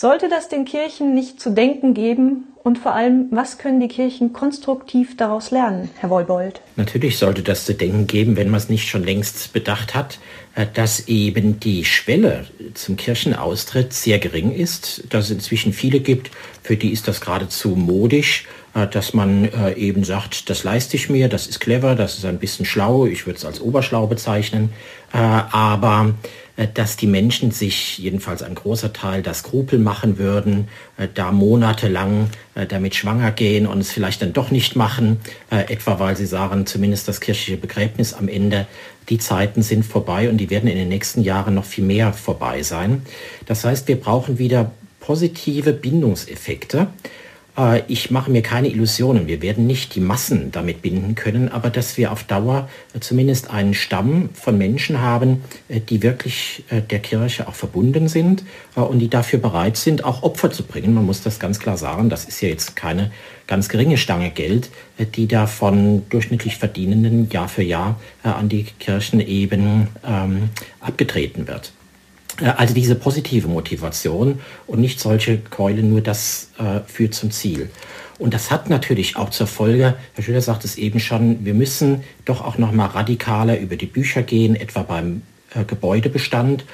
Sollte 0.00 0.28
das 0.28 0.46
den 0.46 0.64
Kirchen 0.64 1.12
nicht 1.12 1.40
zu 1.40 1.50
denken 1.50 1.92
geben? 1.92 2.44
Und 2.62 2.78
vor 2.78 2.94
allem, 2.94 3.26
was 3.32 3.58
können 3.58 3.80
die 3.80 3.88
Kirchen 3.88 4.32
konstruktiv 4.32 5.16
daraus 5.16 5.50
lernen, 5.50 5.90
Herr 5.98 6.08
Wolbold? 6.08 6.60
Natürlich 6.76 7.18
sollte 7.18 7.42
das 7.42 7.64
zu 7.64 7.74
denken 7.74 8.06
geben, 8.06 8.36
wenn 8.36 8.48
man 8.48 8.58
es 8.58 8.68
nicht 8.68 8.88
schon 8.88 9.02
längst 9.02 9.52
bedacht 9.52 9.96
hat, 9.96 10.20
äh, 10.54 10.66
dass 10.72 11.08
eben 11.08 11.58
die 11.58 11.84
Schwelle 11.84 12.46
zum 12.74 12.96
Kirchenaustritt 12.96 13.92
sehr 13.92 14.20
gering 14.20 14.52
ist, 14.52 15.02
dass 15.10 15.24
es 15.24 15.30
inzwischen 15.32 15.72
viele 15.72 15.98
gibt, 15.98 16.30
für 16.62 16.76
die 16.76 16.92
ist 16.92 17.08
das 17.08 17.20
geradezu 17.20 17.70
modisch, 17.70 18.46
äh, 18.74 18.86
dass 18.86 19.14
man 19.14 19.46
äh, 19.46 19.72
eben 19.72 20.04
sagt, 20.04 20.48
das 20.48 20.62
leiste 20.62 20.96
ich 20.96 21.10
mir, 21.10 21.28
das 21.28 21.48
ist 21.48 21.58
clever, 21.58 21.96
das 21.96 22.18
ist 22.18 22.24
ein 22.24 22.38
bisschen 22.38 22.66
schlau, 22.66 23.06
ich 23.06 23.26
würde 23.26 23.38
es 23.38 23.44
als 23.44 23.60
oberschlau 23.60 24.06
bezeichnen, 24.06 24.70
aber 25.10 26.12
dass 26.66 26.96
die 26.96 27.06
Menschen 27.06 27.52
sich, 27.52 27.98
jedenfalls 27.98 28.42
ein 28.42 28.56
großer 28.56 28.92
Teil, 28.92 29.22
das 29.22 29.40
Skrupel 29.40 29.78
machen 29.78 30.18
würden, 30.18 30.68
äh, 30.96 31.06
da 31.12 31.30
monatelang 31.30 32.30
äh, 32.56 32.66
damit 32.66 32.96
schwanger 32.96 33.30
gehen 33.30 33.66
und 33.66 33.78
es 33.78 33.92
vielleicht 33.92 34.22
dann 34.22 34.32
doch 34.32 34.50
nicht 34.50 34.74
machen, 34.74 35.20
etwa 35.50 35.98
weil 36.00 36.16
sie 36.16 36.26
sagen, 36.26 36.66
zumindest 36.66 37.06
das 37.08 37.20
kirchliche 37.20 37.56
Begräbnis 37.56 38.12
am 38.12 38.28
Ende, 38.28 38.66
die 39.08 39.18
Zeiten 39.18 39.62
sind 39.62 39.84
vorbei 39.84 40.28
und 40.28 40.38
die 40.38 40.50
werden 40.50 40.68
in 40.68 40.76
den 40.76 40.88
nächsten 40.88 41.22
Jahren 41.22 41.54
noch 41.54 41.64
viel 41.64 41.84
mehr 41.84 42.12
vorbei 42.12 42.62
sein. 42.62 43.02
Das 43.46 43.64
heißt, 43.64 43.88
wir 43.88 43.96
brauchen 43.96 44.38
wieder 44.38 44.72
positive 45.00 45.72
Bindungseffekte. 45.72 46.88
Äh, 47.58 47.82
ich 47.88 48.10
mache 48.10 48.30
mir 48.30 48.42
keine 48.42 48.68
Illusionen. 48.68 49.26
Wir 49.26 49.42
werden 49.42 49.66
nicht 49.66 49.94
die 49.94 50.00
Massen 50.00 50.52
damit 50.52 50.82
binden 50.82 51.14
können, 51.14 51.48
aber 51.48 51.70
dass 51.70 51.96
wir 51.98 52.12
auf 52.12 52.24
Dauer 52.24 52.68
äh, 52.94 53.00
zumindest 53.00 53.50
einen 53.50 53.74
Stamm 53.74 54.30
von 54.32 54.56
Menschen 54.56 55.00
haben, 55.00 55.42
äh, 55.68 55.80
die 55.80 56.02
wirklich 56.02 56.64
der 56.70 56.98
Kirche 57.00 57.48
auch 57.48 57.54
verbunden 57.54 58.08
sind 58.08 58.44
und 58.74 58.98
die 58.98 59.08
dafür 59.08 59.38
bereit 59.38 59.76
sind, 59.76 60.04
auch 60.04 60.22
Opfer 60.22 60.50
zu 60.50 60.62
bringen. 60.62 60.94
Man 60.94 61.06
muss 61.06 61.22
das 61.22 61.38
ganz 61.38 61.58
klar 61.58 61.76
sagen. 61.76 62.10
Das 62.10 62.24
ist 62.26 62.40
ja 62.40 62.48
jetzt 62.48 62.76
keine 62.76 63.10
ganz 63.46 63.68
geringe 63.68 63.96
Stange 63.96 64.30
Geld, 64.30 64.70
die 65.16 65.26
da 65.26 65.46
von 65.46 66.08
durchschnittlich 66.10 66.56
Verdienenden 66.56 67.30
Jahr 67.30 67.48
für 67.48 67.62
Jahr 67.62 67.98
an 68.22 68.48
die 68.48 68.64
Kirchen 68.64 69.20
eben 69.20 69.88
ähm, 70.06 70.50
abgetreten 70.80 71.48
wird. 71.48 71.72
Äh, 72.40 72.46
also 72.56 72.74
diese 72.74 72.94
positive 72.94 73.48
Motivation 73.48 74.40
und 74.66 74.80
nicht 74.80 75.00
solche 75.00 75.38
Keulen, 75.38 75.90
nur 75.90 76.00
das 76.00 76.50
äh, 76.58 76.80
führt 76.86 77.14
zum 77.14 77.30
Ziel. 77.30 77.70
Und 78.18 78.34
das 78.34 78.50
hat 78.50 78.68
natürlich 78.68 79.16
auch 79.16 79.30
zur 79.30 79.46
Folge, 79.46 79.94
Herr 80.14 80.24
Schüler 80.24 80.40
sagt 80.40 80.64
es 80.64 80.76
eben 80.76 80.98
schon, 80.98 81.44
wir 81.44 81.54
müssen 81.54 82.02
doch 82.24 82.44
auch 82.44 82.58
noch 82.58 82.72
mal 82.72 82.86
radikaler 82.86 83.58
über 83.60 83.76
die 83.76 83.86
Bücher 83.86 84.22
gehen, 84.22 84.56
etwa 84.56 84.82
beim 84.82 85.22
äh, 85.54 85.64
Gebäudebestand. 85.64 86.64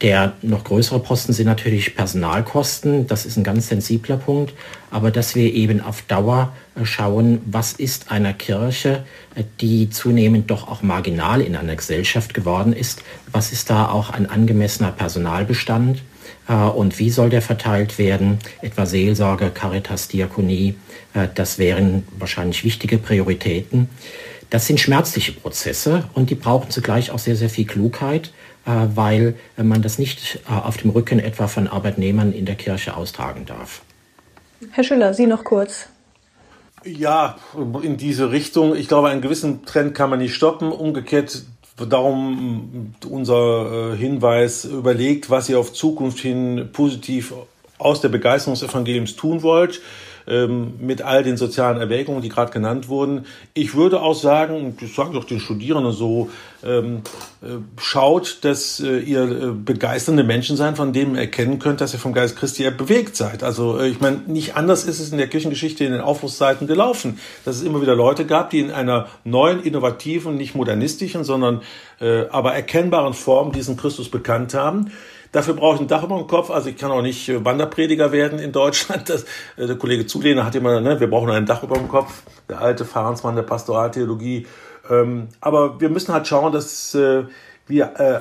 Der 0.00 0.34
noch 0.42 0.62
größere 0.62 1.00
Posten 1.00 1.32
sind 1.32 1.46
natürlich 1.46 1.96
Personalkosten. 1.96 3.08
Das 3.08 3.26
ist 3.26 3.36
ein 3.36 3.42
ganz 3.42 3.68
sensibler 3.68 4.16
Punkt. 4.16 4.54
Aber 4.92 5.10
dass 5.10 5.34
wir 5.34 5.52
eben 5.52 5.80
auf 5.80 6.02
Dauer 6.02 6.52
äh, 6.76 6.84
schauen, 6.84 7.40
was 7.46 7.72
ist 7.72 8.12
einer 8.12 8.32
Kirche, 8.32 9.04
äh, 9.34 9.42
die 9.60 9.90
zunehmend 9.90 10.50
doch 10.50 10.68
auch 10.68 10.82
marginal 10.82 11.40
in 11.40 11.56
einer 11.56 11.74
Gesellschaft 11.74 12.32
geworden 12.32 12.72
ist, 12.72 13.02
was 13.32 13.50
ist 13.50 13.70
da 13.70 13.88
auch 13.88 14.10
ein 14.10 14.30
angemessener 14.30 14.92
Personalbestand 14.92 16.00
äh, 16.48 16.54
und 16.54 17.00
wie 17.00 17.10
soll 17.10 17.30
der 17.30 17.42
verteilt 17.42 17.98
werden, 17.98 18.38
etwa 18.62 18.86
Seelsorge, 18.86 19.50
Caritas, 19.50 20.08
Diakonie, 20.08 20.76
das 21.34 21.58
wären 21.58 22.06
wahrscheinlich 22.18 22.64
wichtige 22.64 22.98
Prioritäten. 22.98 23.88
Das 24.50 24.66
sind 24.66 24.78
schmerzliche 24.78 25.32
Prozesse 25.32 26.04
und 26.14 26.30
die 26.30 26.34
brauchen 26.34 26.70
zugleich 26.70 27.10
auch 27.10 27.18
sehr, 27.18 27.34
sehr 27.34 27.50
viel 27.50 27.66
Klugheit. 27.66 28.30
Äh, 28.68 28.96
weil 28.96 29.34
man 29.56 29.80
das 29.80 29.98
nicht 29.98 30.40
äh, 30.46 30.52
auf 30.52 30.76
dem 30.76 30.90
Rücken 30.90 31.18
etwa 31.20 31.48
von 31.48 31.68
Arbeitnehmern 31.68 32.32
in 32.32 32.44
der 32.44 32.54
Kirche 32.54 32.96
austragen 32.96 33.46
darf. 33.46 33.80
Herr 34.72 34.84
Schüller, 34.84 35.14
Sie 35.14 35.26
noch 35.26 35.42
kurz. 35.42 35.86
Ja, 36.84 37.38
in 37.82 37.96
diese 37.96 38.30
Richtung. 38.30 38.76
Ich 38.76 38.86
glaube, 38.86 39.08
einen 39.08 39.22
gewissen 39.22 39.64
Trend 39.64 39.94
kann 39.94 40.10
man 40.10 40.18
nicht 40.18 40.34
stoppen. 40.34 40.70
Umgekehrt 40.70 41.44
darum 41.88 42.94
unser 43.08 43.92
äh, 43.94 43.96
Hinweis 43.96 44.66
überlegt, 44.66 45.30
was 45.30 45.48
ihr 45.48 45.58
auf 45.58 45.72
Zukunft 45.72 46.18
hin 46.18 46.68
positiv 46.70 47.32
aus 47.78 48.02
der 48.02 48.10
Begeisterung 48.10 48.54
des 48.54 48.68
Evangeliums 48.68 49.16
tun 49.16 49.42
wollt 49.42 49.80
ähm, 50.28 50.74
mit 50.80 51.02
all 51.02 51.22
den 51.22 51.36
sozialen 51.36 51.80
Erwägungen, 51.80 52.22
die 52.22 52.28
gerade 52.28 52.52
genannt 52.52 52.88
wurden. 52.88 53.26
Ich 53.54 53.74
würde 53.74 54.00
auch 54.02 54.14
sagen, 54.14 54.76
das 54.80 54.94
sage 54.94 55.10
ich 55.12 55.18
auch 55.18 55.24
den 55.24 55.40
Studierenden 55.40 55.92
so, 55.92 56.30
ähm, 56.64 57.02
äh, 57.40 57.58
schaut, 57.80 58.38
dass 58.42 58.80
äh, 58.80 58.98
ihr 58.98 59.22
äh, 59.22 59.50
begeisternde 59.52 60.24
Menschen 60.24 60.56
seid, 60.56 60.76
von 60.76 60.92
denen 60.92 61.14
ihr 61.14 61.22
erkennen 61.22 61.58
könnt, 61.58 61.80
dass 61.80 61.92
ihr 61.92 62.00
vom 62.00 62.12
Geist 62.12 62.36
Christi 62.36 62.68
bewegt 62.70 63.16
seid. 63.16 63.42
Also 63.42 63.78
äh, 63.78 63.88
ich 63.88 64.00
meine, 64.00 64.22
nicht 64.26 64.56
anders 64.56 64.84
ist 64.84 64.98
es 64.98 65.12
in 65.12 65.18
der 65.18 65.28
Kirchengeschichte 65.28 65.84
in 65.84 65.92
den 65.92 66.00
Aufbruchszeiten 66.00 66.66
gelaufen, 66.66 67.18
dass 67.44 67.56
es 67.56 67.62
immer 67.62 67.80
wieder 67.80 67.94
Leute 67.94 68.26
gab, 68.26 68.50
die 68.50 68.58
in 68.60 68.70
einer 68.72 69.06
neuen, 69.24 69.62
innovativen, 69.62 70.36
nicht 70.36 70.54
modernistischen, 70.54 71.22
sondern 71.24 71.62
äh, 72.00 72.26
aber 72.30 72.54
erkennbaren 72.54 73.14
Form 73.14 73.52
diesen 73.52 73.76
Christus 73.76 74.10
bekannt 74.10 74.54
haben. 74.54 74.90
Dafür 75.32 75.54
brauche 75.54 75.76
ich 75.76 75.80
ein 75.80 75.88
Dach 75.88 76.02
über 76.02 76.16
dem 76.16 76.26
Kopf. 76.26 76.50
Also 76.50 76.70
ich 76.70 76.76
kann 76.76 76.90
auch 76.90 77.02
nicht 77.02 77.28
äh, 77.28 77.44
Wanderprediger 77.44 78.12
werden 78.12 78.38
in 78.38 78.52
Deutschland. 78.52 79.08
Das, 79.08 79.24
äh, 79.56 79.66
der 79.66 79.76
Kollege 79.76 80.06
Zulehner 80.06 80.44
hat 80.44 80.54
immer, 80.54 80.80
ne, 80.80 81.00
wir 81.00 81.08
brauchen 81.08 81.30
ein 81.30 81.46
Dach 81.46 81.62
über 81.62 81.76
dem 81.76 81.88
Kopf. 81.88 82.22
Der 82.48 82.60
alte 82.60 82.84
Fahrensmann 82.84 83.36
der 83.36 83.42
Pastoraltheologie. 83.42 84.46
Ähm, 84.90 85.28
aber 85.40 85.80
wir 85.80 85.90
müssen 85.90 86.12
halt 86.12 86.26
schauen, 86.26 86.52
dass 86.52 86.94
äh, 86.94 87.24
wir 87.66 87.92
äh, 87.98 88.20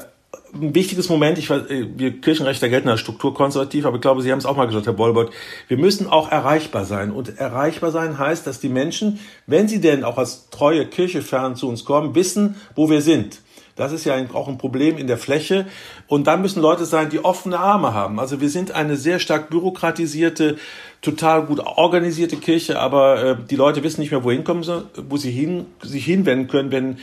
ein 0.54 0.76
wichtiges 0.76 1.10
Moment, 1.10 1.38
ich 1.38 1.50
weiß, 1.50 1.70
äh, 1.70 1.88
wir 1.96 2.20
Kirchenrechter 2.20 2.70
gelten 2.70 2.90
als 2.90 3.00
strukturkonservativ, 3.00 3.86
aber 3.86 3.96
ich 3.96 4.02
glaube, 4.02 4.22
Sie 4.22 4.32
haben 4.32 4.40
es 4.40 4.46
auch 4.46 4.58
mal 4.58 4.68
gesagt, 4.68 4.86
Herr 4.86 4.94
Bolbert, 4.94 5.32
wir 5.68 5.78
müssen 5.78 6.08
auch 6.08 6.32
erreichbar 6.32 6.86
sein. 6.86 7.12
Und 7.12 7.38
erreichbar 7.38 7.92
sein 7.92 8.18
heißt, 8.18 8.46
dass 8.48 8.60
die 8.60 8.70
Menschen, 8.70 9.20
wenn 9.46 9.68
sie 9.68 9.82
denn 9.82 10.04
auch 10.04 10.18
als 10.18 10.50
treue 10.50 10.86
Kirche 10.86 11.22
fern 11.22 11.56
zu 11.56 11.70
uns 11.70 11.86
kommen, 11.86 12.16
wissen, 12.16 12.56
wo 12.76 12.90
wir 12.90 13.02
sind. 13.02 13.42
Das 13.78 13.92
ist 13.92 14.06
ja 14.06 14.16
auch 14.34 14.48
ein 14.48 14.58
Problem 14.58 14.98
in 14.98 15.08
der 15.08 15.18
Fläche. 15.18 15.68
Und 16.08 16.28
dann 16.28 16.42
müssen 16.42 16.62
Leute 16.62 16.86
sein, 16.86 17.10
die 17.10 17.24
offene 17.24 17.60
Arme 17.60 17.94
haben. 17.94 18.20
Also 18.20 18.42
wir 18.42 18.50
sind 18.50 18.72
eine 18.72 18.98
sehr 18.98 19.20
stark 19.20 19.50
bürokratisierte, 19.50 20.58
total 21.02 21.46
gut 21.46 21.60
organisierte 21.60 22.38
Kirche, 22.38 22.80
aber 22.80 23.24
äh, 23.24 23.38
die 23.50 23.56
Leute 23.56 23.84
wissen 23.84 24.02
nicht 24.02 24.12
mehr, 24.12 24.24
wohin 24.24 24.44
kommen 24.44 24.64
sie, 24.64 24.84
wo 25.08 25.18
sie 25.18 25.32
hin, 25.32 25.68
sich 25.82 26.06
hinwenden 26.06 26.48
können, 26.48 26.72
wenn 26.72 26.98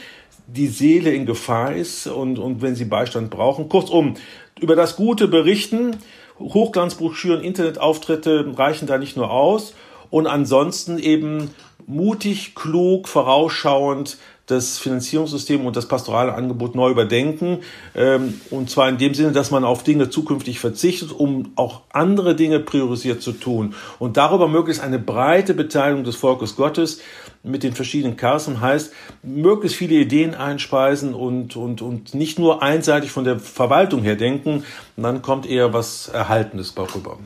die 0.46 0.66
Seele 0.66 1.12
in 1.12 1.26
Gefahr 1.26 1.74
ist 1.74 2.06
und, 2.06 2.38
und 2.38 2.60
wenn 2.60 2.74
sie 2.74 2.84
Beistand 2.84 3.30
brauchen. 3.30 3.68
Kurzum, 3.68 4.14
über 4.60 4.76
das 4.76 4.96
Gute 4.96 5.28
berichten, 5.28 5.96
Hochglanzbroschüren, 6.38 7.42
Internetauftritte 7.42 8.52
reichen 8.56 8.86
da 8.86 8.98
nicht 8.98 9.16
nur 9.16 9.30
aus 9.30 9.74
und 10.10 10.26
ansonsten 10.26 10.98
eben 10.98 11.50
mutig, 11.86 12.54
klug, 12.54 13.08
vorausschauend 13.08 14.18
das 14.46 14.78
Finanzierungssystem 14.78 15.64
und 15.64 15.76
das 15.76 15.88
pastorale 15.88 16.34
Angebot 16.34 16.74
neu 16.74 16.90
überdenken. 16.90 17.60
Ähm, 17.94 18.40
und 18.50 18.68
zwar 18.68 18.88
in 18.88 18.98
dem 18.98 19.14
Sinne, 19.14 19.32
dass 19.32 19.50
man 19.50 19.64
auf 19.64 19.82
Dinge 19.82 20.10
zukünftig 20.10 20.58
verzichtet, 20.60 21.12
um 21.12 21.52
auch 21.56 21.82
andere 21.90 22.34
Dinge 22.36 22.60
priorisiert 22.60 23.22
zu 23.22 23.32
tun. 23.32 23.74
Und 23.98 24.16
darüber 24.16 24.48
möglichst 24.48 24.82
eine 24.82 24.98
breite 24.98 25.54
Beteiligung 25.54 26.04
des 26.04 26.16
Volkes 26.16 26.56
Gottes 26.56 27.00
mit 27.42 27.62
den 27.62 27.74
verschiedenen 27.74 28.16
Kassen 28.16 28.60
heißt, 28.60 28.92
möglichst 29.22 29.76
viele 29.76 29.96
Ideen 29.96 30.34
einspeisen 30.34 31.14
und, 31.14 31.56
und, 31.56 31.82
und 31.82 32.14
nicht 32.14 32.38
nur 32.38 32.62
einseitig 32.62 33.10
von 33.10 33.24
der 33.24 33.38
Verwaltung 33.38 34.02
her 34.02 34.16
denken. 34.16 34.64
Dann 34.96 35.22
kommt 35.22 35.46
eher 35.46 35.72
was 35.72 36.08
Erhaltenes 36.08 36.74
darüber. 36.74 37.18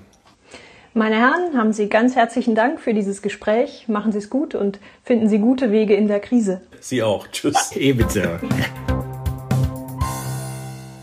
Meine 0.95 1.17
Herren, 1.17 1.57
haben 1.57 1.73
Sie 1.73 1.89
ganz 1.89 2.17
herzlichen 2.17 2.55
Dank 2.55 2.81
für 2.81 2.95
dieses 2.95 3.21
Gespräch. 3.21 3.87
Machen 3.89 4.11
Sie 4.13 4.19
es 4.19 4.31
gut 4.31 4.55
und 4.55 4.81
finden 5.05 5.29
Sie 5.29 5.39
gute 5.39 5.71
Wege 5.71 5.95
in 5.95 6.09
der 6.09 6.19
Krise. 6.19 6.63
Sie 6.81 7.03
auch. 7.03 7.29
Tschüss. 7.29 7.73
Ebenso. 7.73 8.21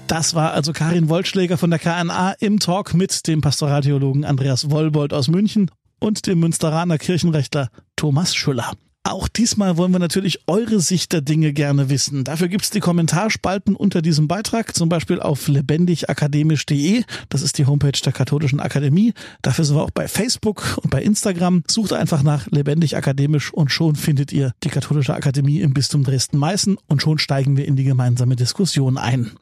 Das 0.08 0.36
war 0.36 0.54
also 0.54 0.74
Karin 0.74 1.10
Wollschläger 1.10 1.58
von 1.58 1.70
der 1.70 1.80
KNA 1.80 2.36
im 2.40 2.60
Talk 2.60 2.94
mit 2.94 3.28
dem 3.28 3.42
Pastoraltheologen 3.42 4.26
Andreas 4.26 4.72
Wollbold 4.72 5.14
aus 5.14 5.28
München 5.28 5.70
und 6.00 6.28
dem 6.28 6.40
Münsteraner 6.40 6.98
Kirchenrechtler 6.98 7.70
Thomas 7.96 8.36
Schuller. 8.36 8.72
Auch 9.08 9.28
diesmal 9.28 9.78
wollen 9.78 9.92
wir 9.92 10.00
natürlich 10.00 10.40
eure 10.48 10.80
Sicht 10.80 11.14
der 11.14 11.22
Dinge 11.22 11.54
gerne 11.54 11.92
wissen. 11.92 12.24
Dafür 12.24 12.48
gibt's 12.48 12.72
die 12.72 12.80
Kommentarspalten 12.80 13.76
unter 13.76 14.02
diesem 14.02 14.28
Beitrag, 14.28 14.76
zum 14.76 14.90
Beispiel 14.90 15.20
auf 15.20 15.48
lebendigakademisch.de. 15.48 17.04
Das 17.30 17.44
ist 17.44 17.60
die 17.60 17.68
Homepage 17.68 17.92
der 18.04 18.14
Katholischen 18.14 18.60
Akademie. 18.60 19.14
Dafür 19.44 19.64
sind 19.64 19.76
wir 19.76 19.84
auch 19.84 19.92
bei 19.92 20.08
Facebook 20.08 20.80
und 20.82 20.90
bei 20.90 21.04
Instagram. 21.04 21.62
Sucht 21.68 21.94
einfach 21.94 22.24
nach 22.24 22.48
Lebendig 22.48 22.98
Akademisch 22.98 23.54
und 23.54 23.70
schon 23.70 23.96
findet 23.96 24.34
ihr 24.34 24.54
die 24.64 24.70
Katholische 24.70 25.14
Akademie 25.14 25.60
im 25.60 25.76
Bistum 25.76 26.04
Dresden-Meißen 26.04 26.76
und 26.88 27.04
schon 27.04 27.20
steigen 27.20 27.58
wir 27.58 27.68
in 27.68 27.76
die 27.76 27.84
gemeinsame 27.84 28.36
Diskussion 28.36 28.98
ein. 28.98 29.34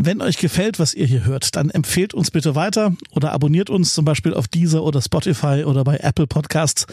Wenn 0.00 0.22
euch 0.22 0.38
gefällt, 0.38 0.78
was 0.78 0.94
ihr 0.94 1.06
hier 1.06 1.24
hört, 1.24 1.56
dann 1.56 1.70
empfehlt 1.70 2.14
uns 2.14 2.30
bitte 2.30 2.54
weiter 2.54 2.94
oder 3.10 3.32
abonniert 3.32 3.68
uns 3.68 3.94
zum 3.94 4.04
Beispiel 4.04 4.32
auf 4.32 4.46
Deezer 4.46 4.84
oder 4.84 5.02
Spotify 5.02 5.64
oder 5.66 5.82
bei 5.82 5.96
Apple 5.96 6.28
Podcasts. 6.28 6.86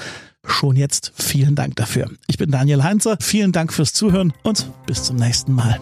Schon 0.44 0.76
jetzt 0.76 1.14
vielen 1.16 1.56
Dank 1.56 1.76
dafür. 1.76 2.10
Ich 2.28 2.40
bin 2.40 2.50
Daniel 2.50 2.82
Heinzer. 2.82 3.18
Vielen 3.22 3.52
Dank 3.52 3.74
fürs 3.74 3.94
Zuhören 3.94 4.34
und 4.42 4.72
bis 4.88 5.04
zum 5.04 5.18
nächsten 5.18 5.54
Mal. 5.54 5.80